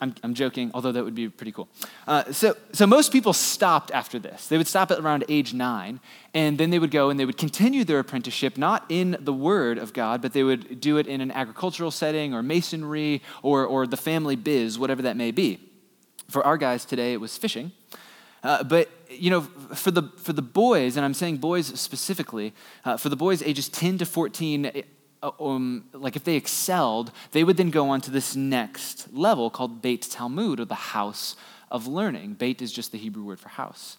I'm, 0.00 0.14
I'm 0.22 0.32
joking, 0.32 0.70
although 0.74 0.92
that 0.92 1.02
would 1.02 1.16
be 1.16 1.28
pretty 1.28 1.50
cool. 1.50 1.68
Uh, 2.06 2.30
so, 2.30 2.56
so 2.72 2.86
most 2.86 3.10
people 3.10 3.32
stopped 3.32 3.90
after 3.90 4.20
this. 4.20 4.46
They 4.46 4.56
would 4.56 4.68
stop 4.68 4.92
at 4.92 5.00
around 5.00 5.24
age 5.28 5.52
nine, 5.52 5.98
and 6.32 6.56
then 6.56 6.70
they 6.70 6.78
would 6.78 6.92
go 6.92 7.10
and 7.10 7.18
they 7.18 7.24
would 7.24 7.36
continue 7.36 7.82
their 7.82 7.98
apprenticeship, 7.98 8.58
not 8.58 8.84
in 8.88 9.16
the 9.18 9.32
Word 9.32 9.76
of 9.76 9.92
God, 9.92 10.22
but 10.22 10.34
they 10.34 10.44
would 10.44 10.80
do 10.80 10.98
it 10.98 11.08
in 11.08 11.20
an 11.20 11.32
agricultural 11.32 11.90
setting 11.90 12.32
or 12.32 12.44
masonry 12.44 13.22
or, 13.42 13.66
or 13.66 13.88
the 13.88 13.96
family 13.96 14.36
biz, 14.36 14.78
whatever 14.78 15.02
that 15.02 15.16
may 15.16 15.32
be. 15.32 15.58
For 16.30 16.46
our 16.46 16.58
guys 16.58 16.84
today, 16.84 17.12
it 17.12 17.20
was 17.20 17.36
fishing. 17.36 17.72
Uh, 18.44 18.62
but 18.62 18.88
you 19.10 19.30
know, 19.30 19.40
for 19.40 19.90
the 19.90 20.04
for 20.18 20.32
the 20.32 20.42
boys, 20.42 20.96
and 20.96 21.04
I'm 21.04 21.14
saying 21.14 21.38
boys 21.38 21.66
specifically, 21.80 22.54
uh, 22.84 22.96
for 22.96 23.08
the 23.08 23.16
boys 23.16 23.42
ages 23.42 23.68
10 23.68 23.98
to 23.98 24.06
14, 24.06 24.66
uh, 24.66 24.70
um, 25.22 25.84
like 25.92 26.16
if 26.16 26.24
they 26.24 26.36
excelled, 26.36 27.12
they 27.32 27.44
would 27.44 27.56
then 27.56 27.70
go 27.70 27.88
on 27.90 28.00
to 28.02 28.10
this 28.10 28.36
next 28.36 29.12
level 29.12 29.50
called 29.50 29.82
Beit 29.82 30.02
Talmud, 30.02 30.60
or 30.60 30.64
the 30.64 30.74
house 30.74 31.36
of 31.70 31.86
learning. 31.86 32.34
Beit 32.34 32.62
is 32.62 32.72
just 32.72 32.92
the 32.92 32.98
Hebrew 32.98 33.24
word 33.24 33.40
for 33.40 33.48
house. 33.48 33.98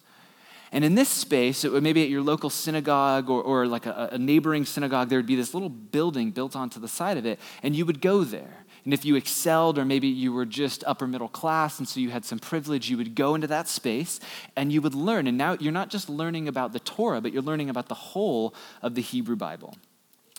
And 0.72 0.84
in 0.84 0.94
this 0.94 1.08
space, 1.08 1.64
it 1.64 1.72
would 1.72 1.82
maybe 1.82 2.02
at 2.02 2.08
your 2.08 2.22
local 2.22 2.48
synagogue 2.48 3.28
or, 3.28 3.42
or 3.42 3.66
like 3.66 3.86
a, 3.86 4.10
a 4.12 4.18
neighboring 4.18 4.64
synagogue, 4.64 5.08
there 5.08 5.18
would 5.18 5.26
be 5.26 5.34
this 5.34 5.52
little 5.52 5.68
building 5.68 6.30
built 6.30 6.54
onto 6.54 6.78
the 6.78 6.88
side 6.88 7.16
of 7.16 7.26
it, 7.26 7.40
and 7.62 7.74
you 7.74 7.84
would 7.84 8.00
go 8.00 8.22
there. 8.22 8.64
And 8.84 8.94
if 8.94 9.04
you 9.04 9.16
excelled, 9.16 9.78
or 9.78 9.84
maybe 9.84 10.08
you 10.08 10.32
were 10.32 10.46
just 10.46 10.84
upper 10.86 11.06
middle 11.06 11.28
class, 11.28 11.78
and 11.78 11.88
so 11.88 12.00
you 12.00 12.10
had 12.10 12.24
some 12.24 12.38
privilege, 12.38 12.88
you 12.88 12.96
would 12.96 13.14
go 13.14 13.34
into 13.34 13.46
that 13.48 13.68
space 13.68 14.20
and 14.56 14.72
you 14.72 14.80
would 14.80 14.94
learn. 14.94 15.26
And 15.26 15.36
now 15.36 15.56
you're 15.60 15.72
not 15.72 15.90
just 15.90 16.08
learning 16.08 16.48
about 16.48 16.72
the 16.72 16.80
Torah, 16.80 17.20
but 17.20 17.32
you're 17.32 17.42
learning 17.42 17.68
about 17.68 17.88
the 17.88 17.94
whole 17.94 18.54
of 18.80 18.94
the 18.94 19.02
Hebrew 19.02 19.36
Bible. 19.36 19.74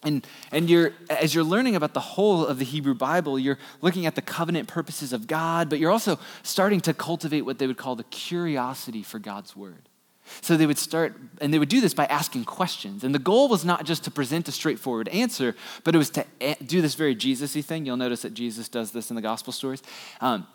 And, 0.03 0.25
and 0.51 0.69
you're, 0.69 0.93
as 1.09 1.35
you're 1.35 1.43
learning 1.43 1.75
about 1.75 1.93
the 1.93 1.99
whole 1.99 2.45
of 2.45 2.57
the 2.57 2.65
Hebrew 2.65 2.95
Bible, 2.95 3.37
you're 3.37 3.59
looking 3.81 4.05
at 4.05 4.15
the 4.15 4.21
covenant 4.21 4.67
purposes 4.67 5.13
of 5.13 5.27
God, 5.27 5.69
but 5.69 5.77
you're 5.77 5.91
also 5.91 6.19
starting 6.41 6.81
to 6.81 6.93
cultivate 6.93 7.41
what 7.41 7.59
they 7.59 7.67
would 7.67 7.77
call 7.77 7.95
the 7.95 8.03
curiosity 8.05 9.03
for 9.03 9.19
God's 9.19 9.55
word. 9.55 9.89
So 10.41 10.55
they 10.55 10.65
would 10.65 10.77
start, 10.77 11.15
and 11.39 11.53
they 11.53 11.59
would 11.59 11.69
do 11.69 11.81
this 11.81 11.93
by 11.93 12.05
asking 12.05 12.45
questions. 12.45 13.03
And 13.03 13.13
the 13.13 13.19
goal 13.19 13.47
was 13.47 13.65
not 13.65 13.85
just 13.85 14.03
to 14.05 14.11
present 14.11 14.47
a 14.47 14.51
straightforward 14.51 15.07
answer, 15.09 15.55
but 15.83 15.93
it 15.93 15.97
was 15.97 16.09
to 16.11 16.25
do 16.65 16.81
this 16.81 16.95
very 16.95 17.15
Jesus 17.15 17.55
y 17.55 17.61
thing. 17.61 17.85
You'll 17.85 17.97
notice 17.97 18.21
that 18.21 18.33
Jesus 18.33 18.69
does 18.69 18.91
this 18.91 19.09
in 19.09 19.15
the 19.15 19.21
gospel 19.21 19.51
stories. 19.51 19.83
Um, 20.21 20.47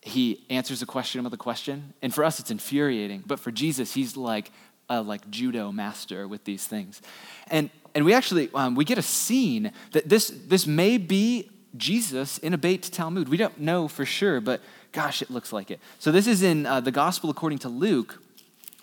he 0.00 0.46
answers 0.48 0.80
a 0.82 0.86
question 0.86 1.24
with 1.24 1.32
a 1.34 1.38
question. 1.38 1.94
And 2.00 2.14
for 2.14 2.22
us, 2.22 2.38
it's 2.38 2.50
infuriating. 2.50 3.24
But 3.26 3.40
for 3.40 3.50
Jesus, 3.50 3.94
he's 3.94 4.16
like 4.16 4.52
a 4.88 5.02
like 5.02 5.28
judo 5.30 5.72
master 5.72 6.26
with 6.26 6.44
these 6.44 6.66
things. 6.66 7.02
And 7.48 7.70
and 7.94 8.04
we 8.04 8.14
actually 8.14 8.50
um, 8.54 8.74
we 8.74 8.84
get 8.84 8.98
a 8.98 9.02
scene 9.02 9.72
that 9.92 10.08
this 10.08 10.32
this 10.46 10.66
may 10.66 10.98
be 10.98 11.50
Jesus 11.76 12.38
in 12.38 12.54
a 12.54 12.58
Beit 12.58 12.82
Talmud. 12.82 13.28
We 13.28 13.36
don't 13.36 13.60
know 13.60 13.88
for 13.88 14.04
sure, 14.04 14.40
but 14.40 14.60
gosh, 14.92 15.22
it 15.22 15.30
looks 15.30 15.52
like 15.52 15.70
it. 15.70 15.80
So 15.98 16.10
this 16.10 16.26
is 16.26 16.42
in 16.42 16.66
uh, 16.66 16.80
the 16.80 16.90
Gospel 16.90 17.30
according 17.30 17.58
to 17.60 17.68
Luke. 17.68 18.22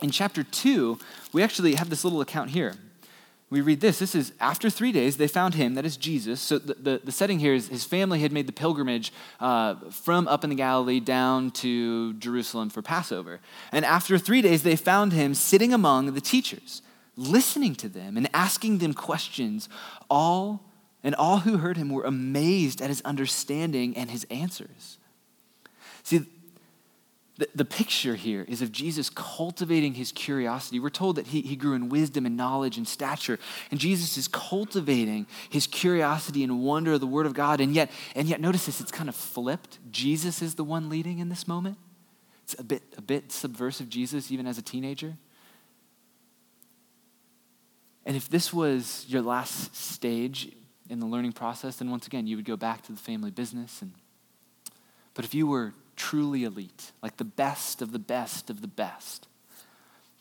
In 0.02 0.12
chapter 0.12 0.44
two, 0.44 1.00
we 1.34 1.42
actually 1.42 1.76
have 1.76 1.90
this 1.90 2.04
little 2.04 2.22
account 2.22 2.52
here. 2.52 2.76
We 3.50 3.62
read 3.62 3.80
this. 3.80 4.00
This 4.00 4.16
is 4.16 4.34
after 4.40 4.70
three 4.70 4.92
days, 4.92 5.18
they 5.18 5.28
found 5.28 5.54
him, 5.54 5.76
that 5.76 5.86
is 5.86 5.98
Jesus. 5.98 6.42
So 6.42 6.58
the, 6.58 6.74
the, 6.74 7.02
the 7.06 7.12
setting 7.12 7.40
here 7.40 7.54
is 7.54 7.68
his 7.68 7.86
family 7.86 8.20
had 8.20 8.32
made 8.32 8.48
the 8.48 8.54
pilgrimage 8.54 9.14
uh, 9.40 9.76
from 9.92 10.28
up 10.28 10.44
in 10.44 10.50
the 10.50 10.56
Galilee 10.56 11.00
down 11.00 11.52
to 11.52 12.14
Jerusalem 12.16 12.70
for 12.70 12.82
Passover. 12.82 13.40
And 13.72 13.86
after 13.86 14.18
three 14.18 14.42
days, 14.42 14.64
they 14.64 14.76
found 14.76 15.14
him 15.14 15.36
sitting 15.36 15.74
among 15.74 16.14
the 16.14 16.22
teachers 16.22 16.82
listening 17.18 17.76
to 17.76 17.88
them 17.88 18.18
and 18.18 18.30
asking 18.34 18.80
them 18.80 18.94
questions. 18.94 19.70
All 20.10 20.66
and 21.04 21.14
all 21.16 21.40
who 21.40 21.58
heard 21.58 21.78
him 21.78 21.90
were 21.90 22.04
amazed 22.04 22.82
at 22.82 22.90
his 22.90 23.02
understanding 23.02 23.96
and 23.96 24.10
his 24.10 24.26
answers. 24.32 24.98
See, 26.04 26.26
the, 27.38 27.50
the 27.54 27.66
picture 27.66 28.16
here 28.16 28.46
is 28.48 28.62
of 28.62 28.72
Jesus 28.72 29.10
cultivating 29.10 29.96
his 29.96 30.12
curiosity. 30.14 30.80
We're 30.80 30.90
told 30.90 31.18
that 31.18 31.28
he, 31.28 31.42
he 31.42 31.58
grew 31.58 31.74
in 31.74 31.90
wisdom 31.90 32.26
and 32.26 32.38
knowledge 32.38 32.78
and 32.78 32.88
stature. 32.88 33.40
And 33.72 33.80
Jesus 33.80 34.18
is 34.18 34.30
cultivating 34.30 35.28
his 35.50 35.68
curiosity 35.68 36.44
and 36.44 36.64
wonder 36.64 36.94
of 36.94 37.02
the 37.02 37.08
Word 37.08 37.26
of 37.26 37.34
God. 37.34 37.60
And 37.60 37.76
yet, 37.76 37.92
and 38.16 38.30
yet 38.30 38.40
notice 38.40 38.68
this, 38.68 38.80
it's 38.80 38.92
kind 38.92 39.10
of 39.10 39.16
flipped. 39.16 39.80
Jesus 39.92 40.42
is 40.42 40.56
the 40.56 40.64
one 40.64 40.88
leading 40.88 41.20
in 41.20 41.28
this 41.28 41.46
moment. 41.46 41.78
It's 42.44 42.56
a 42.58 42.64
bit, 42.64 42.84
a 42.98 43.02
bit 43.02 43.32
subversive, 43.32 43.90
Jesus, 43.90 44.32
even 44.32 44.48
as 44.48 44.58
a 44.58 44.62
teenager. 44.62 45.18
And 48.06 48.16
if 48.16 48.30
this 48.30 48.54
was 48.54 49.04
your 49.10 49.24
last 49.24 49.76
stage 49.76 50.52
in 50.90 51.00
the 51.00 51.08
learning 51.08 51.34
process, 51.34 51.78
then 51.78 51.90
once 51.90 52.08
again, 52.08 52.28
you 52.28 52.38
would 52.38 52.46
go 52.46 52.56
back 52.56 52.84
to 52.84 52.94
the 52.94 53.00
family 53.00 53.32
business. 53.32 53.82
And, 53.82 53.92
but 55.16 55.26
if 55.26 55.34
you 55.34 55.48
were 55.48 55.74
truly 55.96 56.44
elite, 56.44 56.92
like 57.02 57.18
the 57.18 57.24
best 57.24 57.82
of 57.82 57.92
the 57.92 58.00
best 58.00 58.50
of 58.50 58.62
the 58.62 58.68
best, 58.68 59.28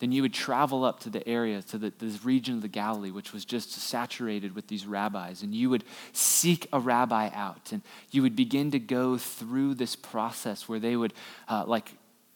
then 0.01 0.12
you 0.12 0.22
would 0.22 0.35
travel 0.35 0.85
up 0.85 1.01
to 1.01 1.11
the 1.11 1.27
area, 1.27 1.62
to 1.62 1.79
the, 1.79 1.93
this 1.99 2.25
region 2.25 2.57
of 2.57 2.62
the 2.62 2.68
Galilee, 2.68 3.11
which 3.11 3.33
was 3.33 3.45
just 3.45 3.72
saturated 3.72 4.55
with 4.55 4.66
these 4.66 4.87
rabbis, 4.87 5.43
and 5.43 5.55
you 5.55 5.70
would 5.70 5.85
seek 6.12 6.66
a 6.72 6.81
rabbi 6.81 7.31
out, 7.33 7.72
and 7.72 7.83
you 8.11 8.22
would 8.22 8.37
begin 8.37 8.70
to 8.72 8.79
go 8.79 9.16
through 9.16 9.75
this 9.75 9.97
process 9.97 10.68
where 10.68 10.81
they 10.81 10.97
would 10.97 11.14
uh, 11.49 11.64
like 11.66 11.93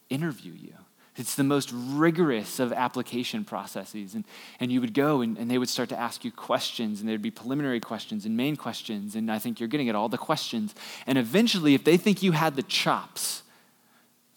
interview 0.09 0.53
you 0.53 0.74
it's 1.18 1.34
the 1.34 1.44
most 1.44 1.70
rigorous 1.72 2.60
of 2.60 2.72
application 2.72 3.44
processes. 3.44 4.14
And, 4.14 4.24
and 4.60 4.70
you 4.70 4.80
would 4.80 4.94
go 4.94 5.20
and, 5.20 5.36
and 5.36 5.50
they 5.50 5.58
would 5.58 5.68
start 5.68 5.88
to 5.90 5.98
ask 5.98 6.24
you 6.24 6.30
questions, 6.30 7.00
and 7.00 7.08
there'd 7.08 7.22
be 7.22 7.30
preliminary 7.30 7.80
questions 7.80 8.24
and 8.24 8.36
main 8.36 8.56
questions. 8.56 9.14
And 9.14 9.30
I 9.30 9.38
think 9.38 9.60
you're 9.60 9.68
getting 9.68 9.88
at 9.88 9.94
all 9.94 10.08
the 10.08 10.18
questions. 10.18 10.74
And 11.06 11.18
eventually, 11.18 11.74
if 11.74 11.84
they 11.84 11.96
think 11.96 12.22
you 12.22 12.32
had 12.32 12.56
the 12.56 12.62
chops, 12.62 13.42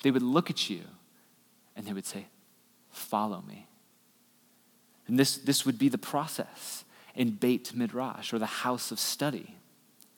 they 0.03 0.11
would 0.11 0.23
look 0.23 0.49
at 0.49 0.69
you 0.69 0.81
and 1.75 1.85
they 1.85 1.93
would 1.93 2.05
say, 2.05 2.27
Follow 2.89 3.41
me. 3.47 3.67
And 5.07 5.17
this, 5.17 5.37
this 5.37 5.65
would 5.65 5.79
be 5.79 5.89
the 5.89 5.97
process 5.97 6.83
in 7.15 7.31
Beit 7.31 7.73
Midrash, 7.75 8.33
or 8.33 8.39
the 8.39 8.45
house 8.45 8.91
of 8.91 8.99
study. 8.99 9.55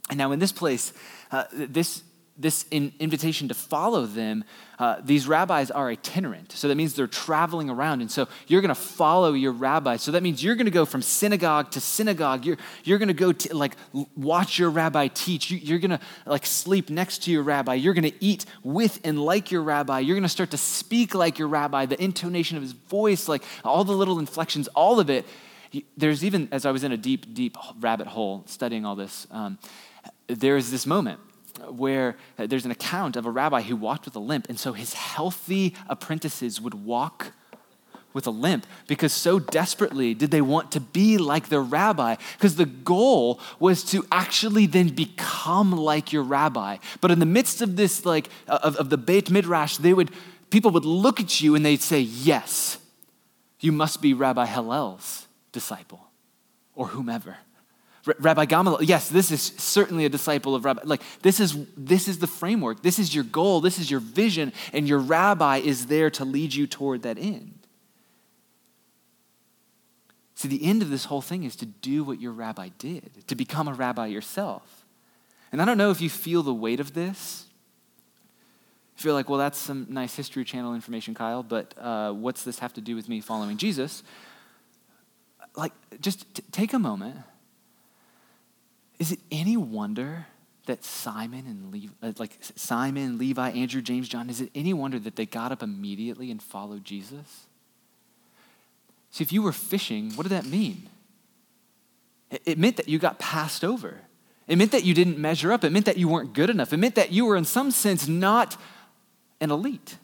And 0.09 0.17
now, 0.17 0.31
in 0.31 0.39
this 0.39 0.51
place, 0.51 0.93
uh, 1.31 1.45
this 1.51 2.03
this 2.35 2.65
in, 2.71 2.93
invitation 2.99 3.47
to 3.47 3.53
follow 3.53 4.05
them, 4.07 4.43
uh, 4.79 4.97
these 5.03 5.27
rabbis 5.27 5.69
are 5.69 5.89
itinerant. 5.89 6.51
So 6.51 6.67
that 6.67 6.75
means 6.75 6.95
they're 6.95 7.05
traveling 7.05 7.69
around. 7.69 8.01
And 8.01 8.09
so 8.09 8.27
you're 8.47 8.61
going 8.61 8.69
to 8.69 8.75
follow 8.75 9.33
your 9.33 9.51
rabbi. 9.51 9.97
So 9.97 10.11
that 10.11 10.23
means 10.23 10.43
you're 10.43 10.55
going 10.55 10.65
to 10.65 10.71
go 10.71 10.85
from 10.85 11.03
synagogue 11.03 11.69
to 11.71 11.79
synagogue. 11.79 12.43
You're, 12.43 12.57
you're 12.83 12.97
going 12.97 13.09
to 13.09 13.13
go 13.13 13.31
to, 13.31 13.55
like 13.55 13.77
watch 14.15 14.57
your 14.57 14.71
rabbi 14.71 15.09
teach. 15.09 15.51
You, 15.51 15.59
you're 15.59 15.77
going 15.77 15.91
to 15.91 15.99
like 16.25 16.45
sleep 16.47 16.89
next 16.89 17.23
to 17.23 17.31
your 17.31 17.43
rabbi. 17.43 17.75
You're 17.75 17.93
going 17.93 18.11
to 18.11 18.23
eat 18.23 18.45
with 18.63 18.99
and 19.03 19.23
like 19.23 19.51
your 19.51 19.61
rabbi. 19.61 19.99
You're 19.99 20.15
going 20.15 20.23
to 20.23 20.29
start 20.29 20.51
to 20.51 20.57
speak 20.57 21.13
like 21.13 21.37
your 21.37 21.47
rabbi, 21.47 21.85
the 21.85 22.03
intonation 22.03 22.57
of 22.57 22.63
his 22.63 22.71
voice, 22.71 23.27
like 23.27 23.43
all 23.63 23.83
the 23.83 23.93
little 23.93 24.17
inflections, 24.17 24.67
all 24.69 24.99
of 24.99 25.09
it. 25.09 25.25
There's 25.97 26.23
even, 26.23 26.49
as 26.51 26.65
I 26.65 26.71
was 26.71 26.83
in 26.83 26.91
a 26.91 26.97
deep, 26.97 27.33
deep 27.33 27.57
rabbit 27.79 28.07
hole 28.07 28.43
studying 28.47 28.85
all 28.85 28.95
this, 28.95 29.27
um, 29.29 29.59
there's 30.27 30.71
this 30.71 30.87
moment 30.87 31.19
where 31.69 32.17
uh, 32.37 32.47
there's 32.47 32.65
an 32.65 32.71
account 32.71 33.15
of 33.15 33.25
a 33.25 33.31
rabbi 33.31 33.61
who 33.61 33.75
walked 33.75 34.05
with 34.05 34.15
a 34.15 34.19
limp, 34.19 34.47
and 34.49 34.59
so 34.59 34.73
his 34.73 34.93
healthy 34.93 35.75
apprentices 35.87 36.59
would 36.61 36.73
walk 36.73 37.33
with 38.13 38.27
a 38.27 38.31
limp 38.31 38.65
because 38.87 39.11
so 39.11 39.39
desperately 39.39 40.13
did 40.13 40.31
they 40.31 40.41
want 40.41 40.71
to 40.71 40.79
be 40.79 41.17
like 41.17 41.49
their 41.49 41.61
rabbi 41.61 42.15
because 42.37 42.55
the 42.55 42.65
goal 42.65 43.39
was 43.59 43.83
to 43.83 44.05
actually 44.11 44.67
then 44.67 44.89
become 44.89 45.71
like 45.71 46.13
your 46.13 46.23
rabbi. 46.23 46.77
But 47.01 47.11
in 47.11 47.19
the 47.19 47.25
midst 47.25 47.61
of 47.61 47.75
this 47.75 48.05
like 48.05 48.29
of, 48.47 48.75
of 48.75 48.89
the 48.89 48.97
beit 48.97 49.29
midrash 49.29 49.77
they 49.77 49.93
would 49.93 50.11
people 50.49 50.71
would 50.71 50.85
look 50.85 51.19
at 51.19 51.41
you 51.41 51.55
and 51.55 51.65
they'd 51.65 51.81
say 51.81 51.99
yes 51.99 52.77
you 53.59 53.71
must 53.71 54.01
be 54.01 54.13
rabbi 54.13 54.45
hillel's 54.45 55.27
disciple 55.51 56.07
or 56.75 56.87
whomever 56.87 57.37
Rabbi 58.05 58.45
Gamaliel, 58.45 58.83
yes, 58.83 59.07
this 59.07 59.31
is 59.31 59.41
certainly 59.57 60.03
a 60.03 60.09
disciple 60.09 60.55
of 60.55 60.65
Rabbi. 60.65 60.81
Like 60.83 61.01
this 61.21 61.39
is 61.39 61.55
this 61.77 62.09
is 62.09 62.19
the 62.19 62.27
framework. 62.27 62.83
This 62.83 62.99
is 62.99 63.15
your 63.15 63.23
goal. 63.23 63.61
This 63.61 63.79
is 63.79 63.89
your 63.89 64.01
vision, 64.01 64.51
and 64.73 64.87
your 64.87 64.99
rabbi 64.99 65.57
is 65.57 65.85
there 65.85 66.09
to 66.11 66.25
lead 66.25 66.53
you 66.53 66.67
toward 66.67 67.03
that 67.03 67.17
end. 67.17 67.59
See, 70.35 70.49
the 70.49 70.65
end 70.65 70.81
of 70.81 70.89
this 70.89 71.05
whole 71.05 71.21
thing 71.21 71.43
is 71.43 71.55
to 71.57 71.65
do 71.65 72.03
what 72.03 72.19
your 72.19 72.33
rabbi 72.33 72.69
did, 72.77 73.25
to 73.27 73.35
become 73.35 73.69
a 73.69 73.73
rabbi 73.73 74.07
yourself. 74.07 74.83
And 75.53 75.61
I 75.61 75.65
don't 75.65 75.77
know 75.77 75.91
if 75.91 76.01
you 76.01 76.09
feel 76.09 76.43
the 76.43 76.53
weight 76.53 76.81
of 76.81 76.93
this. 76.93 77.45
You 78.97 79.03
feel 79.03 79.13
like, 79.13 79.29
well, 79.29 79.39
that's 79.39 79.57
some 79.57 79.87
nice 79.89 80.15
History 80.15 80.43
Channel 80.43 80.75
information, 80.75 81.13
Kyle, 81.13 81.43
but 81.43 81.73
uh, 81.79 82.11
what's 82.11 82.43
this 82.43 82.59
have 82.59 82.73
to 82.73 82.81
do 82.81 82.95
with 82.95 83.07
me 83.07 83.21
following 83.21 83.55
Jesus? 83.55 84.03
Like, 85.55 85.71
just 86.01 86.33
t- 86.35 86.43
take 86.51 86.73
a 86.73 86.79
moment 86.79 87.17
is 89.03 89.11
it 89.11 89.19
any 89.31 89.57
wonder 89.57 90.27
that 90.65 90.85
Simon 90.85 91.45
and 91.45 91.73
Levi, 91.73 91.91
uh, 92.01 92.13
like 92.17 92.37
Simon, 92.55 93.17
Levi, 93.17 93.49
Andrew, 93.49 93.81
James, 93.81 94.07
John, 94.07 94.29
is 94.29 94.39
it 94.39 94.49
any 94.55 94.73
wonder 94.73 94.97
that 94.97 95.17
they 95.17 95.25
got 95.25 95.51
up 95.51 95.61
immediately 95.61 96.31
and 96.31 96.41
followed 96.41 96.85
Jesus? 96.85 97.47
See, 99.11 99.21
if 99.21 99.33
you 99.33 99.41
were 99.41 99.51
fishing, 99.51 100.13
what 100.13 100.23
did 100.23 100.29
that 100.29 100.45
mean? 100.45 100.87
It 102.45 102.57
meant 102.57 102.77
that 102.77 102.87
you 102.87 102.97
got 102.97 103.19
passed 103.19 103.65
over. 103.65 103.99
It 104.47 104.57
meant 104.57 104.71
that 104.71 104.85
you 104.85 104.93
didn't 104.93 105.17
measure 105.17 105.51
up. 105.51 105.65
It 105.65 105.73
meant 105.73 105.85
that 105.85 105.97
you 105.97 106.07
weren't 106.07 106.33
good 106.33 106.49
enough. 106.49 106.71
It 106.71 106.77
meant 106.77 106.95
that 106.95 107.11
you 107.11 107.25
were, 107.25 107.35
in 107.35 107.43
some 107.43 107.71
sense, 107.71 108.07
not 108.07 108.55
an 109.41 109.51
elite. 109.51 109.97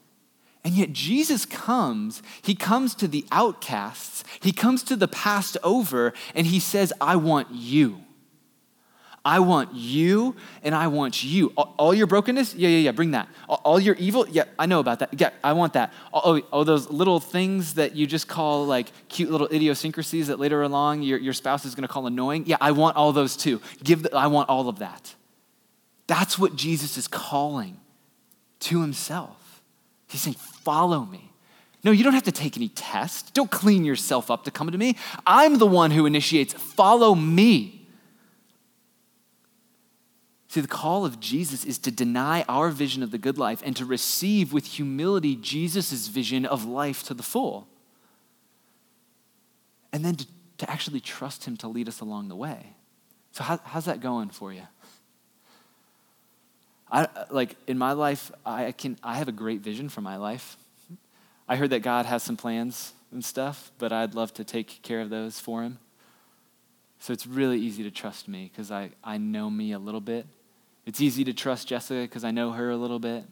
And 0.66 0.74
yet 0.74 0.92
Jesus 0.92 1.46
comes, 1.46 2.22
he 2.42 2.54
comes 2.54 2.96
to 2.96 3.08
the 3.08 3.26
outcasts, 3.32 4.26
he 4.42 4.52
comes 4.52 4.84
to 4.84 4.98
the 4.98 5.08
passed 5.08 5.56
over, 5.64 6.12
and 6.36 6.46
he 6.48 6.60
says, 6.60 6.92
I 7.00 7.16
want 7.16 7.48
you. 7.52 8.02
I 9.26 9.40
want 9.40 9.74
you 9.74 10.36
and 10.64 10.74
I 10.74 10.88
want 10.88 11.24
you. 11.24 11.50
All, 11.58 11.94
your 11.94 12.08
brokenness? 12.08 12.56
Yeah, 12.56 12.70
yeah, 12.70 12.78
yeah, 12.78 12.92
bring 12.92 13.12
that. 13.12 13.28
All, 13.48 13.80
your 13.80 13.96
evil? 13.96 14.28
Yeah, 14.30 14.46
I 14.58 14.66
know 14.66 14.80
about 14.80 15.00
that. 15.00 15.20
Yeah, 15.20 15.32
I 15.44 15.54
want 15.54 15.74
that. 15.74 15.94
Oh, 16.14 16.42
oh, 16.52 16.64
those 16.64 16.90
little 16.90 17.20
things 17.20 17.76
that 17.76 17.96
you 17.96 18.08
just 18.08 18.28
call 18.28 18.66
like 18.66 18.88
cute 19.10 19.30
little 19.30 19.48
idiosyncrasies 19.48 20.28
that 20.28 20.40
later 20.40 20.62
along 20.62 21.02
your, 21.02 21.20
your 21.20 21.34
spouse 21.34 21.66
is 21.66 21.76
going 21.76 21.88
to 21.88 21.88
call 21.88 22.08
annoying. 22.08 22.46
Yeah, 22.46 22.58
I 22.62 22.72
want 22.72 22.96
all 22.96 23.12
those 23.12 23.36
too. 23.36 23.62
Give 23.84 24.04
the, 24.04 24.16
I 24.16 24.28
want 24.28 24.50
all 24.50 24.70
of 24.70 24.80
that. 24.80 25.16
That's 26.08 26.40
what 26.40 26.56
Jesus 26.56 26.98
is 26.98 27.08
calling 27.08 27.78
to 28.62 28.82
himself. 28.82 29.62
He's 30.08 30.22
saying, 30.22 30.36
Follow 30.36 31.06
me. 31.06 31.32
No, 31.84 31.92
you 31.92 32.04
don't 32.04 32.14
have 32.14 32.24
to 32.24 32.32
take 32.32 32.58
any 32.58 32.70
test. 32.70 33.34
Don't 33.34 33.50
clean 33.50 33.86
yourself 33.86 34.30
up 34.30 34.44
to 34.44 34.52
come 34.52 34.70
to 34.72 34.78
me. 34.78 34.98
I'm 35.26 35.58
the 35.58 35.68
one 35.68 35.92
who 35.92 36.06
initiates, 36.06 36.54
Follow 36.54 37.16
me. 37.16 37.79
See, 40.50 40.62
the 40.62 40.68
call 40.68 41.06
of 41.06 41.20
Jesus 41.20 41.64
is 41.64 41.78
to 41.78 41.92
deny 41.92 42.44
our 42.50 42.72
vision 42.72 43.04
of 43.04 43.12
the 43.12 43.20
good 43.20 43.38
life 43.38 43.62
and 43.64 43.76
to 43.76 43.86
receive 43.86 44.52
with 44.52 44.66
humility 44.66 45.36
Jesus' 45.36 46.08
vision 46.08 46.44
of 46.44 46.66
life 46.66 47.04
to 47.04 47.14
the 47.14 47.22
full. 47.22 47.68
And 49.94 50.04
then 50.04 50.16
to, 50.16 50.26
to 50.58 50.70
actually 50.70 51.02
trust 51.02 51.46
Him 51.46 51.56
to 51.58 51.68
lead 51.68 51.88
us 51.88 52.00
along 52.00 52.30
the 52.30 52.36
way. 52.36 52.74
So, 53.32 53.44
how, 53.44 53.60
how's 53.64 53.86
that 53.86 54.02
going 54.02 54.30
for 54.30 54.52
you? 54.52 54.64
I, 56.92 57.08
like 57.30 57.56
in 57.68 57.78
my 57.78 57.92
life, 57.92 58.32
I, 58.44 58.72
can, 58.72 58.98
I 59.04 59.18
have 59.18 59.28
a 59.28 59.32
great 59.32 59.62
vision 59.62 59.88
for 59.88 60.02
my 60.02 60.16
life. 60.16 60.58
I 61.48 61.58
heard 61.58 61.70
that 61.70 61.82
God 61.82 62.08
has 62.08 62.24
some 62.24 62.38
plans 62.38 62.94
and 63.12 63.24
stuff, 63.24 63.72
but 63.78 63.92
I'd 63.92 64.16
love 64.16 64.34
to 64.34 64.44
take 64.44 64.82
care 64.82 65.02
of 65.02 65.12
those 65.12 65.40
for 65.40 65.62
Him. 65.62 65.78
So 66.98 67.14
it's 67.14 67.28
really 67.28 67.60
easy 67.60 67.84
to 67.84 67.92
trust 67.92 68.28
me 68.28 68.50
because 68.52 68.72
I, 68.72 68.90
I 69.04 69.20
know 69.20 69.52
me 69.52 69.74
a 69.74 69.80
little 69.80 70.02
bit 70.02 70.26
it's 70.90 71.02
easy 71.02 71.24
to 71.26 71.34
trust 71.34 71.68
Jessica 71.68 72.02
because 72.02 72.24
I 72.24 72.32
know 72.32 72.52
her 72.52 72.72
a 72.72 72.76
little 72.76 72.98
bit. 72.98 73.24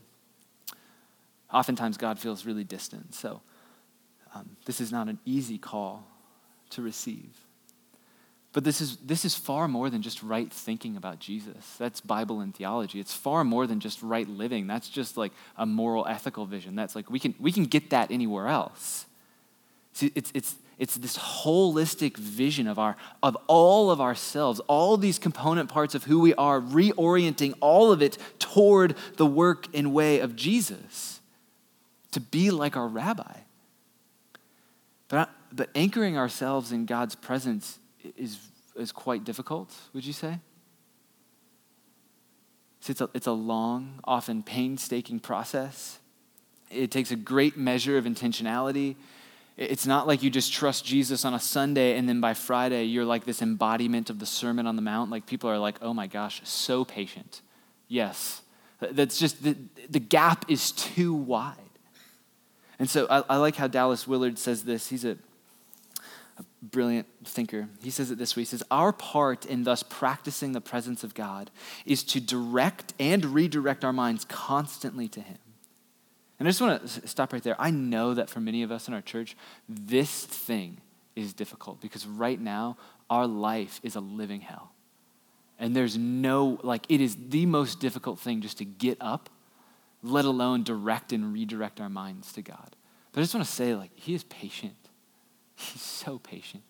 Oftentimes, 1.51 1.97
God 1.97 2.19
feels 2.19 2.45
really 2.45 2.63
distant. 2.63 3.15
So, 3.15 3.41
um, 4.35 4.57
this 4.65 4.79
is 4.79 4.91
not 4.91 5.07
an 5.07 5.17
easy 5.25 5.57
call 5.57 6.07
to 6.69 6.83
receive. 6.83 7.35
But 8.53 8.63
this 8.63 8.79
is, 8.79 8.97
this 8.97 9.25
is 9.25 9.33
far 9.33 9.67
more 9.67 9.89
than 9.89 10.03
just 10.03 10.21
right 10.21 10.53
thinking 10.53 10.97
about 10.97 11.17
Jesus. 11.17 11.75
That's 11.79 11.99
Bible 11.99 12.41
and 12.41 12.53
theology. 12.53 12.99
It's 12.99 13.15
far 13.15 13.43
more 13.43 13.65
than 13.65 13.79
just 13.79 14.03
right 14.03 14.29
living. 14.29 14.67
That's 14.67 14.87
just 14.87 15.17
like 15.17 15.31
a 15.57 15.65
moral, 15.65 16.05
ethical 16.05 16.45
vision. 16.45 16.75
That's 16.75 16.95
like 16.95 17.09
we 17.09 17.17
can, 17.17 17.33
we 17.39 17.51
can 17.51 17.65
get 17.65 17.89
that 17.89 18.11
anywhere 18.11 18.49
else. 18.49 19.07
See, 19.93 20.11
it's, 20.13 20.31
it's, 20.35 20.57
it's 20.77 20.95
this 20.95 21.17
holistic 21.17 22.17
vision 22.17 22.67
of, 22.67 22.77
our, 22.77 22.95
of 23.23 23.35
all 23.47 23.89
of 23.89 23.99
ourselves, 23.99 24.59
all 24.67 24.95
these 24.95 25.17
component 25.17 25.69
parts 25.69 25.95
of 25.95 26.03
who 26.03 26.19
we 26.19 26.35
are, 26.35 26.61
reorienting 26.61 27.53
all 27.61 27.91
of 27.91 28.01
it 28.01 28.17
toward 28.37 28.95
the 29.15 29.25
work 29.25 29.67
and 29.73 29.91
way 29.91 30.19
of 30.19 30.35
Jesus 30.35 31.19
to 32.11 32.19
be 32.19 32.51
like 32.51 32.77
our 32.77 32.87
rabbi. 32.87 33.37
But, 35.07 35.31
but 35.51 35.69
anchoring 35.73 36.17
ourselves 36.17 36.71
in 36.71 36.85
God's 36.85 37.15
presence 37.15 37.79
is, 38.15 38.37
is 38.75 38.91
quite 38.91 39.23
difficult, 39.23 39.73
would 39.93 40.05
you 40.05 40.13
say? 40.13 40.39
It's 42.87 43.01
a, 43.01 43.09
it's 43.13 43.27
a 43.27 43.33
long, 43.33 43.99
often 44.03 44.43
painstaking 44.43 45.19
process. 45.19 45.99
It 46.69 46.91
takes 46.91 47.11
a 47.11 47.15
great 47.15 47.57
measure 47.57 47.97
of 47.97 48.05
intentionality 48.05 48.95
it's 49.57 49.87
not 49.87 50.05
like 50.05 50.21
you 50.21 50.29
just 50.29 50.53
trust 50.53 50.85
Jesus 50.85 51.25
on 51.25 51.33
a 51.33 51.39
Sunday 51.39 51.97
and 51.97 52.07
then 52.07 52.21
by 52.21 52.35
Friday 52.35 52.83
you're 52.83 53.05
like 53.05 53.25
this 53.25 53.41
embodiment 53.41 54.11
of 54.11 54.19
the 54.19 54.25
Sermon 54.25 54.67
on 54.67 54.75
the 54.75 54.83
Mount. 54.83 55.09
Like 55.09 55.25
people 55.25 55.49
are 55.49 55.57
like, 55.57 55.77
oh 55.81 55.93
my 55.93 56.05
gosh, 56.05 56.41
so 56.43 56.85
patient. 56.85 57.41
Yes. 57.87 58.43
That's 58.79 59.17
just, 59.17 59.43
the, 59.43 59.57
the 59.89 59.99
gap 59.99 60.45
is 60.49 60.71
too 60.71 61.13
wide. 61.13 61.55
And 62.77 62.87
so 62.87 63.07
I, 63.09 63.23
I 63.27 63.37
like 63.37 63.55
how 63.55 63.67
Dallas 63.67 64.07
Willard 64.07 64.37
says 64.37 64.63
this. 64.63 64.89
He's 64.89 65.03
a, 65.03 65.17
a 66.37 66.43
brilliant 66.61 67.07
thinker. 67.23 67.67
He 67.81 67.89
says 67.89 68.11
it 68.11 68.19
this 68.19 68.35
way 68.35 68.41
He 68.41 68.45
says, 68.45 68.61
Our 68.69 68.93
part 68.93 69.47
in 69.47 69.63
thus 69.63 69.81
practicing 69.81 70.51
the 70.51 70.61
presence 70.61 71.03
of 71.03 71.15
God 71.15 71.49
is 71.85 72.03
to 72.03 72.21
direct 72.21 72.93
and 72.99 73.25
redirect 73.25 73.83
our 73.83 73.93
minds 73.93 74.25
constantly 74.25 75.07
to 75.07 75.21
Him. 75.21 75.37
And 76.39 76.47
I 76.47 76.51
just 76.51 76.61
want 76.61 76.87
to 76.87 77.07
stop 77.07 77.33
right 77.33 77.41
there. 77.41 77.55
I 77.59 77.71
know 77.71 78.13
that 78.13 78.29
for 78.29 78.39
many 78.39 78.63
of 78.63 78.71
us 78.71 78.87
in 78.87 78.93
our 78.93 79.01
church, 79.01 79.35
this 79.67 80.25
thing 80.25 80.81
is 81.15 81.33
difficult 81.33 81.81
because 81.81 82.05
right 82.05 82.39
now, 82.39 82.77
our 83.09 83.25
life 83.25 83.79
is 83.83 83.95
a 83.95 83.99
living 83.99 84.41
hell. 84.41 84.71
And 85.59 85.75
there's 85.75 85.97
no, 85.97 86.59
like, 86.61 86.85
it 86.89 87.01
is 87.01 87.17
the 87.29 87.47
most 87.47 87.79
difficult 87.79 88.19
thing 88.19 88.41
just 88.41 88.59
to 88.59 88.65
get 88.65 88.97
up, 89.01 89.29
let 90.03 90.25
alone 90.25 90.63
direct 90.63 91.11
and 91.11 91.33
redirect 91.33 91.81
our 91.81 91.89
minds 91.89 92.31
to 92.33 92.43
God. 92.43 92.75
But 93.11 93.21
I 93.21 93.23
just 93.23 93.33
want 93.33 93.47
to 93.47 93.51
say, 93.51 93.73
like, 93.73 93.91
He 93.95 94.13
is 94.13 94.23
patient. 94.23 94.75
He's 95.55 95.81
so 95.81 96.19
patient. 96.19 96.63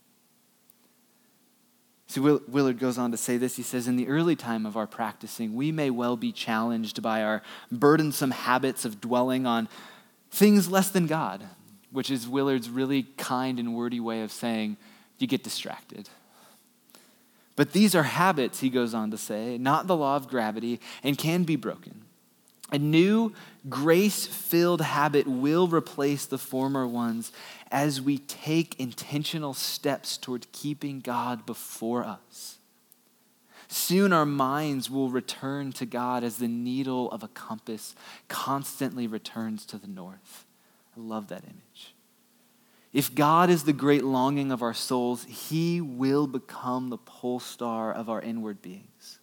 See, 2.08 2.22
Willard 2.22 2.80
goes 2.80 2.98
on 2.98 3.12
to 3.12 3.18
say 3.18 3.36
this. 3.38 3.58
He 3.58 3.64
says, 3.64 3.88
In 3.88 3.98
the 3.98 4.08
early 4.08 4.36
time 4.36 4.66
of 4.66 4.78
our 4.78 4.88
practicing, 4.88 5.56
we 5.56 5.74
may 5.74 5.90
well 5.90 6.16
be 6.16 6.32
challenged 6.32 7.02
by 7.02 7.22
our 7.22 7.42
burdensome 7.70 8.32
habits 8.32 8.86
of 8.86 9.02
dwelling 9.02 9.46
on 9.46 9.68
things 10.32 10.70
less 10.70 10.90
than 10.90 11.06
God, 11.06 11.44
which 11.92 12.10
is 12.10 12.28
Willard's 12.28 12.70
really 12.70 13.04
kind 13.18 13.60
and 13.60 13.76
wordy 13.76 14.00
way 14.00 14.22
of 14.22 14.32
saying 14.32 14.78
you 15.18 15.28
get 15.28 15.44
distracted. 15.44 16.10
But 17.58 17.74
these 17.74 17.94
are 17.96 18.04
habits, 18.04 18.60
he 18.60 18.70
goes 18.70 18.94
on 18.94 19.12
to 19.12 19.18
say, 19.18 19.58
not 19.58 19.88
the 19.88 19.98
law 19.98 20.16
of 20.16 20.30
gravity, 20.30 20.80
and 21.04 21.18
can 21.18 21.44
be 21.44 21.56
broken. 21.56 22.07
A 22.72 22.78
new 22.78 23.34
grace 23.70 24.26
filled 24.26 24.82
habit 24.82 25.26
will 25.26 25.68
replace 25.68 26.26
the 26.26 26.38
former 26.38 26.86
ones 26.86 27.32
as 27.72 28.02
we 28.02 28.18
take 28.18 28.80
intentional 28.80 29.54
steps 29.54 30.18
toward 30.18 30.52
keeping 30.52 31.00
God 31.00 31.46
before 31.46 32.04
us. 32.04 32.58
Soon 33.70 34.14
our 34.14 34.26
minds 34.26 34.90
will 34.90 35.10
return 35.10 35.72
to 35.74 35.86
God 35.86 36.24
as 36.24 36.38
the 36.38 36.48
needle 36.48 37.12
of 37.12 37.24
a 37.24 37.28
compass 37.30 37.96
constantly 38.28 39.08
returns 39.08 39.66
to 39.66 39.78
the 39.78 39.88
north. 39.88 40.46
I 40.96 41.02
love 41.02 41.28
that 41.28 41.44
image. 41.44 41.94
If 42.94 43.14
God 43.14 43.50
is 43.50 43.64
the 43.64 43.74
great 43.74 44.04
longing 44.04 44.52
of 44.52 44.62
our 44.62 44.74
souls, 44.74 45.26
He 45.26 45.82
will 45.82 46.28
become 46.28 46.90
the 46.90 46.98
pole 46.98 47.40
star 47.40 47.94
of 47.94 48.10
our 48.10 48.22
inward 48.22 48.62
beings. 48.62 49.20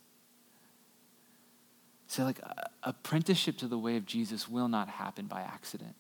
So, 2.15 2.23
like, 2.23 2.39
apprenticeship 2.85 3.59
to 3.59 3.67
the 3.67 3.77
way 3.77 3.97
of 3.97 4.07
Jesus 4.07 4.49
will 4.49 4.69
not 4.69 4.89
happen 4.89 5.27
by 5.27 5.41
accident. 5.41 5.97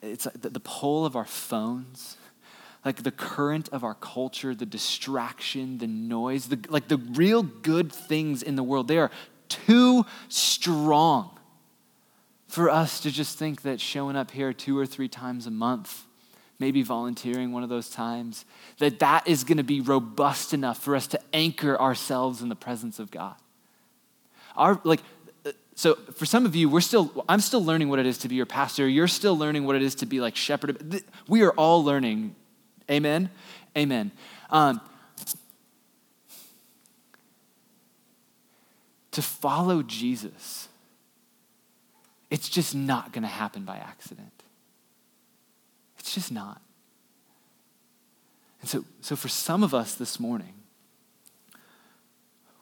It's 0.00 0.24
like 0.24 0.40
the 0.40 0.60
pole 0.60 1.04
of 1.04 1.16
our 1.16 1.24
phones, 1.24 2.16
like 2.84 3.02
the 3.02 3.10
current 3.10 3.68
of 3.70 3.82
our 3.82 3.94
culture, 3.94 4.54
the 4.54 4.66
distraction, 4.66 5.78
the 5.78 5.88
noise, 5.88 6.46
the, 6.46 6.60
like 6.68 6.86
the 6.86 6.98
real 6.98 7.42
good 7.42 7.90
things 7.90 8.40
in 8.40 8.54
the 8.54 8.62
world, 8.62 8.86
they 8.86 8.98
are 8.98 9.10
too 9.48 10.06
strong 10.28 11.36
for 12.46 12.70
us 12.70 13.00
to 13.00 13.10
just 13.10 13.36
think 13.36 13.62
that 13.62 13.80
showing 13.80 14.14
up 14.14 14.30
here 14.30 14.52
two 14.52 14.78
or 14.78 14.86
three 14.86 15.08
times 15.08 15.44
a 15.44 15.50
month 15.50 16.04
maybe 16.60 16.82
volunteering 16.82 17.50
one 17.50 17.64
of 17.64 17.68
those 17.68 17.90
times 17.90 18.44
that 18.78 19.00
that 19.00 19.26
is 19.26 19.42
going 19.42 19.58
to 19.58 19.64
be 19.64 19.80
robust 19.80 20.54
enough 20.54 20.78
for 20.78 20.94
us 20.94 21.08
to 21.08 21.20
anchor 21.32 21.78
ourselves 21.80 22.40
in 22.40 22.48
the 22.48 22.54
presence 22.54 22.98
of 22.98 23.10
god 23.10 23.34
our 24.56 24.80
like 24.84 25.00
so 25.74 25.94
for 25.94 26.26
some 26.26 26.46
of 26.46 26.56
you 26.56 26.68
we're 26.68 26.80
still 26.80 27.24
i'm 27.28 27.40
still 27.40 27.64
learning 27.64 27.88
what 27.88 27.98
it 27.98 28.06
is 28.06 28.18
to 28.18 28.28
be 28.28 28.34
your 28.34 28.46
pastor. 28.46 28.88
You're 28.88 29.08
still 29.08 29.36
learning 29.36 29.64
what 29.64 29.76
it 29.76 29.82
is 29.82 29.94
to 29.96 30.06
be 30.06 30.20
like 30.20 30.36
shepherd. 30.36 31.02
We 31.28 31.42
are 31.42 31.52
all 31.52 31.84
learning. 31.84 32.34
Amen? 32.90 33.30
Amen. 33.76 34.12
Um, 34.50 34.80
to 39.12 39.22
follow 39.22 39.82
jesus 39.82 40.68
it's 42.30 42.48
just 42.48 42.74
not 42.74 43.12
going 43.12 43.22
to 43.22 43.28
happen 43.28 43.64
by 43.64 43.76
accident. 43.76 44.42
It's 45.98 46.14
just 46.14 46.32
not. 46.32 46.60
And 48.60 48.68
so 48.68 48.84
so 49.00 49.16
for 49.16 49.28
some 49.28 49.62
of 49.62 49.74
us 49.74 49.94
this 49.94 50.18
morning 50.18 50.54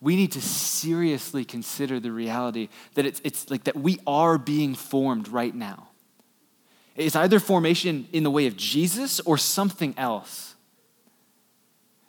we 0.04 0.16
need 0.16 0.32
to 0.32 0.40
seriously 0.42 1.46
consider 1.46 1.98
the 1.98 2.12
reality 2.12 2.68
that 2.92 3.06
it's, 3.06 3.22
it's 3.24 3.50
like 3.50 3.64
that 3.64 3.74
we 3.74 3.98
are 4.06 4.36
being 4.36 4.74
formed 4.74 5.28
right 5.28 5.54
now. 5.54 5.88
It's 6.94 7.16
either 7.16 7.40
formation 7.40 8.06
in 8.12 8.22
the 8.22 8.30
way 8.30 8.46
of 8.46 8.54
Jesus 8.54 9.18
or 9.20 9.38
something 9.38 9.94
else. 9.96 10.56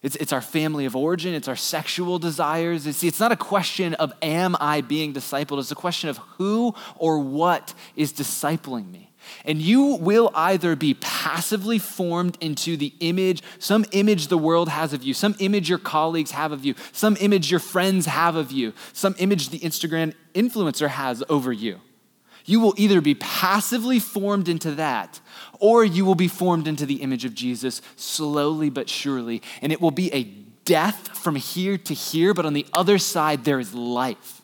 It's, 0.03 0.17
it's 0.17 0.33
our 0.33 0.41
family 0.41 0.85
of 0.85 0.93
origin, 0.93 1.33
it's 1.33 1.47
our 1.47 1.55
sexual 1.55 2.19
desires. 2.19 2.85
It's, 2.85 3.01
it's 3.01 3.19
not 3.19 3.31
a 3.31 3.37
question 3.37 3.93
of 3.93 4.11
am 4.21 4.57
I 4.59 4.81
being 4.81 5.13
discipled, 5.13 5.59
it's 5.59 5.71
a 5.71 5.75
question 5.75 6.09
of 6.09 6.17
who 6.37 6.75
or 6.97 7.19
what 7.19 7.73
is 7.95 8.11
discipling 8.11 8.91
me. 8.91 9.09
And 9.43 9.61
you 9.61 9.95
will 9.95 10.31
either 10.33 10.75
be 10.75 10.95
passively 10.95 11.79
formed 11.79 12.37
into 12.41 12.77
the 12.77 12.93
image, 12.99 13.41
some 13.59 13.85
image 13.91 14.27
the 14.27 14.37
world 14.37 14.69
has 14.69 14.93
of 14.93 15.03
you, 15.03 15.13
some 15.13 15.35
image 15.39 15.69
your 15.69 15.79
colleagues 15.79 16.31
have 16.31 16.51
of 16.51 16.65
you, 16.65 16.75
some 16.91 17.17
image 17.19 17.51
your 17.51 17.59
friends 17.59 18.05
have 18.05 18.35
of 18.35 18.51
you, 18.51 18.73
some 18.93 19.15
image 19.19 19.49
the 19.49 19.59
Instagram 19.59 20.13
influencer 20.33 20.89
has 20.89 21.23
over 21.29 21.51
you. 21.51 21.79
You 22.45 22.59
will 22.59 22.75
either 22.77 23.01
be 23.01 23.15
passively 23.15 23.99
formed 23.99 24.47
into 24.47 24.71
that, 24.71 25.19
or 25.59 25.83
you 25.83 26.05
will 26.05 26.15
be 26.15 26.27
formed 26.27 26.67
into 26.67 26.85
the 26.85 27.01
image 27.01 27.25
of 27.25 27.33
Jesus 27.33 27.81
slowly 27.95 28.69
but 28.69 28.87
surely. 28.87 29.41
And 29.61 29.71
it 29.71 29.81
will 29.81 29.91
be 29.91 30.13
a 30.13 30.23
death 30.63 31.17
from 31.17 31.35
here 31.35 31.77
to 31.77 31.93
here, 31.93 32.33
but 32.33 32.45
on 32.45 32.53
the 32.53 32.67
other 32.73 32.97
side, 32.97 33.45
there 33.45 33.59
is 33.59 33.73
life. 33.73 34.41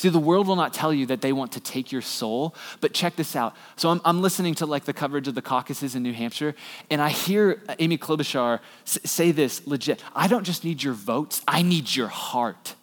See, 0.00 0.08
the 0.08 0.18
world 0.18 0.46
will 0.46 0.56
not 0.56 0.72
tell 0.72 0.94
you 0.94 1.04
that 1.04 1.20
they 1.20 1.30
want 1.30 1.52
to 1.52 1.60
take 1.60 1.92
your 1.92 2.00
soul, 2.00 2.54
but 2.80 2.94
check 2.94 3.16
this 3.16 3.36
out. 3.36 3.54
So 3.76 3.90
I'm, 3.90 4.00
I'm 4.06 4.22
listening 4.22 4.54
to 4.54 4.64
like 4.64 4.86
the 4.86 4.94
coverage 4.94 5.28
of 5.28 5.34
the 5.34 5.42
caucuses 5.42 5.94
in 5.94 6.02
New 6.02 6.14
Hampshire, 6.14 6.54
and 6.88 7.02
I 7.02 7.10
hear 7.10 7.62
Amy 7.78 7.98
Klobuchar 7.98 8.60
say 8.86 9.30
this 9.30 9.66
legit 9.66 10.02
I 10.14 10.26
don't 10.26 10.44
just 10.44 10.64
need 10.64 10.82
your 10.82 10.94
votes, 10.94 11.42
I 11.46 11.60
need 11.60 11.94
your 11.94 12.08
heart. 12.08 12.76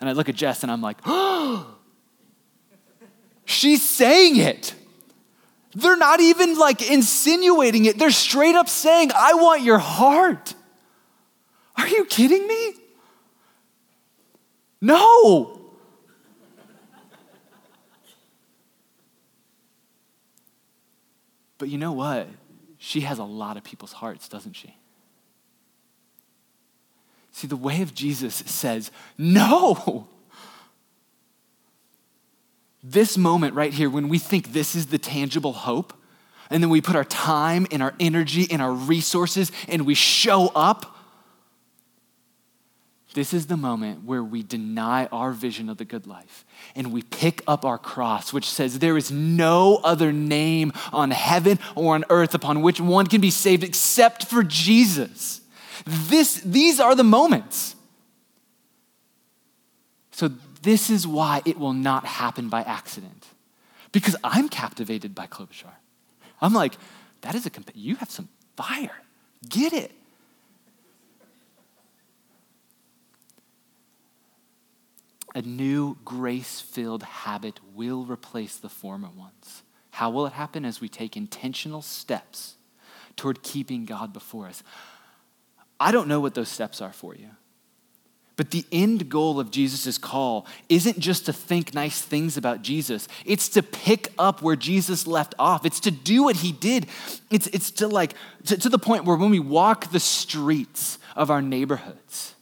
And 0.00 0.08
I 0.08 0.14
look 0.14 0.30
at 0.30 0.34
Jess 0.34 0.62
and 0.62 0.72
I'm 0.72 0.80
like, 0.80 0.96
she's 3.44 3.86
saying 3.86 4.36
it. 4.36 4.74
They're 5.74 5.98
not 5.98 6.20
even 6.20 6.56
like 6.56 6.90
insinuating 6.90 7.84
it, 7.84 7.98
they're 7.98 8.10
straight 8.10 8.54
up 8.54 8.70
saying, 8.70 9.10
I 9.14 9.34
want 9.34 9.60
your 9.60 9.78
heart. 9.78 10.54
Are 11.76 11.86
you 11.86 12.06
kidding 12.06 12.48
me? 12.48 12.72
No. 14.80 15.56
But 21.58 21.68
you 21.68 21.78
know 21.78 21.92
what? 21.92 22.28
She 22.78 23.00
has 23.00 23.18
a 23.18 23.24
lot 23.24 23.56
of 23.56 23.64
people's 23.64 23.92
hearts, 23.92 24.28
doesn't 24.28 24.54
she? 24.54 24.76
See, 27.32 27.46
the 27.46 27.56
way 27.56 27.82
of 27.82 27.94
Jesus 27.94 28.34
says, 28.34 28.90
no. 29.18 30.08
This 32.82 33.18
moment 33.18 33.54
right 33.54 33.72
here, 33.72 33.90
when 33.90 34.08
we 34.08 34.18
think 34.18 34.52
this 34.52 34.74
is 34.74 34.86
the 34.86 34.98
tangible 34.98 35.52
hope, 35.52 35.92
and 36.50 36.62
then 36.62 36.70
we 36.70 36.80
put 36.80 36.96
our 36.96 37.04
time 37.04 37.66
and 37.70 37.82
our 37.82 37.94
energy 37.98 38.46
and 38.50 38.62
our 38.62 38.72
resources 38.72 39.50
and 39.68 39.84
we 39.84 39.94
show 39.94 40.50
up 40.54 40.95
this 43.16 43.32
is 43.32 43.46
the 43.46 43.56
moment 43.56 44.04
where 44.04 44.22
we 44.22 44.42
deny 44.42 45.06
our 45.06 45.32
vision 45.32 45.70
of 45.70 45.78
the 45.78 45.86
good 45.86 46.06
life 46.06 46.44
and 46.74 46.92
we 46.92 47.00
pick 47.00 47.42
up 47.48 47.64
our 47.64 47.78
cross, 47.78 48.30
which 48.30 48.44
says, 48.44 48.78
There 48.78 48.98
is 48.98 49.10
no 49.10 49.80
other 49.82 50.12
name 50.12 50.70
on 50.92 51.12
heaven 51.12 51.58
or 51.74 51.94
on 51.94 52.04
earth 52.10 52.34
upon 52.34 52.60
which 52.60 52.78
one 52.78 53.06
can 53.06 53.22
be 53.22 53.30
saved 53.30 53.64
except 53.64 54.26
for 54.26 54.42
Jesus. 54.42 55.40
This, 55.86 56.42
these 56.42 56.78
are 56.78 56.94
the 56.94 57.04
moments. 57.04 57.74
So, 60.10 60.28
this 60.60 60.90
is 60.90 61.06
why 61.06 61.40
it 61.46 61.58
will 61.58 61.72
not 61.72 62.04
happen 62.04 62.50
by 62.50 62.64
accident. 62.64 63.28
Because 63.92 64.14
I'm 64.24 64.50
captivated 64.50 65.14
by 65.14 65.26
Klobuchar. 65.26 65.72
I'm 66.42 66.52
like, 66.52 66.74
that 67.22 67.34
is 67.34 67.46
a, 67.46 67.50
you 67.72 67.96
have 67.96 68.10
some 68.10 68.28
fire. 68.58 69.00
Get 69.48 69.72
it. 69.72 69.92
A 75.36 75.42
new 75.42 75.98
grace 76.02 76.62
filled 76.62 77.02
habit 77.02 77.60
will 77.74 78.06
replace 78.06 78.56
the 78.56 78.70
former 78.70 79.10
ones. 79.10 79.62
How 79.90 80.08
will 80.08 80.24
it 80.24 80.32
happen? 80.32 80.64
As 80.64 80.80
we 80.80 80.88
take 80.88 81.14
intentional 81.14 81.82
steps 81.82 82.54
toward 83.16 83.42
keeping 83.42 83.84
God 83.84 84.14
before 84.14 84.46
us. 84.46 84.62
I 85.78 85.92
don't 85.92 86.08
know 86.08 86.20
what 86.20 86.34
those 86.34 86.48
steps 86.48 86.80
are 86.80 86.92
for 86.92 87.14
you. 87.14 87.28
But 88.36 88.50
the 88.50 88.64
end 88.72 89.10
goal 89.10 89.38
of 89.38 89.50
Jesus' 89.50 89.98
call 89.98 90.46
isn't 90.70 90.98
just 90.98 91.26
to 91.26 91.34
think 91.34 91.74
nice 91.74 92.00
things 92.00 92.38
about 92.38 92.62
Jesus. 92.62 93.06
It's 93.26 93.50
to 93.50 93.62
pick 93.62 94.12
up 94.18 94.40
where 94.40 94.56
Jesus 94.56 95.06
left 95.06 95.34
off. 95.38 95.66
It's 95.66 95.80
to 95.80 95.90
do 95.90 96.22
what 96.22 96.36
he 96.36 96.52
did. 96.52 96.86
It's, 97.30 97.46
it's 97.48 97.70
to 97.72 97.88
like, 97.88 98.14
to, 98.46 98.56
to 98.56 98.70
the 98.70 98.78
point 98.78 99.04
where 99.04 99.16
when 99.16 99.30
we 99.30 99.40
walk 99.40 99.90
the 99.90 100.00
streets 100.00 100.98
of 101.14 101.30
our 101.30 101.42
neighborhoods, 101.42 102.35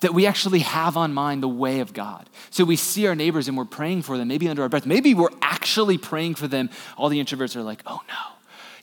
that 0.00 0.12
we 0.12 0.26
actually 0.26 0.60
have 0.60 0.96
on 0.96 1.14
mind 1.14 1.42
the 1.42 1.48
way 1.48 1.80
of 1.80 1.92
God. 1.92 2.28
So 2.50 2.64
we 2.64 2.76
see 2.76 3.06
our 3.06 3.14
neighbors 3.14 3.48
and 3.48 3.56
we're 3.56 3.64
praying 3.64 4.02
for 4.02 4.18
them, 4.18 4.28
maybe 4.28 4.48
under 4.48 4.62
our 4.62 4.68
breath. 4.68 4.86
Maybe 4.86 5.14
we're 5.14 5.30
actually 5.40 5.98
praying 5.98 6.34
for 6.34 6.46
them. 6.48 6.70
All 6.96 7.08
the 7.08 7.22
introverts 7.22 7.56
are 7.56 7.62
like, 7.62 7.82
oh 7.86 8.02
no. 8.08 8.14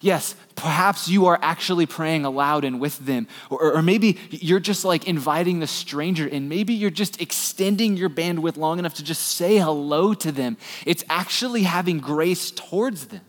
Yes, 0.02 0.36
perhaps 0.58 1.08
you 1.08 1.28
are 1.28 1.40
actually 1.42 1.86
praying 1.86 2.26
aloud 2.26 2.66
and 2.66 2.82
with 2.82 2.98
them. 3.06 3.26
Or, 3.50 3.76
or 3.76 3.82
maybe 3.82 4.20
you're 4.32 4.60
just 4.60 4.84
like 4.84 5.08
inviting 5.08 5.62
the 5.62 5.68
stranger 5.68 6.28
and 6.28 6.50
maybe 6.50 6.74
you're 6.74 6.90
just 6.90 7.22
extending 7.22 7.96
your 7.96 8.10
bandwidth 8.10 8.58
long 8.58 8.80
enough 8.80 8.96
to 8.96 9.04
just 9.04 9.22
say 9.22 9.58
hello 9.58 10.14
to 10.16 10.32
them. 10.32 10.58
It's 10.86 11.06
actually 11.10 11.64
having 11.64 12.00
grace 12.00 12.52
towards 12.52 13.08
them. 13.08 13.22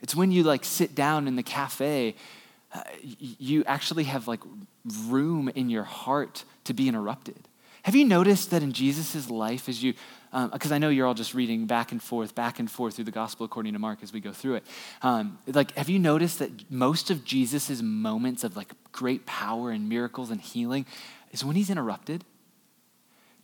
It's 0.00 0.14
when 0.14 0.30
you 0.30 0.44
like 0.44 0.64
sit 0.64 0.94
down 0.94 1.26
in 1.26 1.34
the 1.34 1.42
cafe 1.42 2.14
uh, 2.72 2.82
you 3.18 3.64
actually 3.64 4.04
have 4.04 4.28
like 4.28 4.40
room 5.08 5.48
in 5.54 5.70
your 5.70 5.84
heart 5.84 6.44
to 6.64 6.74
be 6.74 6.88
interrupted. 6.88 7.48
Have 7.82 7.94
you 7.94 8.04
noticed 8.04 8.50
that 8.50 8.62
in 8.62 8.72
Jesus' 8.72 9.30
life, 9.30 9.68
as 9.68 9.82
you, 9.82 9.94
because 10.52 10.70
um, 10.70 10.74
I 10.74 10.78
know 10.78 10.90
you're 10.90 11.06
all 11.06 11.14
just 11.14 11.32
reading 11.32 11.66
back 11.66 11.92
and 11.92 12.02
forth, 12.02 12.34
back 12.34 12.58
and 12.58 12.70
forth 12.70 12.96
through 12.96 13.06
the 13.06 13.10
gospel 13.10 13.46
according 13.46 13.72
to 13.72 13.78
Mark 13.78 14.00
as 14.02 14.12
we 14.12 14.20
go 14.20 14.32
through 14.32 14.56
it. 14.56 14.66
Um, 15.00 15.38
like, 15.46 15.74
have 15.76 15.88
you 15.88 15.98
noticed 15.98 16.40
that 16.40 16.70
most 16.70 17.10
of 17.10 17.24
Jesus' 17.24 17.80
moments 17.80 18.44
of 18.44 18.56
like 18.56 18.72
great 18.92 19.24
power 19.24 19.70
and 19.70 19.88
miracles 19.88 20.30
and 20.30 20.40
healing 20.40 20.84
is 21.32 21.44
when 21.44 21.56
he's 21.56 21.70
interrupted? 21.70 22.24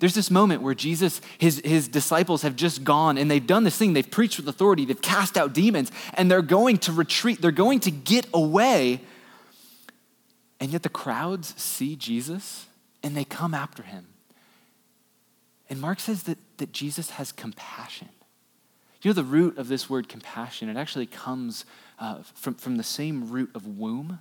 There's 0.01 0.15
this 0.15 0.31
moment 0.31 0.61
where 0.61 0.75
Jesus, 0.75 1.21
his, 1.39 1.63
his 1.65 1.89
disciples 1.89 2.43
have 2.43 2.57
just 2.57 2.85
gone 2.85 3.17
and 3.17 3.31
they've 3.31 3.47
done 3.47 3.65
this 3.65 3.79
thing. 3.79 3.93
They've 3.93 4.11
preached 4.11 4.37
with 4.39 4.49
authority, 4.49 4.85
they've 4.85 5.01
cast 5.01 5.39
out 5.39 5.55
demons, 5.55 5.91
and 6.15 6.31
they're 6.31 6.43
going 6.43 6.79
to 6.79 6.93
retreat. 6.93 7.41
They're 7.41 7.53
going 7.53 7.81
to 7.81 7.91
get 7.91 8.27
away. 8.35 9.01
And 10.61 10.71
yet 10.71 10.83
the 10.83 10.89
crowds 10.89 11.55
see 11.61 11.97
Jesus 11.97 12.67
and 13.03 13.17
they 13.17 13.25
come 13.25 13.55
after 13.55 13.83
him. 13.83 14.07
And 15.69 15.81
Mark 15.81 16.01
says 16.01 16.25
that, 16.25 16.39
that 16.59 16.73
Jesus 16.73 17.11
has 17.11 17.33
compassion. 17.33 18.09
You 19.05 19.11
know 19.11 19.15
the 19.15 19.23
root 19.23 19.59
of 19.59 19.69
this 19.69 19.91
word 19.91 20.09
compassion? 20.09 20.71
It 20.71 20.79
actually 20.79 21.05
comes 21.05 21.67
uh, 21.99 22.23
from, 22.35 22.55
from 22.55 22.77
the 22.77 22.83
same 22.83 23.31
root 23.31 23.51
of 23.55 23.67
womb. 23.67 24.21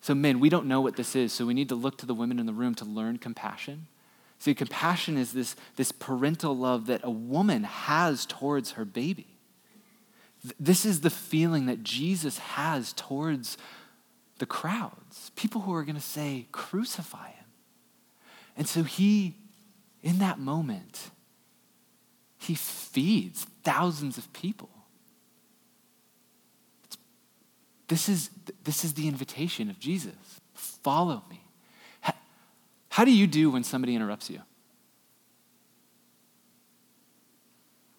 So, 0.00 0.14
men, 0.14 0.38
we 0.38 0.48
don't 0.48 0.66
know 0.66 0.80
what 0.80 0.94
this 0.94 1.16
is, 1.16 1.32
so 1.32 1.44
we 1.44 1.54
need 1.54 1.68
to 1.70 1.74
look 1.74 1.98
to 1.98 2.06
the 2.06 2.14
women 2.14 2.38
in 2.38 2.46
the 2.46 2.52
room 2.52 2.76
to 2.76 2.84
learn 2.84 3.18
compassion. 3.18 3.88
See, 4.38 4.54
compassion 4.54 5.16
is 5.18 5.32
this, 5.32 5.56
this 5.74 5.90
parental 5.90 6.56
love 6.56 6.86
that 6.86 7.00
a 7.02 7.10
woman 7.10 7.64
has 7.64 8.24
towards 8.24 8.72
her 8.72 8.84
baby. 8.84 9.26
This 10.60 10.84
is 10.84 11.00
the 11.00 11.10
feeling 11.10 11.66
that 11.66 11.82
Jesus 11.82 12.38
has 12.38 12.92
towards 12.92 13.56
the 14.44 14.48
crowds, 14.48 15.30
people 15.36 15.62
who 15.62 15.72
are 15.72 15.84
going 15.84 15.94
to 15.94 16.02
say, 16.02 16.46
crucify 16.52 17.28
him. 17.28 17.46
And 18.58 18.68
so 18.68 18.82
he, 18.82 19.36
in 20.02 20.18
that 20.18 20.38
moment, 20.38 21.08
he 22.36 22.54
feeds 22.54 23.46
thousands 23.62 24.18
of 24.18 24.30
people. 24.34 24.68
This 27.88 28.06
is, 28.10 28.28
this 28.64 28.84
is 28.84 28.92
the 28.92 29.08
invitation 29.08 29.70
of 29.70 29.78
Jesus. 29.78 30.12
Follow 30.52 31.22
me. 31.30 31.40
How 32.90 33.06
do 33.06 33.10
you 33.10 33.26
do 33.26 33.50
when 33.50 33.64
somebody 33.64 33.94
interrupts 33.94 34.28
you? 34.28 34.42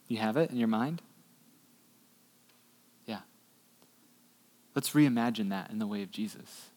You 0.07 0.17
have 0.19 0.37
it 0.37 0.51
in 0.51 0.57
your 0.57 0.67
mind? 0.67 1.01
Yeah. 3.07 3.21
Let's 4.75 4.91
reimagine 4.91 5.49
that 5.49 5.71
in 5.71 5.79
the 5.79 5.87
way 5.87 6.03
of 6.03 6.11
Jesus. 6.11 6.69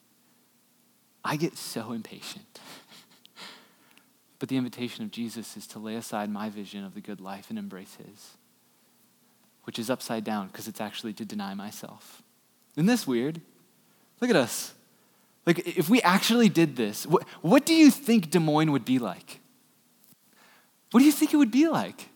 I 1.25 1.37
get 1.37 1.59
so 1.59 1.93
impatient. 1.93 2.61
but 4.39 4.49
the 4.49 4.57
invitation 4.57 5.05
of 5.05 5.11
Jesus 5.11 5.57
is 5.57 5.67
to 5.69 5.81
lay 5.81 5.97
aside 5.97 6.31
my 6.31 6.49
vision 6.49 6.85
of 6.85 6.95
the 6.95 7.01
good 7.01 7.21
life 7.21 7.51
and 7.51 7.59
embrace 7.59 7.97
his, 7.97 8.37
which 9.65 9.79
is 9.79 9.91
upside 9.91 10.23
down 10.23 10.47
because 10.47 10.69
it's 10.69 10.81
actually 10.81 11.13
to 11.15 11.25
deny 11.25 11.55
myself. 11.55 12.23
Isn't 12.77 12.87
this 12.87 13.07
weird? 13.07 13.41
Look 14.21 14.31
at 14.31 14.37
us. 14.37 14.75
Like, 15.45 15.67
if 15.67 15.89
we 15.89 16.01
actually 16.03 16.49
did 16.49 16.77
this, 16.77 17.07
what, 17.07 17.25
what 17.43 17.67
do 17.67 17.75
you 17.75 17.91
think 17.91 18.31
Des 18.31 18.39
Moines 18.39 18.71
would 18.71 18.85
be 18.85 18.99
like? 18.99 19.41
What 20.91 21.01
do 21.01 21.07
you 21.07 21.13
think 21.13 21.33
it 21.33 21.37
would 21.37 21.51
be 21.51 21.69
like? 21.69 22.09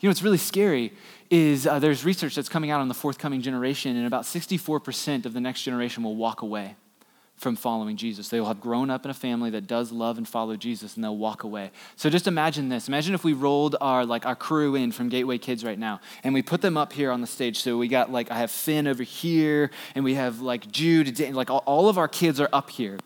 You 0.00 0.08
know, 0.08 0.10
it's 0.10 0.22
really 0.22 0.38
scary 0.38 0.92
is 1.32 1.66
uh, 1.66 1.78
there's 1.78 2.04
research 2.04 2.34
that's 2.34 2.50
coming 2.50 2.70
out 2.70 2.82
on 2.82 2.88
the 2.88 2.94
forthcoming 2.94 3.40
generation, 3.40 3.96
and 3.96 4.06
about 4.06 4.24
64% 4.24 5.24
of 5.24 5.32
the 5.32 5.40
next 5.40 5.62
generation 5.62 6.02
will 6.02 6.14
walk 6.14 6.42
away 6.42 6.76
from 7.36 7.56
following 7.56 7.96
Jesus. 7.96 8.28
They 8.28 8.38
will 8.38 8.48
have 8.48 8.60
grown 8.60 8.90
up 8.90 9.06
in 9.06 9.10
a 9.10 9.14
family 9.14 9.48
that 9.50 9.66
does 9.66 9.90
love 9.90 10.18
and 10.18 10.28
follow 10.28 10.56
Jesus 10.56 10.94
and 10.94 11.02
they'll 11.02 11.16
walk 11.16 11.42
away. 11.42 11.70
So 11.96 12.10
just 12.10 12.26
imagine 12.26 12.68
this. 12.68 12.86
Imagine 12.86 13.14
if 13.14 13.24
we 13.24 13.32
rolled 13.32 13.76
our 13.80 14.04
like 14.04 14.26
our 14.26 14.36
crew 14.36 14.74
in 14.74 14.92
from 14.92 15.08
Gateway 15.08 15.38
Kids 15.38 15.64
right 15.64 15.78
now 15.78 16.00
and 16.22 16.34
we 16.34 16.42
put 16.42 16.60
them 16.60 16.76
up 16.76 16.92
here 16.92 17.10
on 17.10 17.22
the 17.22 17.26
stage. 17.26 17.58
So 17.60 17.78
we 17.78 17.88
got 17.88 18.12
like 18.12 18.30
I 18.30 18.38
have 18.38 18.50
Finn 18.50 18.86
over 18.86 19.02
here 19.02 19.70
and 19.94 20.04
we 20.04 20.14
have 20.14 20.40
like 20.40 20.70
Jude, 20.70 21.18
like 21.34 21.50
all, 21.50 21.88
of 21.88 21.98
our 21.98 22.08
kids 22.08 22.38
are 22.40 22.50
up 22.52 22.68
here. 22.70 22.98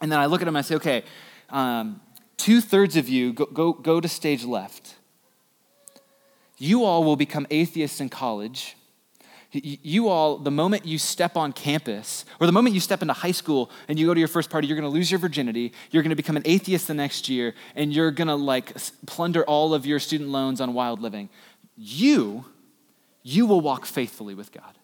And 0.00 0.10
then 0.10 0.18
I 0.18 0.26
look 0.26 0.40
at 0.40 0.46
them 0.46 0.56
I 0.56 0.62
say, 0.62 0.76
okay, 0.76 1.04
um, 1.50 2.00
two 2.36 2.62
thirds 2.62 2.96
of 2.96 3.08
you 3.08 3.34
go, 3.34 3.44
go, 3.44 3.72
go 3.74 4.00
to 4.00 4.08
stage 4.08 4.44
left. 4.44 4.97
You 6.58 6.84
all 6.84 7.04
will 7.04 7.16
become 7.16 7.46
atheists 7.50 8.00
in 8.00 8.08
college 8.08 8.76
you 9.50 10.08
all, 10.08 10.36
the 10.36 10.50
moment 10.50 10.84
you 10.84 10.98
step 10.98 11.36
on 11.36 11.52
campus, 11.52 12.26
or 12.38 12.46
the 12.46 12.52
moment 12.52 12.74
you 12.74 12.80
step 12.80 13.00
into 13.00 13.14
high 13.14 13.30
school 13.30 13.70
and 13.88 13.98
you 13.98 14.06
go 14.06 14.12
to 14.12 14.20
your 14.20 14.28
first 14.28 14.50
party, 14.50 14.66
you're 14.66 14.78
going 14.78 14.90
to 14.90 14.94
lose 14.94 15.10
your 15.10 15.18
virginity. 15.18 15.72
You're 15.90 16.02
going 16.02 16.10
to 16.10 16.16
become 16.16 16.36
an 16.36 16.42
atheist 16.44 16.86
the 16.86 16.94
next 16.94 17.28
year, 17.30 17.54
and 17.74 17.92
you're 17.92 18.10
going 18.10 18.28
to 18.28 18.34
like 18.34 18.76
plunder 19.06 19.44
all 19.44 19.72
of 19.72 19.86
your 19.86 20.00
student 20.00 20.28
loans 20.28 20.60
on 20.60 20.74
wild 20.74 21.00
living. 21.00 21.30
You, 21.76 22.44
you 23.22 23.46
will 23.46 23.62
walk 23.62 23.86
faithfully 23.86 24.34
with 24.34 24.52
God. 24.52 24.78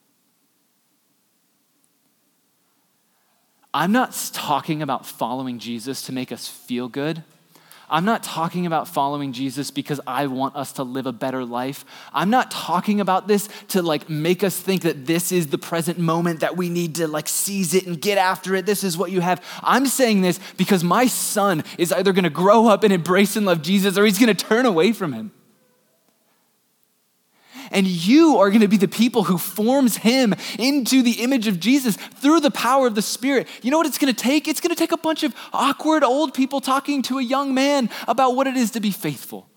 I'm 3.75 3.93
not 3.93 4.17
talking 4.33 4.81
about 4.81 5.05
following 5.05 5.59
Jesus 5.59 6.03
to 6.03 6.13
make 6.13 6.33
us 6.33 6.49
feel 6.49 6.89
good. 6.89 7.23
I'm 7.89 8.05
not 8.05 8.23
talking 8.23 8.67
about 8.67 8.89
following 8.89 9.33
Jesus 9.33 9.71
because 9.71 10.01
I 10.07 10.27
want 10.27 10.57
us 10.57 10.73
to 10.73 10.83
live 10.85 11.07
a 11.07 11.13
better 11.13 11.45
life. 11.45 11.85
I'm 12.13 12.31
not 12.31 12.51
talking 12.51 13.01
about 13.01 13.29
this 13.29 13.49
to 13.69 13.83
like 13.83 14.09
make 14.09 14.43
us 14.43 14.59
think 14.59 14.83
that 14.83 15.07
this 15.07 15.33
is 15.33 15.49
the 15.49 15.59
present 15.59 15.99
moment 15.99 16.41
that 16.41 16.57
we 16.57 16.69
need 16.69 16.95
to 16.97 17.09
like 17.09 17.29
seize 17.29 17.75
it 17.75 17.87
and 17.87 18.01
get 18.01 18.19
after 18.19 18.55
it. 18.55 18.67
This 18.67 18.85
is 18.85 18.97
what 18.97 19.11
you 19.11 19.21
have. 19.21 19.45
I'm 19.63 19.87
saying 19.87 20.23
this 20.23 20.41
because 20.57 20.83
my 20.83 21.07
son 21.07 21.65
is 21.79 21.93
either 21.93 22.13
going 22.13 22.25
to 22.25 22.31
grow 22.31 22.67
up 22.69 22.85
and 22.85 22.93
embrace 22.93 23.37
and 23.37 23.47
love 23.47 23.63
Jesus 23.63 23.99
or 23.99 24.05
he's 24.05 24.19
going 24.19 24.35
to 24.35 24.45
turn 24.45 24.67
away 24.67 24.93
from 24.93 25.13
him. 25.13 25.33
And 27.71 27.87
you 27.87 28.39
are 28.39 28.51
going 28.51 28.61
to 28.61 28.69
be 28.69 28.77
the 28.77 28.89
people 28.89 29.25
who 29.25 29.39
forms 29.39 29.99
him 29.99 30.35
into 30.59 31.03
the 31.03 31.23
image 31.23 31.47
of 31.47 31.61
Jesus 31.61 31.97
through 31.97 32.41
the 32.41 32.51
power 32.51 32.87
of 32.87 32.95
the 32.95 33.03
Spirit. 33.03 33.49
You 33.63 33.71
know 33.71 33.79
what 33.79 33.87
it's 33.87 33.99
going 33.99 34.15
to 34.15 34.23
take? 34.23 34.49
It's 34.49 34.61
going 34.61 34.75
to 34.75 34.79
take 34.79 34.93
a 34.93 34.97
bunch 34.97 35.23
of 35.23 35.35
awkward 35.53 36.05
old 36.05 36.35
people 36.35 36.61
talking 36.61 37.03
to 37.03 37.19
a 37.19 37.23
young 37.23 37.55
man 37.55 37.91
about 38.09 38.37
what 38.37 38.47
it 38.47 38.57
is 38.57 38.73
to 38.73 38.81
be 38.81 38.91
faithful. 38.91 39.49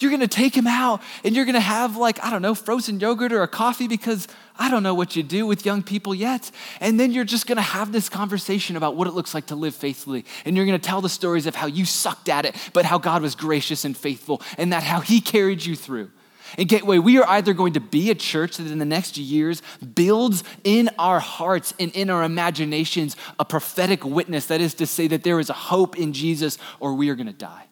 You're 0.00 0.10
going 0.10 0.20
to 0.20 0.28
take 0.28 0.56
him 0.56 0.66
out 0.66 1.02
and 1.24 1.36
you're 1.36 1.44
going 1.44 1.54
to 1.54 1.60
have, 1.60 1.96
like, 1.96 2.24
I 2.24 2.30
don't 2.30 2.40
know, 2.40 2.54
frozen 2.54 2.98
yogurt 2.98 3.32
or 3.32 3.42
a 3.42 3.48
coffee 3.48 3.86
because 3.86 4.28
I 4.58 4.70
don't 4.70 4.82
know 4.82 4.94
what 4.94 5.14
you 5.14 5.22
do 5.22 5.46
with 5.46 5.66
young 5.66 5.82
people 5.82 6.14
yet. 6.14 6.50
And 6.80 6.98
then 6.98 7.12
you're 7.12 7.24
just 7.24 7.46
going 7.46 7.56
to 7.56 7.62
have 7.62 7.92
this 7.92 8.08
conversation 8.08 8.76
about 8.76 8.96
what 8.96 9.08
it 9.08 9.12
looks 9.12 9.34
like 9.34 9.46
to 9.46 9.54
live 9.54 9.74
faithfully. 9.74 10.24
And 10.46 10.56
you're 10.56 10.64
going 10.64 10.80
to 10.80 10.86
tell 10.86 11.02
the 11.02 11.10
stories 11.10 11.46
of 11.46 11.54
how 11.54 11.66
you 11.66 11.84
sucked 11.84 12.30
at 12.30 12.46
it, 12.46 12.56
but 12.72 12.86
how 12.86 12.96
God 12.96 13.20
was 13.20 13.34
gracious 13.34 13.84
and 13.84 13.94
faithful 13.94 14.40
and 14.56 14.72
that 14.72 14.82
how 14.82 15.00
he 15.00 15.20
carried 15.20 15.64
you 15.64 15.76
through. 15.76 16.10
In 16.58 16.66
Gateway, 16.66 16.98
we 16.98 17.18
are 17.18 17.28
either 17.28 17.52
going 17.52 17.74
to 17.74 17.80
be 17.80 18.10
a 18.10 18.14
church 18.14 18.56
that 18.56 18.70
in 18.70 18.78
the 18.78 18.84
next 18.84 19.16
years 19.16 19.62
builds 19.94 20.44
in 20.64 20.90
our 20.98 21.20
hearts 21.20 21.74
and 21.78 21.90
in 21.92 22.10
our 22.10 22.24
imaginations 22.24 23.16
a 23.38 23.44
prophetic 23.44 24.04
witness, 24.04 24.46
that 24.46 24.60
is 24.60 24.74
to 24.74 24.86
say, 24.86 25.06
that 25.08 25.22
there 25.22 25.40
is 25.40 25.50
a 25.50 25.54
hope 25.54 25.98
in 25.98 26.12
Jesus, 26.12 26.58
or 26.78 26.94
we 26.94 27.08
are 27.08 27.14
going 27.14 27.26
to 27.26 27.32
die. 27.32 27.66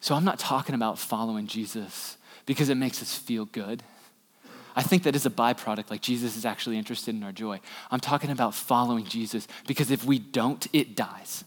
So 0.00 0.14
I'm 0.14 0.24
not 0.24 0.38
talking 0.38 0.74
about 0.74 0.98
following 0.98 1.46
Jesus 1.46 2.18
because 2.44 2.68
it 2.68 2.74
makes 2.74 3.00
us 3.00 3.16
feel 3.16 3.46
good. 3.46 3.82
I 4.76 4.82
think 4.82 5.04
that 5.04 5.14
is 5.14 5.24
a 5.24 5.30
byproduct, 5.30 5.90
like 5.90 6.02
Jesus 6.02 6.36
is 6.36 6.44
actually 6.44 6.76
interested 6.76 7.14
in 7.14 7.22
our 7.22 7.32
joy. 7.32 7.60
I'm 7.90 8.00
talking 8.00 8.30
about 8.30 8.54
following 8.54 9.04
Jesus 9.04 9.46
because 9.66 9.90
if 9.90 10.04
we 10.04 10.18
don't, 10.18 10.66
it 10.72 10.96
dies. 10.96 11.44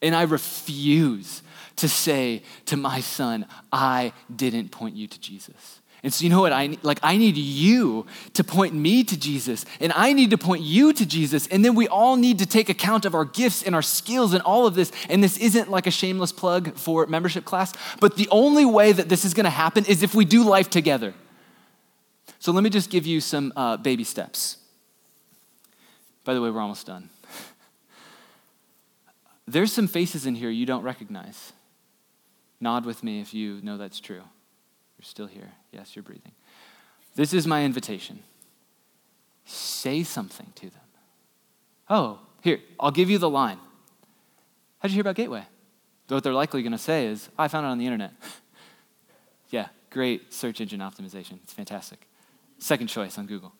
And 0.00 0.14
I 0.14 0.22
refuse 0.22 1.42
to 1.76 1.88
say 1.88 2.42
to 2.66 2.76
my 2.76 3.00
son, 3.00 3.46
I 3.72 4.12
didn't 4.34 4.70
point 4.70 4.96
you 4.96 5.06
to 5.06 5.20
Jesus. 5.20 5.80
And 6.04 6.12
so 6.12 6.24
you 6.24 6.30
know 6.30 6.40
what 6.40 6.52
I 6.52 6.78
like 6.82 6.98
I 7.02 7.16
need 7.16 7.36
you 7.36 8.06
to 8.34 8.42
point 8.42 8.74
me 8.74 9.04
to 9.04 9.16
Jesus 9.16 9.64
and 9.78 9.92
I 9.94 10.12
need 10.12 10.30
to 10.30 10.38
point 10.38 10.62
you 10.62 10.92
to 10.92 11.06
Jesus 11.06 11.46
and 11.46 11.64
then 11.64 11.76
we 11.76 11.86
all 11.86 12.16
need 12.16 12.40
to 12.40 12.46
take 12.46 12.68
account 12.68 13.04
of 13.04 13.14
our 13.14 13.24
gifts 13.24 13.62
and 13.62 13.72
our 13.72 13.82
skills 13.82 14.34
and 14.34 14.42
all 14.42 14.66
of 14.66 14.74
this 14.74 14.90
and 15.08 15.22
this 15.22 15.36
isn't 15.38 15.70
like 15.70 15.86
a 15.86 15.92
shameless 15.92 16.32
plug 16.32 16.76
for 16.76 17.06
membership 17.06 17.44
class 17.44 17.72
but 18.00 18.16
the 18.16 18.28
only 18.32 18.64
way 18.64 18.90
that 18.90 19.08
this 19.08 19.24
is 19.24 19.32
going 19.32 19.44
to 19.44 19.50
happen 19.50 19.84
is 19.84 20.02
if 20.02 20.12
we 20.12 20.24
do 20.24 20.42
life 20.42 20.68
together. 20.68 21.14
So 22.40 22.50
let 22.50 22.64
me 22.64 22.70
just 22.70 22.90
give 22.90 23.06
you 23.06 23.20
some 23.20 23.52
uh, 23.54 23.76
baby 23.76 24.02
steps. 24.02 24.56
By 26.24 26.34
the 26.34 26.40
way, 26.40 26.50
we're 26.50 26.60
almost 26.60 26.86
done. 26.86 27.10
There's 29.46 29.72
some 29.72 29.86
faces 29.86 30.26
in 30.26 30.34
here 30.34 30.50
you 30.50 30.66
don't 30.66 30.82
recognize. 30.82 31.52
Nod 32.62 32.86
with 32.86 33.02
me 33.02 33.20
if 33.20 33.34
you 33.34 33.60
know 33.62 33.76
that's 33.76 34.00
true. 34.00 34.22
You're 34.98 35.04
still 35.04 35.26
here. 35.26 35.50
Yes, 35.72 35.96
you're 35.96 36.02
breathing. 36.02 36.32
This 37.14 37.34
is 37.34 37.46
my 37.46 37.64
invitation. 37.64 38.20
Say 39.44 40.02
something 40.04 40.52
to 40.54 40.70
them. 40.70 40.80
Oh, 41.90 42.20
here, 42.40 42.60
I'll 42.78 42.92
give 42.92 43.10
you 43.10 43.18
the 43.18 43.28
line. 43.28 43.58
How'd 44.78 44.90
you 44.90 44.94
hear 44.94 45.02
about 45.02 45.16
Gateway? 45.16 45.44
What 46.08 46.22
they're 46.22 46.32
likely 46.32 46.62
going 46.62 46.72
to 46.72 46.78
say 46.78 47.06
is, 47.06 47.28
I 47.38 47.48
found 47.48 47.66
it 47.66 47.70
on 47.70 47.78
the 47.78 47.86
internet. 47.86 48.12
yeah, 49.50 49.68
great 49.90 50.32
search 50.32 50.60
engine 50.60 50.80
optimization. 50.80 51.38
It's 51.42 51.52
fantastic. 51.52 52.06
Second 52.58 52.88
choice 52.88 53.18
on 53.18 53.26
Google. 53.26 53.52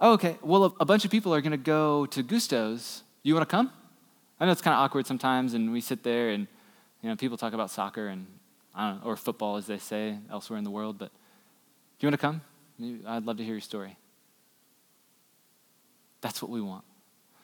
Oh, 0.00 0.12
okay. 0.14 0.38
Well, 0.40 0.64
a, 0.64 0.72
a 0.80 0.84
bunch 0.84 1.04
of 1.04 1.10
people 1.10 1.34
are 1.34 1.40
going 1.40 1.50
to 1.52 1.58
go 1.58 2.06
to 2.06 2.22
Gusto's. 2.22 3.02
You 3.22 3.34
want 3.34 3.48
to 3.48 3.50
come? 3.50 3.72
I 4.38 4.46
know 4.46 4.52
it's 4.52 4.62
kind 4.62 4.74
of 4.74 4.80
awkward 4.80 5.06
sometimes, 5.06 5.52
and 5.52 5.72
we 5.72 5.80
sit 5.80 6.02
there 6.02 6.30
and 6.30 6.46
you 7.02 7.08
know, 7.08 7.16
people 7.16 7.36
talk 7.36 7.52
about 7.52 7.70
soccer 7.70 8.08
and 8.08 8.26
know, 8.76 9.00
or 9.04 9.16
football, 9.16 9.56
as 9.56 9.66
they 9.66 9.78
say 9.78 10.18
elsewhere 10.30 10.58
in 10.58 10.64
the 10.64 10.70
world. 10.70 10.98
But 10.98 11.10
do 11.98 12.06
you 12.06 12.08
want 12.08 12.14
to 12.14 12.18
come? 12.18 12.40
I'd 13.06 13.24
love 13.24 13.36
to 13.38 13.44
hear 13.44 13.54
your 13.54 13.60
story. 13.60 13.96
That's 16.20 16.42
what 16.42 16.50
we 16.50 16.60
want. 16.60 16.84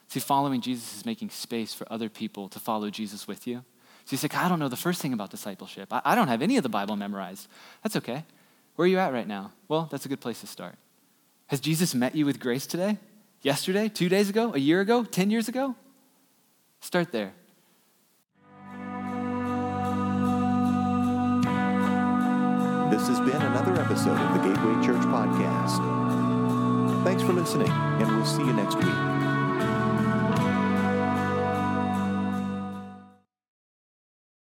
See, 0.07 0.19
following 0.19 0.61
Jesus 0.61 0.97
is 0.97 1.05
making 1.05 1.29
space 1.29 1.73
for 1.73 1.85
other 1.91 2.09
people 2.09 2.47
to 2.49 2.59
follow 2.59 2.89
Jesus 2.89 3.27
with 3.27 3.45
you. 3.45 3.63
So 4.05 4.13
you 4.13 4.17
say, 4.17 4.29
I 4.33 4.47
don't 4.47 4.59
know 4.59 4.69
the 4.69 4.77
first 4.77 5.01
thing 5.01 5.11
about 5.11 5.31
discipleship. 5.31 5.91
I, 5.91 6.01
I 6.05 6.15
don't 6.15 6.29
have 6.29 6.41
any 6.41 6.55
of 6.55 6.63
the 6.63 6.69
Bible 6.69 6.95
memorized. 6.95 7.47
That's 7.83 7.97
okay. 7.97 8.23
Where 8.75 8.85
are 8.85 8.87
you 8.87 8.99
at 8.99 9.11
right 9.11 9.27
now? 9.27 9.51
Well, 9.67 9.89
that's 9.91 10.05
a 10.05 10.09
good 10.09 10.21
place 10.21 10.39
to 10.41 10.47
start. 10.47 10.75
Has 11.47 11.59
Jesus 11.59 11.93
met 11.93 12.15
you 12.15 12.25
with 12.25 12.39
grace 12.39 12.65
today? 12.65 12.99
Yesterday? 13.41 13.89
Two 13.89 14.07
days 14.07 14.29
ago? 14.29 14.53
A 14.53 14.59
year 14.59 14.79
ago? 14.79 15.03
Ten 15.03 15.29
years 15.29 15.49
ago? 15.49 15.75
Start 16.79 17.11
there. 17.11 17.33
This 22.97 23.09
has 23.09 23.19
been 23.19 23.39
another 23.39 23.79
episode 23.79 24.17
of 24.17 24.33
the 24.33 24.49
Gateway 24.49 24.83
Church 24.83 25.05
Podcast. 25.05 25.83
Thanks 27.03 27.21
for 27.21 27.31
listening, 27.31 27.69
and 27.69 28.07
we'll 28.15 28.25
see 28.25 28.43
you 28.43 28.53
next 28.53 28.73
week. 28.73 29.26